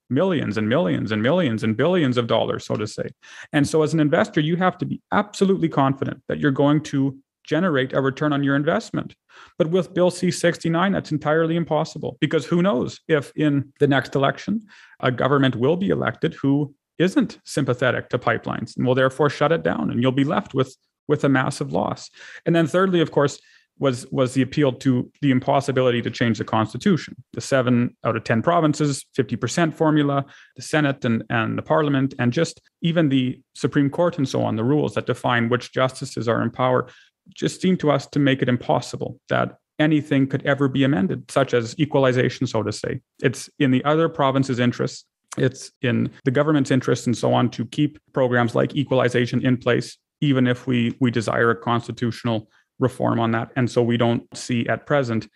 millions 0.09 0.57
and 0.57 0.67
millions 0.67 1.11
and 1.11 1.21
millions 1.21 1.63
and 1.63 1.77
billions 1.77 2.17
of 2.17 2.27
dollars, 2.27 2.65
so 2.65 2.75
to 2.75 2.87
say. 2.87 3.09
And 3.53 3.67
so, 3.67 3.83
as 3.83 3.93
an 3.93 3.99
investor, 3.99 4.41
you 4.41 4.55
have 4.57 4.77
to 4.79 4.85
be 4.85 5.01
absolutely 5.11 5.69
confident 5.69 6.21
that 6.27 6.39
you're 6.39 6.51
going 6.51 6.81
to 6.83 7.17
generate 7.43 7.93
a 7.93 8.01
return 8.01 8.31
on 8.31 8.43
your 8.43 8.55
investment. 8.55 9.15
But 9.57 9.69
with 9.69 9.93
Bill 9.93 10.11
C 10.11 10.29
69, 10.29 10.91
that's 10.91 11.11
entirely 11.11 11.55
impossible 11.55 12.17
because 12.19 12.45
who 12.45 12.61
knows 12.61 12.99
if 13.07 13.31
in 13.35 13.73
the 13.79 13.87
next 13.87 14.15
election, 14.15 14.61
a 14.99 15.11
government 15.11 15.55
will 15.55 15.75
be 15.75 15.89
elected 15.89 16.35
who 16.35 16.75
isn't 16.99 17.39
sympathetic 17.45 18.09
to 18.09 18.19
pipelines 18.19 18.75
and 18.77 18.85
will 18.85 18.93
therefore 18.93 19.29
shut 19.29 19.51
it 19.51 19.63
down 19.63 19.89
and 19.89 20.01
you'll 20.01 20.11
be 20.11 20.25
left 20.25 20.53
with 20.53 20.75
with 21.07 21.23
a 21.23 21.29
massive 21.29 21.73
loss. 21.73 22.09
And 22.45 22.55
then 22.55 22.67
thirdly, 22.67 23.01
of 23.01 23.11
course, 23.11 23.39
was 23.79 24.05
was 24.11 24.33
the 24.33 24.41
appeal 24.41 24.73
to 24.73 25.09
the 25.21 25.31
impossibility 25.31 26.01
to 26.01 26.11
change 26.11 26.37
the 26.37 26.43
constitution. 26.43 27.15
The 27.33 27.41
seven 27.41 27.95
out 28.05 28.15
of 28.15 28.23
ten 28.23 28.41
provinces, 28.41 29.05
fifty 29.15 29.35
percent 29.35 29.75
formula, 29.75 30.25
the 30.55 30.61
Senate 30.61 31.03
and 31.05 31.23
and 31.29 31.57
the 31.57 31.61
Parliament, 31.61 32.13
and 32.19 32.31
just 32.31 32.61
even 32.81 33.09
the 33.09 33.39
Supreme 33.55 33.89
Court 33.89 34.17
and 34.17 34.27
so 34.27 34.43
on, 34.43 34.55
the 34.55 34.63
rules 34.63 34.93
that 34.95 35.05
define 35.05 35.49
which 35.49 35.71
justices 35.71 36.27
are 36.27 36.41
in 36.41 36.51
power, 36.51 36.87
just 37.33 37.61
seem 37.61 37.77
to 37.77 37.91
us 37.91 38.05
to 38.07 38.19
make 38.19 38.41
it 38.41 38.49
impossible 38.49 39.19
that 39.29 39.57
anything 39.79 40.27
could 40.27 40.45
ever 40.45 40.67
be 40.67 40.83
amended, 40.83 41.31
such 41.31 41.53
as 41.53 41.73
equalization, 41.79 42.45
so 42.45 42.61
to 42.61 42.71
say. 42.71 42.99
It's 43.23 43.49
in 43.59 43.71
the 43.71 43.83
other 43.85 44.09
provinces' 44.09 44.59
interests. 44.59 45.05
It's 45.37 45.71
in 45.81 46.09
the 46.25 46.31
government's 46.31 46.71
interest 46.71 47.07
and 47.07 47.17
so 47.17 47.33
on 47.33 47.49
to 47.51 47.65
keep 47.65 47.97
programs 48.13 48.55
like 48.55 48.75
equalization 48.75 49.45
in 49.45 49.57
place, 49.57 49.97
even 50.19 50.47
if 50.47 50.67
we 50.67 50.97
we 50.99 51.11
desire 51.11 51.51
a 51.51 51.55
constitutional 51.55 52.49
reform 52.79 53.19
on 53.19 53.31
that. 53.31 53.51
And 53.55 53.69
so 53.69 53.81
we 53.83 53.97
don't 53.97 54.25
see 54.35 54.67
at 54.67 54.85
present 54.85 55.27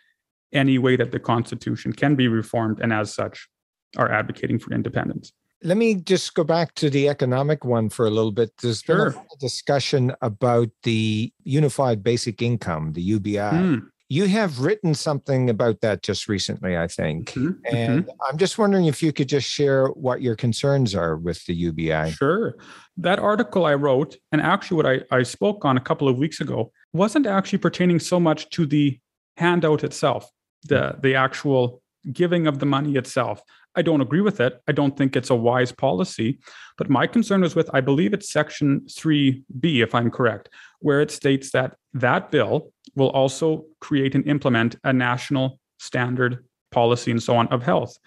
any 0.54 0.78
way 0.78 0.96
that 0.96 1.12
the 1.12 1.20
Constitution 1.20 1.94
can 1.94 2.16
be 2.16 2.28
reformed, 2.28 2.80
and 2.82 2.94
as 2.94 3.14
such, 3.14 3.48
are 3.98 4.12
advocating 4.12 4.60
for 4.60 4.74
independence. 4.74 5.34
Let 5.64 5.78
me 5.78 5.96
just 5.96 6.34
go 6.34 6.44
back 6.44 6.76
to 6.76 6.90
the 6.90 7.08
economic 7.08 7.64
one 7.64 7.90
for 7.90 8.06
a 8.06 8.10
little 8.10 8.32
bit. 8.32 8.52
There's 8.62 8.82
sure. 8.82 9.12
been 9.12 9.20
a 9.20 9.38
discussion 9.40 10.14
about 10.22 10.70
the 10.84 11.32
Unified 11.44 12.04
Basic 12.04 12.42
Income, 12.42 12.94
the 12.94 13.02
UBI. 13.02 13.38
Mm. 13.38 13.82
You 14.14 14.28
have 14.28 14.60
written 14.60 14.94
something 14.94 15.50
about 15.50 15.82
that 15.82 16.04
just 16.04 16.28
recently, 16.28 16.78
I 16.78 16.88
think. 16.88 17.32
Mm-hmm. 17.32 17.76
And 17.76 18.04
mm-hmm. 18.04 18.12
I'm 18.30 18.38
just 18.38 18.60
wondering 18.60 18.86
if 18.86 19.02
you 19.02 19.12
could 19.12 19.28
just 19.28 19.50
share 19.50 19.88
what 19.88 20.22
your 20.22 20.36
concerns 20.36 20.94
are 20.94 21.18
with 21.18 21.44
the 21.46 21.56
UBI. 21.56 22.12
Sure. 22.12 22.56
That 22.98 23.20
article 23.20 23.66
I 23.66 23.74
wrote, 23.74 24.18
and 24.32 24.40
actually 24.40 24.78
what 24.78 24.86
I, 24.86 25.02
I 25.10 25.24
spoke 25.24 25.66
on 25.66 25.78
a 25.78 25.82
couple 25.82 26.08
of 26.08 26.18
weeks 26.18 26.42
ago, 26.42 26.72
wasn't 26.94 27.26
actually 27.26 27.58
pertaining 27.58 28.00
so 28.00 28.20
much 28.20 28.50
to 28.52 28.66
the 28.68 29.00
handout 29.38 29.84
itself, 29.84 30.30
the, 30.64 30.96
the 31.02 31.16
actual 31.16 31.82
giving 32.12 32.48
of 32.48 32.60
the 32.60 32.66
money 32.66 32.96
itself. 32.96 33.42
I 33.76 33.82
don't 33.82 34.02
agree 34.02 34.22
with 34.22 34.40
it. 34.40 34.62
I 34.68 34.72
don't 34.72 34.96
think 34.98 35.16
it's 35.16 35.30
a 35.30 35.36
wise 35.36 35.72
policy. 35.72 36.40
But 36.78 36.90
my 36.90 37.08
concern 37.08 37.42
was 37.42 37.56
with, 37.56 37.70
I 37.74 37.82
believe 37.82 38.14
it's 38.14 38.32
section 38.32 38.82
3B, 38.82 39.82
if 39.82 39.96
I'm 39.96 40.12
correct, 40.12 40.50
where 40.80 41.02
it 41.02 41.12
states 41.12 41.52
that 41.52 41.76
that 41.94 42.30
bill 42.30 42.72
will 42.96 43.10
also 43.10 43.66
create 43.80 44.16
and 44.16 44.28
implement 44.28 44.76
a 44.84 44.94
national 44.94 45.60
standard 45.80 46.46
policy 46.72 47.12
and 47.12 47.22
so 47.22 47.36
on 47.36 47.48
of 47.48 47.64
health. 47.64 47.98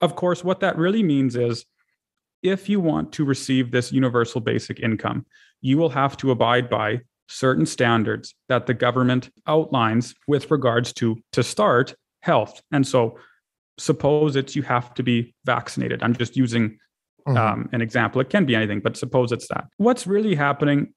Of 0.00 0.16
course, 0.16 0.42
what 0.42 0.60
that 0.60 0.76
really 0.76 1.02
means 1.02 1.36
is 1.36 1.64
if 2.42 2.68
you 2.68 2.80
want 2.80 3.12
to 3.12 3.24
receive 3.24 3.70
this 3.70 3.92
universal 3.92 4.40
basic 4.40 4.80
income, 4.80 5.26
you 5.60 5.78
will 5.78 5.90
have 5.90 6.16
to 6.18 6.32
abide 6.32 6.68
by 6.68 7.00
certain 7.28 7.66
standards 7.66 8.34
that 8.48 8.66
the 8.66 8.74
government 8.74 9.30
outlines 9.46 10.14
with 10.26 10.50
regards 10.50 10.92
to, 10.92 11.16
to 11.32 11.42
start, 11.42 11.94
health. 12.20 12.60
And 12.72 12.86
so 12.86 13.18
suppose 13.78 14.36
it's 14.36 14.54
you 14.54 14.62
have 14.62 14.94
to 14.94 15.02
be 15.02 15.34
vaccinated. 15.44 16.02
I'm 16.02 16.14
just 16.14 16.36
using 16.36 16.78
mm-hmm. 17.26 17.36
um, 17.36 17.68
an 17.72 17.80
example. 17.80 18.20
It 18.20 18.30
can 18.30 18.44
be 18.44 18.54
anything, 18.54 18.80
but 18.80 18.96
suppose 18.96 19.32
it's 19.32 19.48
that. 19.48 19.66
What's 19.76 20.06
really 20.06 20.34
happening 20.34 20.92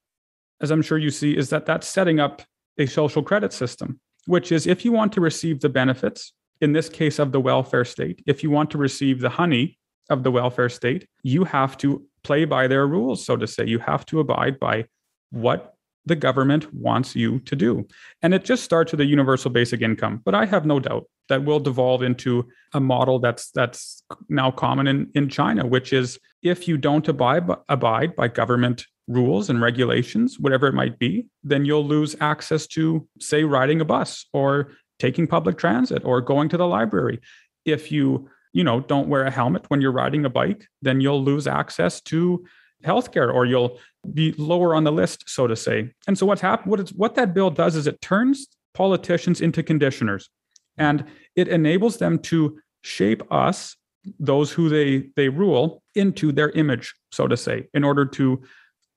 as 0.62 0.72
I'm 0.72 0.82
sure 0.82 0.98
you 0.98 1.12
see, 1.12 1.36
is 1.36 1.50
that 1.50 1.66
that's 1.66 1.88
setting 1.88 2.20
up 2.20 2.42
a 2.78 2.86
social 2.86 3.24
credit 3.24 3.54
system, 3.54 4.00
which 4.26 4.52
is 4.52 4.68
if 4.68 4.86
you 4.86 4.92
want 4.92 5.14
to 5.14 5.22
receive 5.22 5.62
the 5.62 5.70
benefits, 5.70 6.34
in 6.62 6.72
this 6.72 6.88
case 6.88 7.20
of 7.20 7.32
the 7.32 7.40
welfare 7.40 7.86
state, 7.86 8.24
if 8.26 8.42
you 8.42 8.50
want 8.50 8.72
to 8.72 8.78
receive 8.78 9.20
the 9.20 9.30
honey 9.30 9.78
of 10.10 10.24
the 10.24 10.32
welfare 10.32 10.70
state, 10.70 11.08
you 11.24 11.44
have 11.44 11.78
to 11.78 12.06
play 12.24 12.46
by 12.46 12.68
their 12.68 12.88
rules, 12.88 13.26
so 13.26 13.36
to 13.36 13.48
say. 13.48 13.66
You 13.66 13.80
have 13.80 14.06
to 14.08 14.20
abide 14.20 14.60
by 14.60 14.86
what 15.32 15.75
the 16.06 16.16
government 16.16 16.74
wants 16.74 17.16
you 17.16 17.40
to 17.40 17.56
do. 17.56 17.88
And 18.22 18.34
it 18.34 18.46
just 18.46 18.64
starts 18.64 18.92
with 18.92 19.02
a 19.02 19.06
universal 19.06 19.52
basic 19.52 19.82
income. 19.82 20.22
But 20.24 20.36
I 20.36 20.46
have 20.46 20.66
no 20.66 20.80
doubt 20.80 21.06
that 21.30 21.44
will 21.44 21.60
devolve 21.60 22.04
into 22.04 22.48
a 22.74 22.80
model 22.80 23.20
that's 23.20 23.50
that's 23.52 24.04
now 24.30 24.52
common 24.52 24.88
in, 24.88 25.10
in 25.16 25.30
China, 25.30 25.66
which 25.66 25.94
is 25.94 26.20
if 26.44 26.68
you 26.68 26.78
don't 26.78 27.08
abide, 27.08 27.50
abide 27.70 28.16
by 28.16 28.28
government 28.28 28.86
rules 29.08 29.50
and 29.50 29.62
regulations, 29.62 30.40
whatever 30.40 30.68
it 30.68 30.74
might 30.74 31.00
be, 31.00 31.26
then 31.44 31.66
you'll 31.66 31.86
lose 31.86 32.16
access 32.22 32.68
to, 32.68 33.08
say, 33.20 33.44
riding 33.44 33.82
a 33.82 33.86
bus 33.86 34.26
or 34.34 34.72
taking 35.00 35.28
public 35.28 35.58
transit 35.58 36.04
or 36.06 36.22
going 36.22 36.50
to 36.50 36.58
the 36.58 36.68
library. 36.68 37.20
If 37.66 37.92
you, 37.92 38.30
you 38.54 38.64
know, 38.64 38.80
don't 38.80 39.10
wear 39.10 39.26
a 39.26 39.32
helmet 39.32 39.66
when 39.70 39.82
you're 39.82 39.92
riding 39.92 40.26
a 40.26 40.30
bike, 40.30 40.68
then 40.82 41.02
you'll 41.02 41.24
lose 41.24 41.48
access 41.48 42.02
to 42.02 42.46
healthcare 42.84 43.34
or 43.34 43.46
you'll 43.46 43.80
be 44.14 44.34
lower 44.34 44.76
on 44.76 44.84
the 44.84 44.92
list, 44.92 45.30
so 45.30 45.48
to 45.48 45.56
say. 45.56 45.92
And 46.08 46.18
so 46.18 46.26
what's 46.26 46.42
happened, 46.42 46.72
what, 46.72 46.90
what 46.90 47.16
that 47.16 47.34
bill 47.34 47.50
does 47.50 47.76
is 47.76 47.88
it 47.88 48.02
turns 48.02 48.48
politicians 48.74 49.42
into 49.42 49.64
conditioners 49.64 50.30
and 50.78 51.06
it 51.36 51.48
enables 51.48 51.98
them 51.98 52.20
to 52.20 52.60
shape 52.82 53.24
us, 53.32 53.76
those 54.20 54.52
who 54.52 54.70
they 54.70 55.10
they 55.16 55.30
rule, 55.30 55.82
into 55.96 56.32
their 56.32 56.52
image, 56.52 56.94
so 57.12 57.28
to 57.28 57.36
say, 57.36 57.68
in 57.74 57.84
order 57.84 58.06
to 58.06 58.42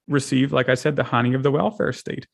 receive, 0.06 0.52
like 0.52 0.68
I 0.68 0.74
said, 0.74 0.96
the 0.96 1.04
honey 1.04 1.34
of 1.34 1.42
the 1.42 1.50
welfare 1.50 1.92
state. 1.92 2.26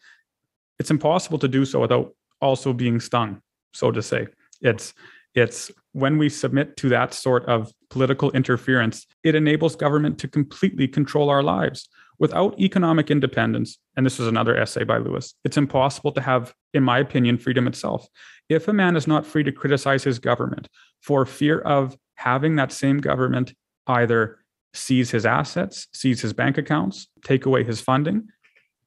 It's 0.79 0.91
impossible 0.91 1.39
to 1.39 1.49
do 1.49 1.65
so 1.65 1.81
without 1.81 2.15
also 2.41 2.73
being 2.73 2.99
stung, 3.01 3.41
so 3.73 3.91
to 3.91 4.03
say. 4.03 4.27
It's 4.61 4.95
it's 5.35 5.71
when 5.95 6.19
we 6.19 6.29
submit 6.29 6.77
to 6.77 6.89
that 6.89 7.15
sort 7.15 7.47
of 7.47 7.73
political 7.89 8.31
interference, 8.33 9.07
it 9.23 9.37
enables 9.37 9.77
government 9.77 10.19
to 10.19 10.29
completely 10.29 10.89
control 10.89 11.31
our 11.31 11.43
lives. 11.43 11.89
Without 12.19 12.59
economic 12.61 13.13
independence, 13.13 13.79
and 13.97 14.05
this 14.05 14.19
is 14.19 14.27
another 14.27 14.57
essay 14.57 14.83
by 14.83 14.99
Lewis, 14.99 15.35
it's 15.45 15.57
impossible 15.57 16.11
to 16.13 16.21
have, 16.21 16.53
in 16.73 16.83
my 16.83 16.99
opinion, 16.99 17.39
freedom 17.39 17.69
itself. 17.69 18.09
If 18.49 18.67
a 18.67 18.73
man 18.73 18.97
is 18.97 19.07
not 19.07 19.25
free 19.25 19.45
to 19.45 19.53
criticize 19.53 20.03
his 20.03 20.19
government 20.19 20.69
for 21.01 21.25
fear 21.25 21.61
of 21.61 21.97
having 22.17 22.57
that 22.57 22.73
same 22.73 22.99
government 22.99 23.55
either 23.87 24.39
seize 24.75 25.13
his 25.13 25.25
assets, 25.25 25.87
seize 25.93 26.21
his 26.21 26.33
bank 26.33 26.59
accounts, 26.59 27.07
take 27.25 27.47
away 27.47 27.63
his 27.63 27.81
funding, 27.81 28.29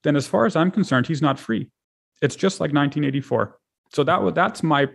then 0.03 0.17
as 0.17 0.27
far 0.27 0.45
as 0.45 0.57
I'm 0.57 0.71
concerned, 0.71 1.07
he's 1.07 1.21
not 1.21 1.39
free. 1.39 1.69
It's 2.21 2.35
just 2.35 2.59
like 2.59 2.73
1984. 2.73 3.57
So 3.93 4.03
that 4.03 4.35
that's 4.35 4.61
my 4.61 4.87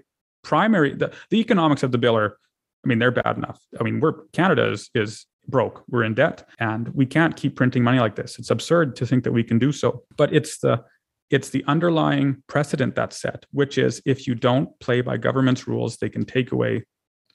primary 0.43 0.95
the, 0.95 1.13
the 1.31 1.41
economics 1.41 1.83
of 1.83 1.93
the 1.93 1.99
bill 1.99 2.17
are 2.17 2.37
I 2.85 2.89
mean, 2.89 2.99
they're 2.99 3.13
bad 3.13 3.37
enough. 3.37 3.61
I 3.79 3.85
mean, 3.85 4.01
we're 4.01 4.13
Canada 4.33 4.71
is 4.71 4.91
is 4.95 5.27
broke. 5.49 5.85
We're 5.89 6.05
in 6.05 6.15
debt 6.15 6.49
and 6.59 6.89
we 6.89 7.07
can't 7.07 7.37
keep 7.37 7.57
printing 7.57 7.83
money 7.83 7.99
like 7.99 8.17
this. 8.17 8.39
It's 8.39 8.51
absurd 8.51 8.97
to 8.97 9.07
think 9.07 9.25
that 9.25 9.33
we 9.33 9.43
can 9.45 9.59
do 9.59 9.73
so. 9.73 10.05
But 10.17 10.33
it's 10.33 10.59
the 10.59 10.85
it's 11.31 11.51
the 11.51 11.65
underlying 11.67 12.43
precedent 12.47 12.95
that's 12.95 13.21
set, 13.21 13.47
which 13.53 13.79
is 13.79 14.03
if 14.05 14.27
you 14.27 14.35
don't 14.35 14.79
play 14.81 15.01
by 15.01 15.17
government's 15.17 15.67
rules, 15.67 15.97
they 15.97 16.11
can 16.11 16.25
take 16.25 16.53
away 16.53 16.85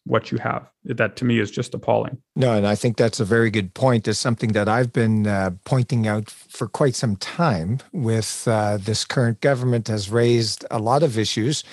what 0.03 0.31
you 0.31 0.37
have. 0.37 0.69
That 0.85 1.17
to 1.17 1.25
me 1.25 1.39
is 1.39 1.51
just 1.51 1.73
appalling. 1.73 2.17
No, 2.35 2.53
and 2.53 2.65
I 2.65 2.75
think 2.75 2.95
that's 2.95 3.19
a 3.19 3.25
very 3.25 3.49
good 3.49 3.73
point. 3.73 4.07
Is 4.07 4.19
something 4.19 4.53
that 4.53 4.69
I've 4.69 4.93
been 4.93 5.27
uh, 5.27 5.51
pointing 5.65 6.07
out 6.07 6.29
for 6.29 6.67
quite 6.67 6.95
some 6.95 7.15
time. 7.15 7.79
With 7.91 8.43
uh, 8.47 8.77
this 8.77 9.05
current 9.05 9.41
government 9.41 9.87
has 9.87 10.09
raised 10.09 10.65
a 10.71 10.79
lot 10.79 11.03
of 11.03 11.17
issues 11.17 11.63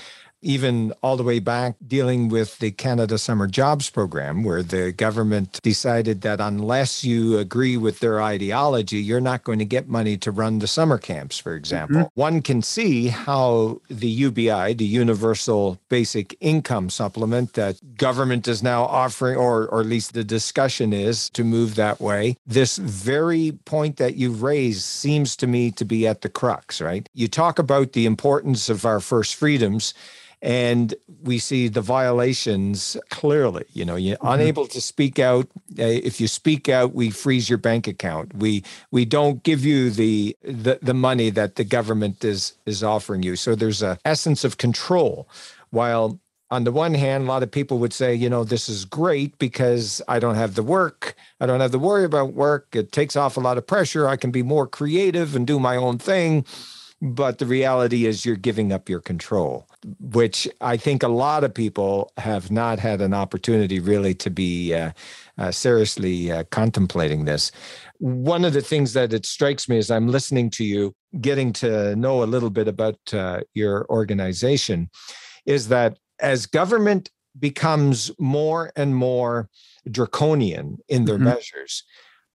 even 0.45 0.93
all 1.03 1.17
the 1.17 1.23
way 1.23 1.39
back 1.39 1.75
dealing 1.87 2.29
with 2.29 2.59
the 2.59 2.71
Canada 2.71 3.19
Summer 3.19 3.47
Jobs 3.47 3.91
Program, 3.91 4.45
where 4.45 4.63
the 4.63 4.93
government 4.93 5.61
decided 5.63 6.21
that 6.21 6.41
unless 6.41 7.03
you 7.03 7.39
agree 7.39 7.77
with 7.77 8.01
their 8.01 8.23
ideology, 8.23 8.99
you're 8.99 9.21
not 9.21 9.45
going 9.45 9.59
to 9.59 9.65
get 9.65 9.89
money 9.89 10.17
to 10.19 10.31
run 10.31 10.59
the 10.59 10.67
summer 10.67 10.99
camps, 10.99 11.39
for 11.39 11.55
example. 11.55 11.97
Mm-hmm. 11.97 12.21
One 12.21 12.43
can 12.43 12.63
see 12.63 13.09
how 13.09 13.81
the 13.89 14.09
UBI, 14.09 14.75
the 14.75 14.85
Universal 14.85 15.81
Basic 15.89 16.37
Income 16.41 16.91
Supplement, 16.91 17.55
that 17.55 17.97
government 17.97 18.47
is 18.47 18.63
now 18.63 18.85
offering, 18.85 19.37
or, 19.37 19.67
or 19.69 19.81
at 19.81 19.87
least 19.87 20.13
the 20.13 20.25
discussion 20.25 20.93
is 20.93 21.31
to 21.31 21.45
move 21.45 21.75
that 21.75 22.01
way. 22.01 22.37
This 22.47 22.77
very 22.77 23.53
point 23.65 23.97
that 23.97 24.17
you've 24.17 24.43
raised 24.43 24.83
seems 24.83 25.37
to 25.37 25.47
me 25.47 25.71
to 25.73 25.85
be 25.85 26.07
at 26.07 26.21
the 26.21 26.29
crux, 26.29 26.81
right? 26.81 27.09
You 27.15 27.29
talk 27.29 27.59
about 27.59 27.93
the 27.93 28.07
importance 28.07 28.69
of 28.69 28.85
our 28.85 29.01
first 29.01 29.35
freedoms 29.35 29.95
and 30.45 30.95
we 31.23 31.39
see 31.39 31.69
the 31.69 31.81
violations 31.81 32.97
clearly 33.09 33.65
you 33.73 33.85
know 33.85 33.97
you're 33.97 34.17
mm-hmm. 34.19 34.29
unable 34.29 34.67
to 34.67 34.81
speak 34.81 35.19
out 35.19 35.47
uh, 35.79 35.83
if 35.83 36.21
you 36.21 36.29
speak 36.29 36.69
out 36.69 36.95
we 36.95 37.11
freeze 37.11 37.49
your 37.49 37.59
bank 37.59 37.89
account 37.89 38.33
we 38.37 38.63
we 38.91 39.05
don't 39.05 39.43
give 39.43 39.65
you 39.65 39.91
the, 39.91 40.37
the 40.43 40.79
the 40.83 40.95
money 40.95 41.31
that 41.31 41.57
the 41.57 41.65
government 41.65 42.23
is 42.25 42.53
is 42.67 42.85
offering 42.85 43.23
you 43.23 43.35
so 43.35 43.55
there's 43.55 43.83
a 43.83 43.99
essence 44.05 44.45
of 44.45 44.59
control 44.59 45.27
while 45.71 46.21
on 46.51 46.63
the 46.63 46.71
one 46.71 46.95
hand, 46.95 47.25
a 47.25 47.27
lot 47.27 47.43
of 47.43 47.51
people 47.51 47.79
would 47.79 47.93
say, 47.93 48.15
you 48.15 48.31
know, 48.31 48.45
this 48.45 48.69
is 48.69 48.85
great 48.85 49.37
because 49.39 50.01
I 50.07 50.21
don't 50.21 50.37
have 50.37 50.55
the 50.55 50.63
work. 50.63 51.17
I 51.41 51.47
don't 51.47 51.59
have 51.59 51.73
to 51.73 51.81
worry 51.81 52.05
about 52.05 52.35
work. 52.35 52.69
It 52.77 52.93
takes 52.93 53.17
off 53.17 53.37
a 53.37 53.41
lot 53.41 53.59
of 53.59 53.67
pressure. 53.67 54.07
I 54.07 54.17
can 54.17 54.31
be 54.31 54.45
more 54.45 54.69
creative 54.69 55.35
and 55.35 55.47
do 55.47 55.59
my 55.59 55.75
own 55.75 55.99
thing. 55.99 56.45
But 57.03 57.39
the 57.39 57.47
reality 57.47 58.07
is, 58.07 58.25
you're 58.25 58.37
giving 58.37 58.73
up 58.73 58.89
your 58.89 59.01
control, 59.01 59.67
which 60.01 60.49
I 60.61 60.77
think 60.77 61.03
a 61.03 61.09
lot 61.09 61.45
of 61.45 61.53
people 61.53 62.13
have 62.17 62.51
not 62.51 62.79
had 62.79 63.01
an 63.01 63.13
opportunity 63.13 63.79
really 63.79 64.15
to 64.15 64.31
be 64.31 64.75
uh, 64.75 64.93
uh, 65.37 65.51
seriously 65.51 66.33
uh, 66.33 66.45
contemplating 66.51 67.25
this. 67.25 67.51
One 67.99 68.45
of 68.45 68.53
the 68.55 68.63
things 68.63 68.95
that 68.95 69.13
it 69.13 69.27
strikes 69.27 69.69
me 69.69 69.77
as 69.77 69.91
I'm 69.91 70.09
listening 70.09 70.49
to 70.51 70.65
you, 70.65 70.95
getting 71.21 71.53
to 71.55 71.95
know 71.97 72.23
a 72.23 72.25
little 72.25 72.51
bit 72.51 72.69
about 72.69 72.99
uh, 73.13 73.41
your 73.53 73.87
organization, 73.91 74.89
is 75.45 75.69
that 75.69 75.99
as 76.21 76.47
government 76.47 77.11
becomes 77.39 78.11
more 78.19 78.73
and 78.77 78.95
more 78.97 79.51
draconian 79.91 80.79
in 80.89 81.05
their 81.05 81.17
mm-hmm. 81.17 81.25
measures, 81.25 81.85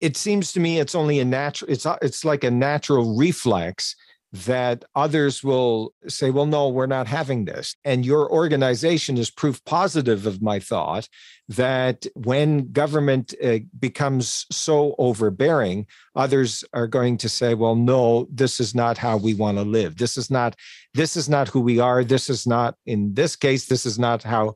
it 0.02 0.16
seems 0.16 0.52
to 0.54 0.60
me 0.60 0.80
it's 0.80 0.96
only 0.96 1.20
a 1.20 1.26
natural 1.26 1.70
it's 1.72 1.86
it's 2.02 2.24
like 2.24 2.44
a 2.44 2.52
natural 2.52 3.18
reflex 3.18 3.96
that 4.32 4.86
others 4.94 5.44
will 5.44 5.94
say, 6.08 6.30
well, 6.30 6.46
no, 6.46 6.70
we're 6.70 6.86
not 6.86 7.08
having 7.08 7.46
this. 7.46 7.76
And 7.84 8.06
your 8.06 8.32
organization 8.32 9.18
is 9.18 9.32
proof 9.32 9.64
positive 9.66 10.28
of 10.28 10.42
my 10.42 10.60
thought 10.60 11.08
that 11.48 12.06
when 12.14 12.72
government 12.72 13.34
uh, 13.44 13.58
becomes 13.80 14.46
so 14.52 14.94
overbearing, 15.00 15.88
others 16.16 16.64
are 16.74 16.86
going 16.86 17.18
to 17.18 17.30
say, 17.30 17.56
well, 17.56 17.76
no, 17.76 18.28
this 18.32 18.60
is 18.60 18.76
not 18.76 19.00
how 19.00 19.18
we 19.18 19.34
want 19.34 19.58
to 19.58 19.64
live. 19.64 19.98
This 19.98 20.16
is 20.16 20.30
not, 20.30 20.56
this 20.94 21.18
is 21.18 21.28
not 21.28 21.48
who 21.48 21.62
we 21.62 21.80
are. 21.80 22.04
This 22.04 22.30
is 22.30 22.46
not, 22.46 22.76
in 22.86 23.16
this 23.16 23.36
case, 23.36 23.66
this 23.66 23.86
is 23.86 23.98
not 23.98 24.22
how 24.22 24.54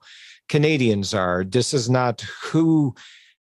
Canadians 0.50 1.16
are. 1.16 1.44
This 1.44 1.74
is 1.74 1.90
not 1.90 2.22
who 2.22 2.94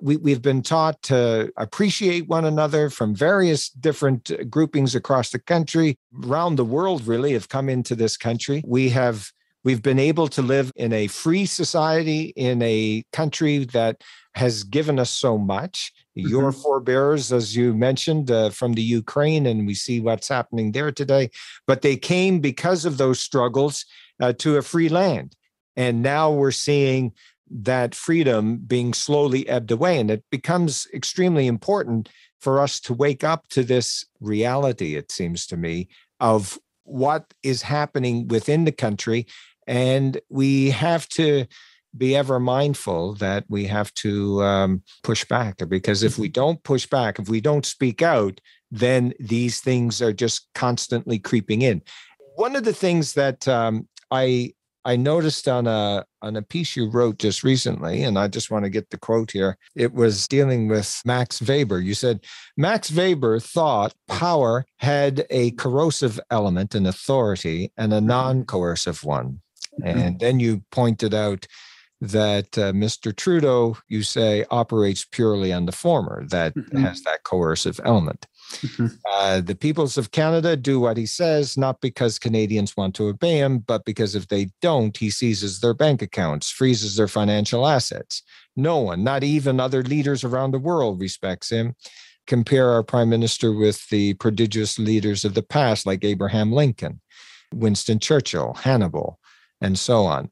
we, 0.06 0.18
we've 0.18 0.42
been 0.42 0.62
taught 0.62 1.02
to 1.02 1.52
appreciate 1.58 2.28
one 2.28 2.46
another 2.46 2.92
from 2.92 3.16
various 3.16 3.70
different 3.70 4.30
uh, 4.30 4.44
groupings 4.44 4.94
across 4.94 5.32
the 5.32 5.40
country, 5.40 5.98
around 6.24 6.58
the 6.58 6.64
world, 6.64 7.08
really, 7.08 7.34
have 7.34 7.50
come 7.50 7.70
into 7.70 7.96
this 7.96 8.16
country. 8.16 8.62
We 8.68 8.90
have 8.90 9.32
we've 9.64 9.82
been 9.82 9.98
able 9.98 10.28
to 10.28 10.44
live 10.44 10.72
in 10.76 10.94
a 10.94 11.08
free 11.08 11.48
society 11.48 12.34
in 12.36 12.62
a 12.62 13.04
country 13.14 13.66
that 13.66 14.04
has 14.36 14.64
given 14.64 15.00
us 15.00 15.10
so 15.10 15.40
much. 15.40 15.92
Mm-hmm. 16.16 16.30
Your 16.30 16.52
forebears, 16.52 17.34
as 17.34 17.56
you 17.56 17.74
mentioned, 17.74 18.30
uh, 18.30 18.52
from 18.52 18.74
the 18.74 18.84
Ukraine, 18.84 19.48
and 19.48 19.66
we 19.66 19.74
see 19.74 20.02
what's 20.02 20.28
happening 20.28 20.72
there 20.72 20.92
today. 20.92 21.32
But 21.66 21.82
they 21.82 21.98
came 21.98 22.42
because 22.42 22.86
of 22.86 23.00
those 23.00 23.20
struggles 23.20 23.86
uh, 24.22 24.34
to 24.34 24.58
a 24.58 24.62
free 24.62 24.90
land. 24.90 25.36
And 25.76 26.04
now 26.04 26.32
we're 26.32 26.52
seeing 26.52 27.14
that 27.50 27.96
freedom 27.96 28.58
being 28.58 28.94
slowly 28.94 29.48
ebbed 29.48 29.72
away. 29.72 30.00
And 30.00 30.10
it 30.10 30.24
becomes 30.32 30.88
extremely 30.94 31.48
important 31.48 32.10
for 32.40 32.60
us 32.60 32.80
to 32.82 32.94
wake 32.94 33.24
up 33.24 33.48
to 33.50 33.64
this 33.64 34.06
reality, 34.20 34.96
it 34.96 35.12
seems 35.12 35.48
to 35.48 35.58
me, 35.58 35.88
of 36.20 36.60
what 36.84 37.34
is 37.44 37.64
happening 37.64 38.28
within 38.28 38.66
the 38.66 38.72
country. 38.72 39.26
And 39.68 40.20
we 40.30 40.70
have 40.72 41.08
to 41.10 41.46
be 41.98 42.16
ever 42.16 42.40
mindful 42.40 43.14
that 43.16 43.46
we 43.48 43.66
have 43.66 43.94
to 43.96 44.44
um, 44.44 44.84
push 45.04 45.24
back 45.26 45.58
because 45.70 46.04
if 46.04 46.18
we 46.18 46.28
don't 46.28 46.62
push 46.64 46.86
back, 46.86 47.20
if 47.20 47.30
we 47.30 47.40
don't 47.40 47.66
speak 47.66 48.02
out, 48.02 48.42
then 48.70 49.14
these 49.20 49.62
things 49.62 50.02
are 50.02 50.14
just 50.14 50.48
constantly 50.54 51.18
creeping 51.18 51.62
in. 51.62 51.82
One 52.36 52.56
of 52.56 52.66
the 52.66 52.74
things 52.74 53.14
that 53.14 53.48
um, 53.48 53.88
I 54.12 54.55
I 54.86 54.96
noticed 54.96 55.48
on 55.48 55.66
a 55.66 56.06
on 56.22 56.36
a 56.36 56.44
piece 56.44 56.76
you 56.76 56.90
wrote 56.90 57.18
just 57.18 57.44
recently, 57.44 58.04
and 58.04 58.20
I 58.20 58.28
just 58.28 58.52
want 58.52 58.66
to 58.66 58.70
get 58.70 58.92
the 58.92 58.98
quote 58.98 59.32
here. 59.32 59.58
It 59.76 59.94
was 59.94 60.28
dealing 60.28 60.68
with 60.68 61.02
Max 61.04 61.42
Weber. 61.42 61.80
You 61.80 61.96
said 61.96 62.24
Max 62.56 62.92
Weber 62.92 63.40
thought 63.40 63.96
power 64.08 64.66
had 64.78 65.26
a 65.32 65.52
coercive 65.52 66.20
element, 66.30 66.76
an 66.76 66.86
authority, 66.86 67.72
and 67.76 67.94
a 67.94 68.02
non-coercive 68.02 69.04
one. 69.04 69.42
Mm-hmm. 69.82 70.00
And 70.00 70.20
then 70.20 70.40
you 70.40 70.64
pointed 70.72 71.14
out 71.14 71.48
that 72.12 72.58
uh, 72.58 72.72
Mr. 72.72 73.16
Trudeau, 73.16 73.78
you 73.88 74.04
say, 74.04 74.46
operates 74.52 75.06
purely 75.06 75.52
on 75.52 75.66
the 75.66 75.72
former, 75.72 76.26
that 76.30 76.54
mm-hmm. 76.56 76.78
has 76.78 77.02
that 77.04 77.24
coercive 77.24 77.80
element. 77.84 78.28
Mm-hmm. 78.58 78.88
Uh, 79.12 79.42
the 79.42 79.56
peoples 79.56 79.98
of 79.98 80.12
Canada 80.12 80.56
do 80.56 80.80
what 80.80 80.98
he 80.98 81.06
says, 81.06 81.58
not 81.58 81.82
because 81.82 82.20
Canadians 82.20 82.78
want 82.78 82.96
to 82.96 83.08
obey 83.08 83.38
him, 83.38 83.60
but 83.60 83.86
because 83.86 84.16
if 84.16 84.28
they 84.28 84.50
don't, 84.62 84.96
he 84.96 85.10
seizes 85.10 85.60
their 85.60 85.74
bank 85.74 86.02
accounts, 86.02 86.52
freezes 86.52 86.96
their 86.96 87.08
financial 87.08 87.68
assets. 87.68 88.22
No 88.56 88.78
one, 88.78 89.04
not 89.04 89.24
even 89.24 89.60
other 89.60 89.84
leaders 89.84 90.24
around 90.24 90.52
the 90.52 90.60
world, 90.60 91.00
respects 91.00 91.50
him. 91.50 91.76
Compare 92.28 92.70
our 92.70 92.84
prime 92.84 93.10
minister 93.10 93.52
with 93.52 93.88
the 93.90 94.14
prodigious 94.16 94.80
leaders 94.80 95.26
of 95.26 95.34
the 95.34 95.44
past, 95.44 95.86
like 95.86 96.04
Abraham 96.04 96.52
Lincoln, 96.52 97.02
Winston 97.54 98.00
Churchill, 98.00 98.54
Hannibal, 98.54 99.20
and 99.62 99.78
so 99.78 100.06
on 100.06 100.30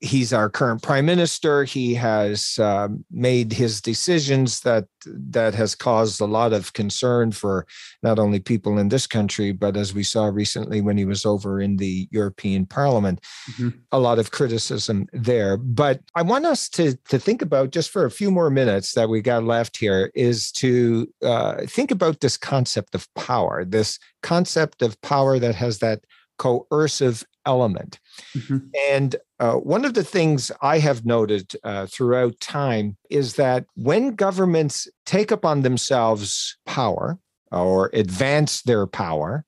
he's 0.00 0.32
our 0.32 0.50
current 0.50 0.82
prime 0.82 1.06
minister. 1.06 1.64
He 1.64 1.94
has 1.94 2.58
uh, 2.58 2.88
made 3.10 3.52
his 3.52 3.80
decisions 3.80 4.60
that 4.60 4.86
that 5.06 5.54
has 5.54 5.74
caused 5.74 6.20
a 6.20 6.26
lot 6.26 6.52
of 6.52 6.72
concern 6.72 7.32
for 7.32 7.66
not 8.02 8.18
only 8.18 8.40
people 8.40 8.78
in 8.78 8.88
this 8.88 9.06
country, 9.06 9.52
but 9.52 9.76
as 9.76 9.94
we 9.94 10.02
saw 10.02 10.26
recently 10.26 10.80
when 10.80 10.98
he 10.98 11.04
was 11.04 11.24
over 11.24 11.60
in 11.60 11.76
the 11.76 12.08
European 12.10 12.66
Parliament, 12.66 13.20
mm-hmm. 13.52 13.70
a 13.92 13.98
lot 13.98 14.18
of 14.18 14.32
criticism 14.32 15.06
there. 15.12 15.56
But 15.56 16.00
I 16.14 16.22
want 16.22 16.44
us 16.44 16.68
to 16.70 16.96
to 17.08 17.18
think 17.18 17.40
about 17.40 17.70
just 17.70 17.90
for 17.90 18.04
a 18.04 18.10
few 18.10 18.30
more 18.30 18.50
minutes 18.50 18.92
that 18.92 19.08
we 19.08 19.20
got 19.22 19.44
left 19.44 19.76
here 19.76 20.10
is 20.14 20.52
to 20.52 21.08
uh, 21.22 21.62
think 21.66 21.90
about 21.90 22.20
this 22.20 22.36
concept 22.36 22.94
of 22.94 23.12
power, 23.14 23.64
this 23.64 23.98
concept 24.22 24.82
of 24.82 25.00
power 25.00 25.38
that 25.38 25.54
has 25.54 25.78
that 25.78 26.04
coercive 26.38 27.24
element. 27.46 27.98
Mm-hmm. 28.36 28.58
And 28.90 29.16
uh, 29.38 29.54
one 29.54 29.84
of 29.84 29.94
the 29.94 30.04
things 30.04 30.50
I 30.62 30.78
have 30.78 31.04
noted 31.04 31.54
uh, 31.62 31.86
throughout 31.86 32.40
time 32.40 32.96
is 33.10 33.34
that 33.34 33.66
when 33.74 34.14
governments 34.14 34.88
take 35.04 35.30
upon 35.30 35.62
themselves 35.62 36.56
power 36.64 37.18
or 37.52 37.90
advance 37.92 38.62
their 38.62 38.86
power, 38.86 39.44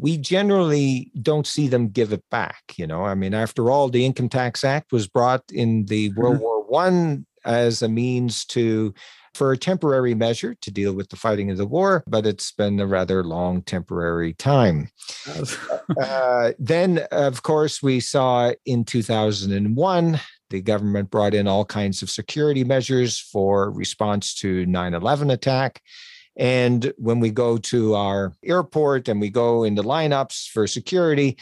we 0.00 0.16
generally 0.16 1.10
don't 1.22 1.46
see 1.46 1.68
them 1.68 1.88
give 1.88 2.12
it 2.12 2.24
back. 2.30 2.62
You 2.76 2.86
know, 2.86 3.04
I 3.04 3.14
mean, 3.14 3.34
after 3.34 3.70
all, 3.70 3.88
the 3.88 4.04
Income 4.04 4.28
Tax 4.28 4.64
Act 4.64 4.92
was 4.92 5.06
brought 5.06 5.42
in 5.52 5.86
the 5.86 6.10
World 6.14 6.36
mm-hmm. 6.36 6.44
War 6.44 6.64
One 6.64 7.26
as 7.44 7.82
a 7.82 7.88
means 7.88 8.44
to 8.46 8.94
for 9.34 9.52
a 9.52 9.58
temporary 9.58 10.14
measure 10.14 10.54
to 10.56 10.70
deal 10.70 10.92
with 10.92 11.08
the 11.10 11.16
fighting 11.16 11.50
of 11.50 11.56
the 11.56 11.66
war, 11.66 12.02
but 12.08 12.26
it's 12.26 12.50
been 12.50 12.80
a 12.80 12.86
rather 12.86 13.22
long 13.22 13.62
temporary 13.62 14.34
time. 14.34 14.90
uh, 16.00 16.52
then, 16.58 16.98
of 17.12 17.42
course, 17.42 17.82
we 17.82 18.00
saw 18.00 18.52
in 18.66 18.84
2001 18.84 20.20
the 20.50 20.62
government 20.62 21.10
brought 21.10 21.34
in 21.34 21.46
all 21.46 21.64
kinds 21.64 22.02
of 22.02 22.10
security 22.10 22.64
measures 22.64 23.20
for 23.20 23.70
response 23.70 24.34
to 24.34 24.66
9-11 24.66 25.32
attack 25.32 25.82
and 26.38 26.92
when 26.96 27.18
we 27.18 27.30
go 27.30 27.58
to 27.58 27.94
our 27.94 28.32
airport 28.44 29.08
and 29.08 29.20
we 29.20 29.28
go 29.28 29.64
into 29.64 29.82
lineups 29.82 30.48
for 30.48 30.66
security 30.66 31.36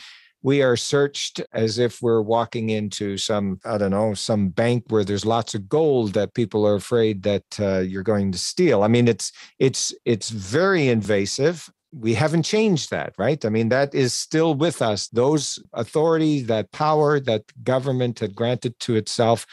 we 0.47 0.63
are 0.63 0.77
searched 0.77 1.41
as 1.53 1.77
if 1.77 2.01
we're 2.01 2.23
walking 2.23 2.71
into 2.71 3.19
some 3.19 3.59
i 3.65 3.77
don't 3.77 3.91
know 3.91 4.15
some 4.15 4.49
bank 4.49 4.85
where 4.91 5.03
there's 5.03 5.27
lots 5.27 5.57
of 5.57 5.69
gold 5.69 6.13
that 6.13 6.35
people 6.35 6.65
are 6.65 6.77
afraid 6.77 7.25
that 7.25 7.49
uh, 7.59 7.81
you're 7.81 8.11
going 8.15 8.31
to 8.31 8.39
steal. 8.39 8.85
I 8.85 8.89
mean 8.89 9.09
it's 9.09 9.33
it's 9.59 9.93
it's 10.05 10.31
very 10.31 10.87
invasive. 10.89 11.69
We 11.93 12.15
haven't 12.15 12.45
changed 12.45 12.91
that 12.91 13.13
right? 13.19 13.45
I 13.45 13.49
mean 13.49 13.71
that 13.71 13.93
is 13.93 14.15
still 14.15 14.55
with 14.55 14.81
us. 14.83 15.09
Those 15.09 15.59
authority 15.73 16.43
that 16.43 16.71
power 16.71 17.19
that 17.21 17.43
government 17.65 18.21
had 18.21 18.37
granted 18.37 18.79
to 18.87 18.95
itself 18.95 19.47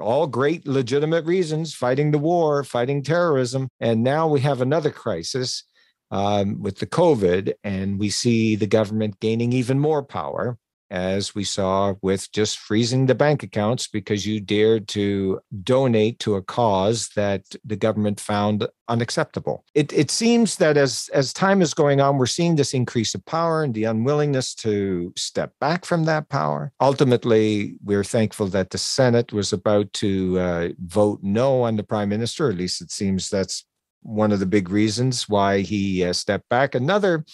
all 0.00 0.26
great 0.26 0.66
legitimate 0.66 1.26
reasons 1.26 1.74
fighting 1.74 2.10
the 2.10 2.24
war 2.30 2.64
fighting 2.64 3.02
terrorism 3.02 3.68
and 3.80 4.02
now 4.02 4.26
we 4.26 4.40
have 4.40 4.60
another 4.62 4.90
crisis 4.90 5.64
um, 6.10 6.60
with 6.60 6.78
the 6.78 6.86
COVID, 6.86 7.54
and 7.64 7.98
we 7.98 8.10
see 8.10 8.56
the 8.56 8.66
government 8.66 9.20
gaining 9.20 9.52
even 9.52 9.78
more 9.78 10.02
power, 10.02 10.58
as 10.90 11.36
we 11.36 11.44
saw 11.44 11.94
with 12.02 12.30
just 12.32 12.58
freezing 12.58 13.06
the 13.06 13.14
bank 13.14 13.42
accounts 13.44 13.86
because 13.86 14.26
you 14.26 14.40
dared 14.40 14.88
to 14.88 15.40
donate 15.62 16.18
to 16.18 16.34
a 16.34 16.42
cause 16.42 17.10
that 17.14 17.44
the 17.64 17.76
government 17.76 18.18
found 18.18 18.66
unacceptable. 18.88 19.64
It, 19.72 19.92
it 19.92 20.10
seems 20.10 20.56
that 20.56 20.76
as, 20.76 21.08
as 21.14 21.32
time 21.32 21.62
is 21.62 21.74
going 21.74 22.00
on, 22.00 22.18
we're 22.18 22.26
seeing 22.26 22.56
this 22.56 22.74
increase 22.74 23.14
of 23.14 23.24
power 23.24 23.62
and 23.62 23.72
the 23.72 23.84
unwillingness 23.84 24.52
to 24.56 25.12
step 25.16 25.52
back 25.60 25.84
from 25.84 26.04
that 26.04 26.28
power. 26.28 26.72
Ultimately, 26.80 27.76
we're 27.84 28.02
thankful 28.02 28.48
that 28.48 28.70
the 28.70 28.78
Senate 28.78 29.32
was 29.32 29.52
about 29.52 29.92
to 29.92 30.40
uh, 30.40 30.68
vote 30.84 31.20
no 31.22 31.62
on 31.62 31.76
the 31.76 31.84
prime 31.84 32.08
minister. 32.08 32.50
At 32.50 32.56
least 32.56 32.82
it 32.82 32.90
seems 32.90 33.30
that's 33.30 33.64
one 34.02 34.32
of 34.32 34.40
the 34.40 34.46
big 34.46 34.70
reasons 34.70 35.28
why 35.28 35.60
he 35.60 36.04
uh, 36.04 36.12
stepped 36.12 36.48
back. 36.48 36.74
Another, 36.74 37.24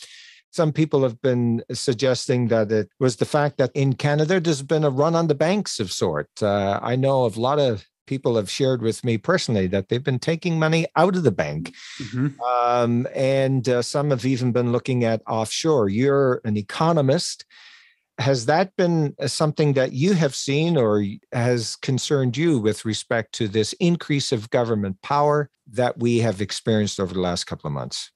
some 0.51 0.73
people 0.73 1.03
have 1.03 1.21
been 1.21 1.63
suggesting 1.73 2.49
that 2.49 2.73
it 2.73 2.91
was 2.99 3.17
the 3.17 3.25
fact 3.25 3.59
that 3.59 3.71
in 3.75 3.95
Canada 3.95 4.41
there's 4.41 4.63
been 4.63 4.85
a 4.85 4.91
run 4.91 5.15
on 5.15 5.29
the 5.29 5.35
banks 5.35 5.79
of 5.81 5.93
sort. 5.93 6.31
Uh, 6.43 6.81
I 6.83 6.97
know 6.97 7.25
of 7.25 7.37
a 7.37 7.41
lot 7.41 7.59
of 7.59 7.85
people 8.07 8.37
have 8.37 8.51
shared 8.51 8.83
with 8.83 9.05
me 9.05 9.19
personally 9.19 9.67
that 9.67 9.89
they've 9.89 10.03
been 10.03 10.19
taking 10.19 10.59
money 10.59 10.87
out 10.97 11.17
of 11.17 11.25
the 11.25 11.33
bank. 11.33 11.75
Mm-hmm. 12.01 12.41
Um, 12.41 13.07
and 13.15 13.69
uh, 13.69 13.83
some 13.83 14.11
have 14.11 14.25
even 14.25 14.53
been 14.53 14.73
looking 14.73 15.05
at 15.05 15.23
offshore. 15.27 15.89
You're 15.89 16.41
an 16.45 16.57
economist 16.57 17.45
has 18.19 18.47
that 18.47 18.75
been 18.77 19.15
uh, 19.21 19.29
something 19.29 19.75
that 19.75 19.93
you 19.93 20.15
have 20.15 20.35
seen 20.35 20.77
or 20.77 21.05
has 21.33 21.77
concerned 21.77 22.37
you 22.37 22.59
with 22.59 22.85
respect 22.85 23.33
to 23.35 23.49
this 23.49 23.73
increase 23.75 24.33
of 24.33 24.51
government 24.51 25.01
power 25.03 25.51
that 25.73 25.99
we 25.99 26.19
have 26.19 26.41
experienced 26.41 26.99
over 26.99 27.13
the 27.13 27.21
last 27.21 27.45
couple 27.45 27.69
of 27.69 27.75
months? 27.75 28.11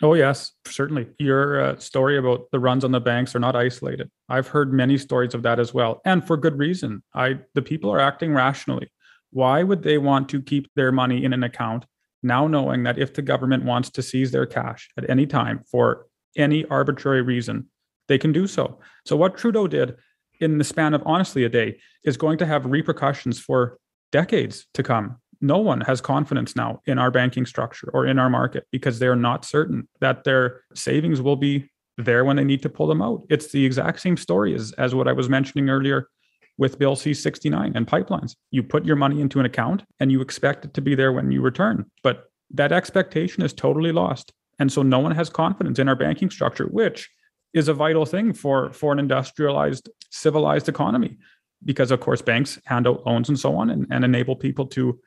Oh, 0.00 0.14
yes, 0.14 0.52
certainly. 0.66 1.08
Your 1.18 1.60
uh, 1.60 1.78
story 1.78 2.18
about 2.18 2.50
the 2.52 2.60
runs 2.60 2.84
on 2.84 2.92
the 2.92 3.00
banks 3.00 3.34
are 3.34 3.40
not 3.40 3.56
isolated. 3.56 4.10
I've 4.28 4.46
heard 4.46 4.72
many 4.72 4.96
stories 4.96 5.34
of 5.34 5.42
that 5.42 5.58
as 5.58 5.74
well, 5.74 6.00
and 6.04 6.24
for 6.24 6.36
good 6.36 6.56
reason. 6.56 7.02
I 7.14 7.40
the 7.54 7.62
people 7.62 7.90
are 7.90 7.98
acting 7.98 8.32
rationally. 8.32 8.92
Why 9.30 9.62
would 9.62 9.82
they 9.82 9.98
want 9.98 10.28
to 10.30 10.40
keep 10.40 10.68
their 10.76 10.92
money 10.92 11.24
in 11.24 11.32
an 11.32 11.42
account 11.42 11.84
now 12.22 12.46
knowing 12.46 12.84
that 12.84 12.98
if 12.98 13.14
the 13.14 13.22
government 13.22 13.64
wants 13.64 13.90
to 13.90 14.02
seize 14.02 14.30
their 14.30 14.46
cash 14.46 14.88
at 14.96 15.08
any 15.10 15.26
time 15.26 15.62
for 15.70 16.06
any 16.36 16.64
arbitrary 16.66 17.22
reason, 17.22 17.66
they 18.08 18.18
can 18.18 18.32
do 18.32 18.46
so. 18.46 18.80
So, 19.04 19.16
what 19.16 19.36
Trudeau 19.36 19.66
did 19.66 19.96
in 20.40 20.58
the 20.58 20.64
span 20.64 20.94
of 20.94 21.02
honestly 21.06 21.44
a 21.44 21.48
day 21.48 21.78
is 22.04 22.16
going 22.16 22.38
to 22.38 22.46
have 22.46 22.66
repercussions 22.66 23.40
for 23.40 23.78
decades 24.12 24.66
to 24.74 24.82
come. 24.82 25.18
No 25.40 25.58
one 25.58 25.80
has 25.82 26.00
confidence 26.00 26.56
now 26.56 26.80
in 26.86 26.98
our 26.98 27.10
banking 27.10 27.46
structure 27.46 27.90
or 27.92 28.06
in 28.06 28.18
our 28.18 28.30
market 28.30 28.66
because 28.72 28.98
they're 28.98 29.16
not 29.16 29.44
certain 29.44 29.88
that 30.00 30.24
their 30.24 30.62
savings 30.74 31.22
will 31.22 31.36
be 31.36 31.70
there 31.96 32.24
when 32.24 32.36
they 32.36 32.44
need 32.44 32.62
to 32.62 32.68
pull 32.68 32.86
them 32.86 33.02
out. 33.02 33.22
It's 33.28 33.52
the 33.52 33.64
exact 33.64 34.00
same 34.00 34.16
story 34.16 34.54
as, 34.54 34.72
as 34.78 34.94
what 34.94 35.08
I 35.08 35.12
was 35.12 35.28
mentioning 35.28 35.68
earlier 35.68 36.08
with 36.56 36.78
Bill 36.78 36.96
C 36.96 37.14
69 37.14 37.72
and 37.74 37.86
pipelines. 37.86 38.34
You 38.50 38.62
put 38.62 38.84
your 38.84 38.96
money 38.96 39.20
into 39.20 39.38
an 39.38 39.46
account 39.46 39.84
and 40.00 40.10
you 40.10 40.20
expect 40.20 40.64
it 40.64 40.74
to 40.74 40.80
be 40.80 40.94
there 40.94 41.12
when 41.12 41.30
you 41.30 41.40
return. 41.40 41.88
But 42.02 42.24
that 42.52 42.72
expectation 42.72 43.42
is 43.42 43.52
totally 43.52 43.92
lost. 43.92 44.32
And 44.58 44.72
so 44.72 44.82
no 44.82 44.98
one 44.98 45.12
has 45.12 45.30
confidence 45.30 45.78
in 45.78 45.88
our 45.88 45.94
banking 45.94 46.30
structure, 46.30 46.66
which 46.66 47.08
is 47.54 47.68
a 47.68 47.74
vital 47.74 48.06
thing 48.06 48.32
for 48.32 48.72
for 48.72 48.92
an 48.92 48.98
industrialized 48.98 49.88
civilized 50.10 50.68
economy 50.68 51.16
because 51.64 51.90
of 51.90 52.00
course 52.00 52.22
banks 52.22 52.58
hand 52.66 52.86
out 52.86 53.04
loans 53.06 53.28
and 53.28 53.38
so 53.38 53.56
on 53.56 53.70
and, 53.70 53.86
and 53.90 54.04
enable 54.04 54.36
people 54.36 54.66
to 54.66 54.98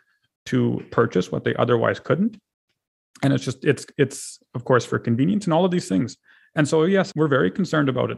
to 0.47 0.83
purchase 0.91 1.31
what 1.31 1.43
they 1.43 1.55
otherwise 1.55 1.99
couldn't. 1.99 2.37
And 3.23 3.33
it's 3.33 3.45
just 3.45 3.63
it's 3.63 3.85
it's 3.97 4.39
of 4.55 4.65
course 4.65 4.85
for 4.85 4.99
convenience 4.99 5.45
and 5.45 5.53
all 5.53 5.65
of 5.65 5.71
these 5.71 5.87
things. 5.87 6.17
And 6.55 6.67
so 6.67 6.83
yes 6.83 7.13
we're 7.15 7.27
very 7.27 7.51
concerned 7.51 7.89
about 7.89 8.11
it. 8.11 8.17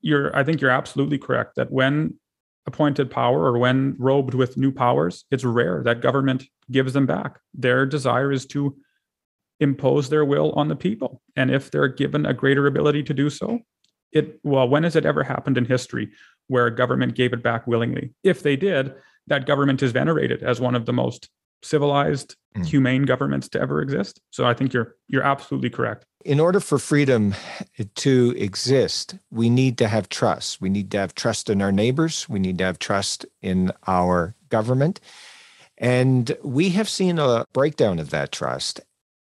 You're 0.00 0.34
i 0.36 0.44
think 0.44 0.60
you're 0.60 0.70
absolutely 0.70 1.18
correct 1.18 1.56
that 1.56 1.70
when 1.70 2.14
appointed 2.66 3.10
power 3.10 3.44
or 3.44 3.58
when 3.58 3.96
robed 3.98 4.34
with 4.34 4.58
new 4.58 4.70
powers 4.70 5.24
it's 5.30 5.42
rare 5.42 5.82
that 5.84 6.02
government 6.02 6.44
gives 6.70 6.92
them 6.92 7.06
back. 7.06 7.38
Their 7.54 7.86
desire 7.86 8.30
is 8.30 8.46
to 8.46 8.76
impose 9.60 10.08
their 10.08 10.24
will 10.24 10.52
on 10.52 10.68
the 10.68 10.76
people. 10.76 11.20
And 11.36 11.50
if 11.50 11.70
they're 11.70 11.88
given 11.88 12.26
a 12.26 12.34
greater 12.34 12.66
ability 12.66 13.02
to 13.04 13.14
do 13.14 13.30
so, 13.30 13.60
it 14.12 14.40
well, 14.42 14.68
when 14.68 14.84
has 14.84 14.96
it 14.96 15.04
ever 15.04 15.22
happened 15.22 15.58
in 15.58 15.64
history 15.64 16.10
where 16.46 16.66
a 16.66 16.74
government 16.74 17.14
gave 17.14 17.32
it 17.32 17.42
back 17.42 17.66
willingly? 17.66 18.14
If 18.24 18.42
they 18.42 18.56
did, 18.56 18.94
that 19.26 19.46
government 19.46 19.82
is 19.82 19.92
venerated 19.92 20.42
as 20.42 20.60
one 20.60 20.74
of 20.74 20.86
the 20.86 20.92
most 20.92 21.28
civilized 21.62 22.36
mm. 22.56 22.64
humane 22.64 23.02
governments 23.02 23.48
to 23.50 23.60
ever 23.60 23.82
exist. 23.82 24.20
So 24.30 24.46
I 24.46 24.54
think 24.54 24.72
you're 24.72 24.96
you're 25.08 25.22
absolutely 25.22 25.70
correct. 25.70 26.04
In 26.24 26.40
order 26.40 26.60
for 26.60 26.78
freedom 26.78 27.34
to 27.96 28.34
exist, 28.36 29.16
we 29.30 29.48
need 29.48 29.78
to 29.78 29.88
have 29.88 30.08
trust. 30.08 30.60
We 30.60 30.68
need 30.68 30.90
to 30.92 30.98
have 30.98 31.14
trust 31.14 31.48
in 31.48 31.62
our 31.62 31.72
neighbors. 31.72 32.28
We 32.28 32.38
need 32.38 32.58
to 32.58 32.64
have 32.64 32.78
trust 32.78 33.24
in 33.40 33.72
our 33.86 34.34
government. 34.48 35.00
And 35.78 36.36
we 36.42 36.70
have 36.70 36.88
seen 36.88 37.18
a 37.20 37.44
breakdown 37.52 38.00
of 38.00 38.10
that 38.10 38.32
trust. 38.32 38.80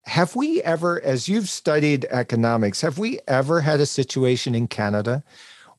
Have 0.07 0.37
we 0.37 0.63
ever, 0.63 1.03
as 1.03 1.29
you've 1.29 1.49
studied 1.49 2.07
economics, 2.11 2.81
have 2.81 2.99
we 2.99 3.19
ever 3.27 3.61
had 3.61 3.81
a 3.81 3.87
situation 3.87 4.55
in 4.55 4.69
Canada 4.69 5.25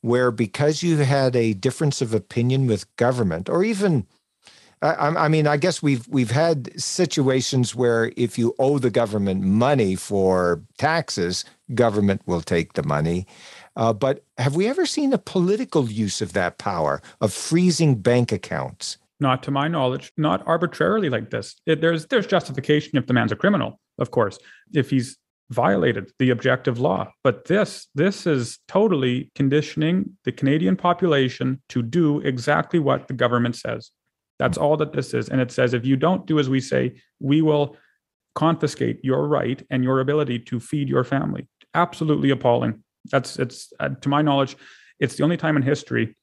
where 0.00 0.30
because 0.30 0.82
you 0.82 0.98
had 0.98 1.34
a 1.34 1.54
difference 1.54 2.00
of 2.02 2.14
opinion 2.14 2.66
with 2.66 2.94
government 2.96 3.48
or 3.48 3.64
even 3.64 4.06
I, 4.80 5.24
I, 5.24 5.28
mean, 5.28 5.48
I 5.48 5.56
guess 5.56 5.82
we've 5.82 6.06
we've 6.06 6.30
had 6.30 6.80
situations 6.80 7.74
where 7.74 8.12
if 8.16 8.38
you 8.38 8.54
owe 8.60 8.78
the 8.78 8.90
government 8.90 9.42
money 9.42 9.96
for 9.96 10.62
taxes, 10.78 11.44
government 11.74 12.22
will 12.26 12.42
take 12.42 12.74
the 12.74 12.84
money. 12.84 13.26
Uh, 13.74 13.92
but 13.92 14.24
have 14.38 14.54
we 14.54 14.68
ever 14.68 14.86
seen 14.86 15.12
a 15.12 15.18
political 15.18 15.90
use 15.90 16.20
of 16.20 16.32
that 16.34 16.58
power 16.58 17.02
of 17.20 17.32
freezing 17.32 17.96
bank 17.96 18.30
accounts? 18.30 18.98
Not 19.18 19.42
to 19.44 19.50
my 19.50 19.66
knowledge, 19.66 20.12
not 20.16 20.46
arbitrarily 20.46 21.10
like 21.10 21.30
this. 21.30 21.56
It, 21.66 21.80
there's 21.80 22.06
there's 22.06 22.26
justification 22.26 22.96
if 22.98 23.08
the 23.08 23.14
man's 23.14 23.32
a 23.32 23.36
criminal, 23.36 23.80
of 23.98 24.10
course, 24.10 24.38
if 24.74 24.90
he's 24.90 25.18
violated 25.50 26.12
the 26.18 26.30
objective 26.30 26.78
law. 26.78 27.10
But 27.24 27.46
this 27.46 27.88
this 27.94 28.26
is 28.26 28.58
totally 28.68 29.30
conditioning 29.34 30.16
the 30.24 30.32
Canadian 30.32 30.76
population 30.76 31.62
to 31.70 31.82
do 31.82 32.20
exactly 32.20 32.78
what 32.78 33.08
the 33.08 33.14
government 33.14 33.56
says. 33.56 33.90
That's 34.38 34.58
all 34.58 34.76
that 34.76 34.92
this 34.92 35.14
is. 35.14 35.28
And 35.28 35.40
it 35.40 35.50
says 35.50 35.74
if 35.74 35.86
you 35.86 35.96
don't 35.96 36.26
do 36.26 36.38
as 36.38 36.48
we 36.48 36.60
say, 36.60 37.00
we 37.18 37.42
will 37.42 37.76
confiscate 38.34 39.00
your 39.02 39.26
right 39.26 39.64
and 39.70 39.82
your 39.82 40.00
ability 40.00 40.38
to 40.38 40.60
feed 40.60 40.88
your 40.88 41.04
family. 41.04 41.48
Absolutely 41.74 42.30
appalling. 42.30 42.84
That's 43.10 43.38
it's 43.38 43.72
uh, 43.80 43.90
to 44.00 44.08
my 44.08 44.22
knowledge, 44.22 44.56
it's 45.00 45.16
the 45.16 45.24
only 45.24 45.36
time 45.36 45.56
in 45.56 45.62
history, 45.62 46.16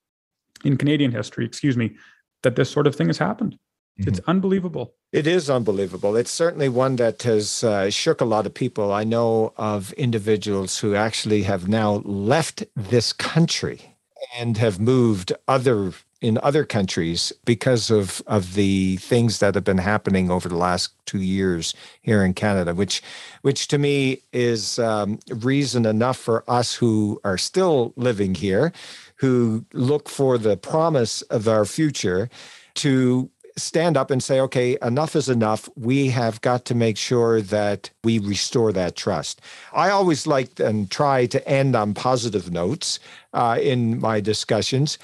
in 0.63 0.77
Canadian 0.77 1.11
history, 1.11 1.45
excuse 1.45 1.75
me, 1.75 1.97
that 2.43 2.55
this 2.55 2.69
sort 2.69 2.87
of 2.87 2.95
thing 2.95 3.07
has 3.07 3.17
happened. 3.17 3.57
Mm-hmm. 3.99 4.09
It's 4.09 4.19
unbelievable. 4.27 4.93
It 5.11 5.25
is 5.27 5.49
unbelievable. 5.49 6.17
It's 6.17 6.31
certainly 6.31 6.67
one 6.67 6.97
that 6.97 7.23
has 7.23 7.63
uh, 7.63 7.89
shook 7.89 8.19
a 8.19 8.25
lot 8.25 8.45
of 8.45 8.53
people. 8.53 8.91
I 8.91 9.05
know 9.05 9.53
of 9.55 9.93
individuals 9.93 10.79
who 10.79 10.95
actually 10.95 11.43
have 11.43 11.69
now 11.69 12.01
left 12.03 12.63
this 12.75 13.13
country 13.13 13.95
and 14.37 14.57
have 14.57 14.79
moved 14.79 15.31
other 15.47 15.93
in 16.21 16.39
other 16.41 16.65
countries 16.65 17.31
because 17.45 17.91
of 17.91 18.21
of 18.27 18.55
the 18.55 18.97
things 18.97 19.39
that 19.39 19.55
have 19.55 19.63
been 19.63 19.77
happening 19.77 20.31
over 20.31 20.49
the 20.49 20.57
last 20.57 20.91
two 21.05 21.21
years 21.21 21.73
here 22.01 22.23
in 22.25 22.33
Canada, 22.33 22.73
which 22.73 23.01
which 23.43 23.67
to 23.67 23.77
me 23.77 24.21
is 24.33 24.79
um, 24.79 25.19
reason 25.29 25.85
enough 25.85 26.17
for 26.17 26.43
us 26.49 26.73
who 26.73 27.21
are 27.23 27.37
still 27.37 27.93
living 27.95 28.35
here, 28.35 28.73
who 29.17 29.65
look 29.71 30.09
for 30.09 30.37
the 30.37 30.57
promise 30.57 31.21
of 31.23 31.47
our 31.47 31.63
future, 31.63 32.29
to 32.75 33.29
stand 33.57 33.95
up 33.95 34.11
and 34.11 34.21
say, 34.21 34.39
okay, 34.41 34.77
enough 34.81 35.15
is 35.15 35.29
enough. 35.29 35.69
We 35.75 36.09
have 36.09 36.41
got 36.41 36.65
to 36.65 36.75
make 36.75 36.97
sure 36.97 37.41
that 37.41 37.89
we 38.03 38.19
restore 38.19 38.71
that 38.73 38.95
trust. 38.95 39.41
I 39.73 39.89
always 39.89 40.27
like 40.27 40.59
and 40.59 40.91
try 40.91 41.25
to 41.27 41.47
end 41.47 41.75
on 41.75 41.93
positive 41.93 42.51
notes 42.51 42.99
uh, 43.33 43.57
in 43.61 43.99
my 43.99 44.19
discussions. 44.19 44.97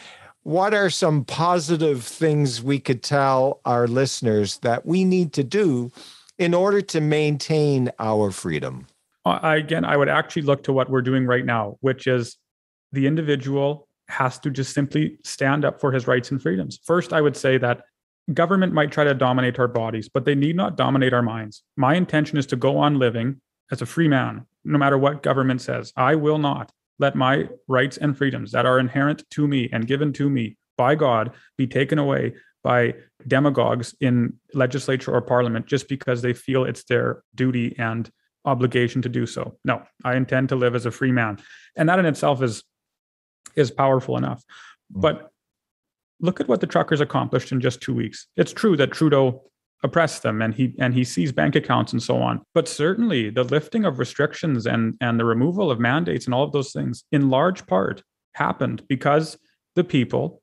What 0.43 0.74
are 0.74 0.89
some 0.89 1.24
positive 1.24 2.04
things 2.04 2.64
we 2.64 2.80
could 2.80 3.04
tell 3.04 3.62
our 3.64 3.88
listeners 3.88 4.58
that 4.60 4.86
we 4.86 5.06
need 5.06 5.34
to 5.34 5.43
do 5.43 5.91
in 6.38 6.54
order 6.54 6.82
to 6.82 6.99
maintain 6.99 7.91
our 7.99 8.32
freedom? 8.32 8.88
Uh, 9.24 9.39
again, 9.43 9.86
I 9.86 9.95
would 9.95 10.10
actually 10.10 10.41
look 10.41 10.64
to 10.64 10.74
what 10.74 10.89
we're 10.89 11.04
doing 11.04 11.28
right 11.28 11.45
now, 11.45 11.78
which 11.82 12.08
is 12.08 12.38
the 12.91 13.06
individual 13.06 13.88
has 14.10 14.39
to 14.39 14.49
just 14.49 14.74
simply 14.74 15.20
stand 15.24 15.64
up 15.64 15.80
for 15.80 15.91
his 15.91 16.08
rights 16.08 16.32
and 16.32 16.41
freedoms. 16.41 16.80
First, 16.84 17.14
I 17.14 17.22
would 17.22 17.38
say 17.38 17.58
that 17.60 17.84
government 18.34 18.73
might 18.73 18.91
try 18.91 19.03
to 19.03 19.13
dominate 19.13 19.59
our 19.59 19.67
bodies, 19.67 20.09
but 20.09 20.25
they 20.25 20.36
need 20.36 20.55
not 20.55 20.77
dominate 20.77 21.13
our 21.13 21.21
minds. 21.21 21.63
My 21.77 21.95
intention 21.95 22.38
is 22.38 22.45
to 22.47 22.55
go 22.55 22.77
on 22.77 22.99
living 22.99 23.41
as 23.71 23.82
a 23.82 23.86
free 23.86 24.07
man, 24.07 24.45
no 24.63 24.77
matter 24.77 24.97
what 24.97 25.23
government 25.23 25.61
says. 25.61 25.93
I 25.95 26.15
will 26.15 26.38
not 26.38 26.71
let 26.99 27.15
my 27.15 27.47
rights 27.67 27.97
and 27.97 28.17
freedoms 28.17 28.51
that 28.51 28.65
are 28.65 28.79
inherent 28.79 29.23
to 29.32 29.47
me 29.47 29.69
and 29.71 29.88
given 29.88 30.13
to 30.13 30.29
me 30.29 30.57
by 30.77 30.95
God 30.95 31.32
be 31.57 31.67
taken 31.67 31.97
away 31.97 32.34
by 32.63 32.93
demagogues 33.27 33.95
in 33.99 34.34
legislature 34.53 35.11
or 35.11 35.21
parliament 35.21 35.65
just 35.65 35.88
because 35.88 36.21
they 36.21 36.34
feel 36.34 36.63
it's 36.63 36.84
their 36.84 37.23
duty 37.34 37.75
and 37.79 38.11
obligation 38.45 39.01
to 39.01 39.09
do 39.09 39.25
so. 39.25 39.57
No, 39.65 39.84
I 40.03 40.15
intend 40.15 40.49
to 40.49 40.55
live 40.55 40.75
as 40.75 40.86
a 40.86 40.91
free 40.91 41.11
man. 41.11 41.39
And 41.75 41.89
that 41.89 41.99
in 41.99 42.05
itself 42.05 42.41
is 42.41 42.63
is 43.55 43.71
powerful 43.71 44.17
enough. 44.17 44.43
Mm. 44.93 45.01
But 45.01 45.32
look 46.22 46.39
at 46.39 46.47
what 46.47 46.61
the 46.61 46.67
truckers 46.67 47.01
accomplished 47.01 47.51
in 47.51 47.59
just 47.59 47.82
two 47.82 47.93
weeks. 47.93 48.28
It's 48.38 48.53
true 48.53 48.78
that 48.78 48.91
Trudeau 48.91 49.43
oppressed 49.84 50.22
them 50.22 50.41
and 50.41 50.53
he 50.53 50.76
and 50.80 50.93
he 50.93 51.03
seized 51.03 51.36
bank 51.36 51.55
accounts 51.55 51.91
and 51.91 52.01
so 52.01 52.17
on. 52.22 52.41
But 52.53 52.67
certainly 52.67 53.30
the 53.30 53.43
lifting 53.43 53.86
of 53.86 53.99
restrictions 53.99 54.65
and 54.65 54.95
and 55.01 55.19
the 55.19 55.26
removal 55.26 55.72
of 55.72 55.80
mandates 55.80 56.26
and 56.26 56.34
all 56.34 56.43
of 56.43 56.51
those 56.51 56.72
things 56.72 57.03
in 57.11 57.30
large 57.30 57.65
part 57.65 58.03
happened 58.34 58.84
because 58.88 59.38
the 59.76 59.84
people 59.84 60.41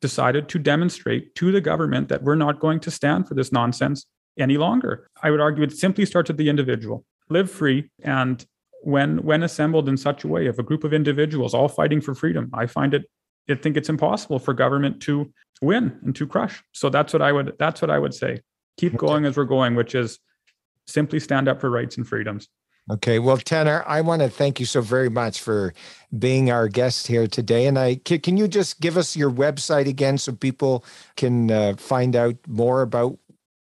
decided 0.00 0.48
to 0.48 0.58
demonstrate 0.58 1.34
to 1.34 1.52
the 1.52 1.60
government 1.60 2.08
that 2.08 2.22
we're 2.22 2.34
not 2.34 2.60
going 2.60 2.80
to 2.80 2.90
stand 2.90 3.28
for 3.28 3.34
this 3.34 3.52
nonsense 3.52 4.06
any 4.38 4.56
longer. 4.56 5.08
I 5.22 5.30
would 5.30 5.40
argue 5.40 5.64
it 5.64 5.72
simply 5.72 6.06
starts 6.06 6.30
at 6.30 6.36
the 6.36 6.48
individual. 6.48 7.04
Live 7.28 7.50
free 7.50 7.90
and 8.02 8.44
when 8.82 9.18
when 9.18 9.42
assembled 9.42 9.88
in 9.88 9.96
such 9.96 10.24
a 10.24 10.28
way 10.28 10.46
of 10.46 10.58
a 10.58 10.62
group 10.62 10.84
of 10.84 10.94
individuals 10.94 11.52
all 11.52 11.68
fighting 11.68 12.00
for 12.00 12.14
freedom, 12.14 12.48
I 12.54 12.66
find 12.66 12.94
it 12.94 13.04
I 13.48 13.54
think 13.54 13.76
it's 13.76 13.88
impossible 13.88 14.38
for 14.38 14.54
government 14.54 15.00
to 15.02 15.32
win 15.62 15.98
and 16.04 16.14
to 16.16 16.26
crush. 16.26 16.62
So 16.72 16.90
that's 16.90 17.12
what 17.12 17.22
I 17.22 17.32
would 17.32 17.54
that's 17.58 17.80
what 17.82 17.90
I 17.90 17.98
would 17.98 18.14
say. 18.14 18.40
Keep 18.78 18.96
going 18.96 19.24
as 19.24 19.36
we're 19.36 19.44
going, 19.44 19.74
which 19.74 19.94
is 19.94 20.18
simply 20.86 21.20
stand 21.20 21.48
up 21.48 21.60
for 21.60 21.70
rights 21.70 21.96
and 21.96 22.06
freedoms. 22.06 22.48
Okay, 22.90 23.18
well, 23.18 23.36
Tanner, 23.36 23.84
I 23.86 24.00
want 24.00 24.22
to 24.22 24.30
thank 24.30 24.58
you 24.60 24.66
so 24.66 24.80
very 24.80 25.10
much 25.10 25.42
for 25.42 25.74
being 26.18 26.50
our 26.50 26.68
guest 26.68 27.06
here 27.06 27.26
today. 27.26 27.66
And 27.66 27.78
I 27.78 27.96
can, 27.96 28.38
you 28.38 28.48
just 28.48 28.80
give 28.80 28.96
us 28.96 29.14
your 29.14 29.30
website 29.30 29.86
again 29.86 30.16
so 30.16 30.32
people 30.32 30.86
can 31.16 31.50
uh, 31.50 31.74
find 31.76 32.16
out 32.16 32.36
more 32.46 32.80
about 32.80 33.18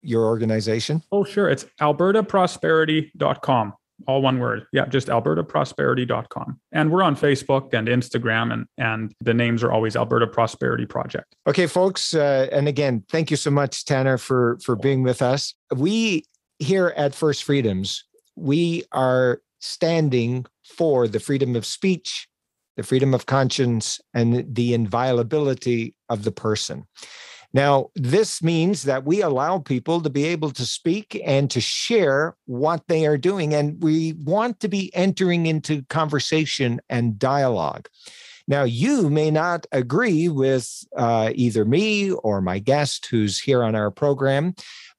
your 0.03 0.25
organization? 0.25 1.03
Oh, 1.13 1.23
sure. 1.23 1.49
It's 1.49 1.67
albertaprosperity.com 1.81 3.75
all 4.07 4.23
one 4.23 4.39
word. 4.39 4.67
Yeah, 4.73 4.87
just 4.87 5.09
albertaprosperity.com. 5.09 6.61
And 6.73 6.91
we're 6.91 7.03
on 7.03 7.17
Facebook 7.17 7.73
and 7.75 7.89
Instagram, 7.89 8.53
and, 8.53 8.67
and 8.79 9.15
the 9.21 9.35
names 9.35 9.63
are 9.63 9.73
always 9.73 9.97
Alberta 9.97 10.27
Prosperity 10.27 10.87
Project. 10.87 11.35
Okay, 11.47 11.67
folks. 11.67 12.15
Uh, 12.15 12.49
and 12.53 12.69
again, 12.69 13.05
thank 13.11 13.31
you 13.31 13.37
so 13.37 13.51
much, 13.51 13.85
Tanner, 13.85 14.19
for, 14.19 14.59
for 14.65 14.77
being 14.77 15.03
with 15.03 15.23
us. 15.23 15.55
We 15.75 16.25
here 16.59 16.95
at 16.97 17.15
First 17.15 17.45
Freedoms, 17.45 18.05
we 18.37 18.85
are 18.93 19.43
standing 19.61 20.47
for 20.65 21.09
the 21.09 21.21
freedom 21.21 21.57
of 21.57 21.67
speech, 21.67 22.29
the 22.77 22.83
freedom 22.83 23.15
of 23.15 23.27
conscience, 23.27 24.01
and 24.15 24.55
the 24.55 24.75
inviolability 24.75 25.95
of 26.09 26.25
the 26.25 26.33
person. 26.33 26.87
Now, 27.55 27.91
this 27.95 28.43
means 28.43 28.85
that 28.85 29.05
we 29.05 29.21
allow 29.21 29.59
people 29.59 30.01
to 30.01 30.11
be 30.11 30.25
able 30.25 30.51
to 30.53 30.65
speak 30.65 31.21
and 31.25 31.51
to 31.51 31.61
share 31.61 32.35
what 32.47 32.89
they 32.89 33.07
are 33.07 33.19
doing. 33.19 33.53
And 33.53 33.83
we 33.83 34.15
want 34.15 34.61
to 34.61 34.69
be 34.69 34.95
entering 34.95 35.47
into 35.47 35.83
conversation 35.85 36.81
and 36.89 37.19
dialogue. 37.19 37.89
Now, 38.49 38.65
you 38.65 39.09
may 39.09 39.31
not 39.31 39.67
agree 39.71 40.29
with 40.29 40.69
uh, 40.97 41.31
either 41.35 41.65
me 41.65 42.11
or 42.11 42.41
my 42.41 42.59
guest 42.59 43.07
who's 43.07 43.39
here 43.39 43.63
on 43.63 43.75
our 43.75 43.91
program, 43.91 44.55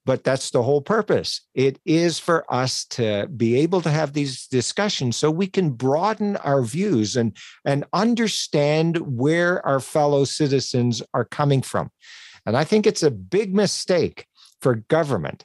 but 0.06 0.24
that's 0.24 0.50
the 0.50 0.62
whole 0.62 0.80
purpose. 0.80 1.40
It 1.54 1.78
is 1.84 2.18
for 2.18 2.50
us 2.52 2.84
to 2.90 3.26
be 3.36 3.56
able 3.56 3.80
to 3.82 3.90
have 3.90 4.12
these 4.12 4.46
discussions 4.46 5.16
so 5.16 5.30
we 5.30 5.46
can 5.46 5.70
broaden 5.70 6.36
our 6.38 6.62
views 6.62 7.16
and, 7.16 7.36
and 7.64 7.84
understand 7.92 8.98
where 8.98 9.64
our 9.66 9.80
fellow 9.80 10.24
citizens 10.24 11.02
are 11.12 11.24
coming 11.24 11.62
from. 11.62 11.90
And 12.46 12.56
I 12.56 12.64
think 12.64 12.86
it's 12.86 13.02
a 13.02 13.10
big 13.10 13.54
mistake 13.54 14.26
for 14.60 14.76
government 14.76 15.44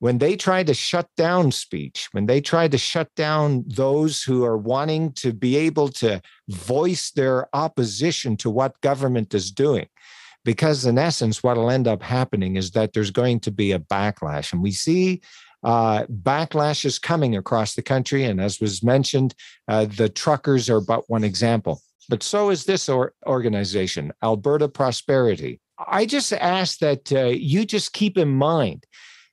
when 0.00 0.18
they 0.18 0.34
try 0.34 0.62
to 0.64 0.74
shut 0.74 1.08
down 1.16 1.52
speech, 1.52 2.08
when 2.12 2.26
they 2.26 2.40
try 2.40 2.66
to 2.66 2.78
shut 2.78 3.14
down 3.14 3.64
those 3.66 4.22
who 4.22 4.44
are 4.44 4.56
wanting 4.56 5.12
to 5.12 5.32
be 5.32 5.56
able 5.56 5.88
to 5.88 6.20
voice 6.48 7.10
their 7.10 7.54
opposition 7.54 8.36
to 8.38 8.50
what 8.50 8.80
government 8.80 9.34
is 9.34 9.52
doing. 9.52 9.86
Because 10.42 10.86
in 10.86 10.96
essence, 10.96 11.42
what 11.42 11.58
will 11.58 11.70
end 11.70 11.86
up 11.86 12.02
happening 12.02 12.56
is 12.56 12.70
that 12.70 12.94
there's 12.94 13.10
going 13.10 13.40
to 13.40 13.50
be 13.50 13.72
a 13.72 13.78
backlash. 13.78 14.54
And 14.54 14.62
we 14.62 14.72
see 14.72 15.20
uh, 15.62 16.06
coming 17.02 17.36
across 17.36 17.74
the 17.74 17.82
country. 17.82 18.24
And 18.24 18.40
as 18.40 18.58
was 18.58 18.82
mentioned, 18.82 19.34
uh, 19.68 19.84
the 19.84 20.08
truckers 20.08 20.70
are 20.70 20.80
but 20.80 21.10
one 21.10 21.24
example. 21.24 21.82
But 22.08 22.22
so 22.22 22.48
is 22.48 22.64
this 22.64 22.88
or- 22.88 23.12
organization, 23.26 24.12
Alberta 24.22 24.68
Prosperity. 24.68 25.60
I 25.86 26.04
just 26.06 26.32
ask 26.32 26.78
that 26.80 27.12
uh, 27.12 27.26
you 27.26 27.64
just 27.64 27.92
keep 27.92 28.18
in 28.18 28.28
mind 28.28 28.84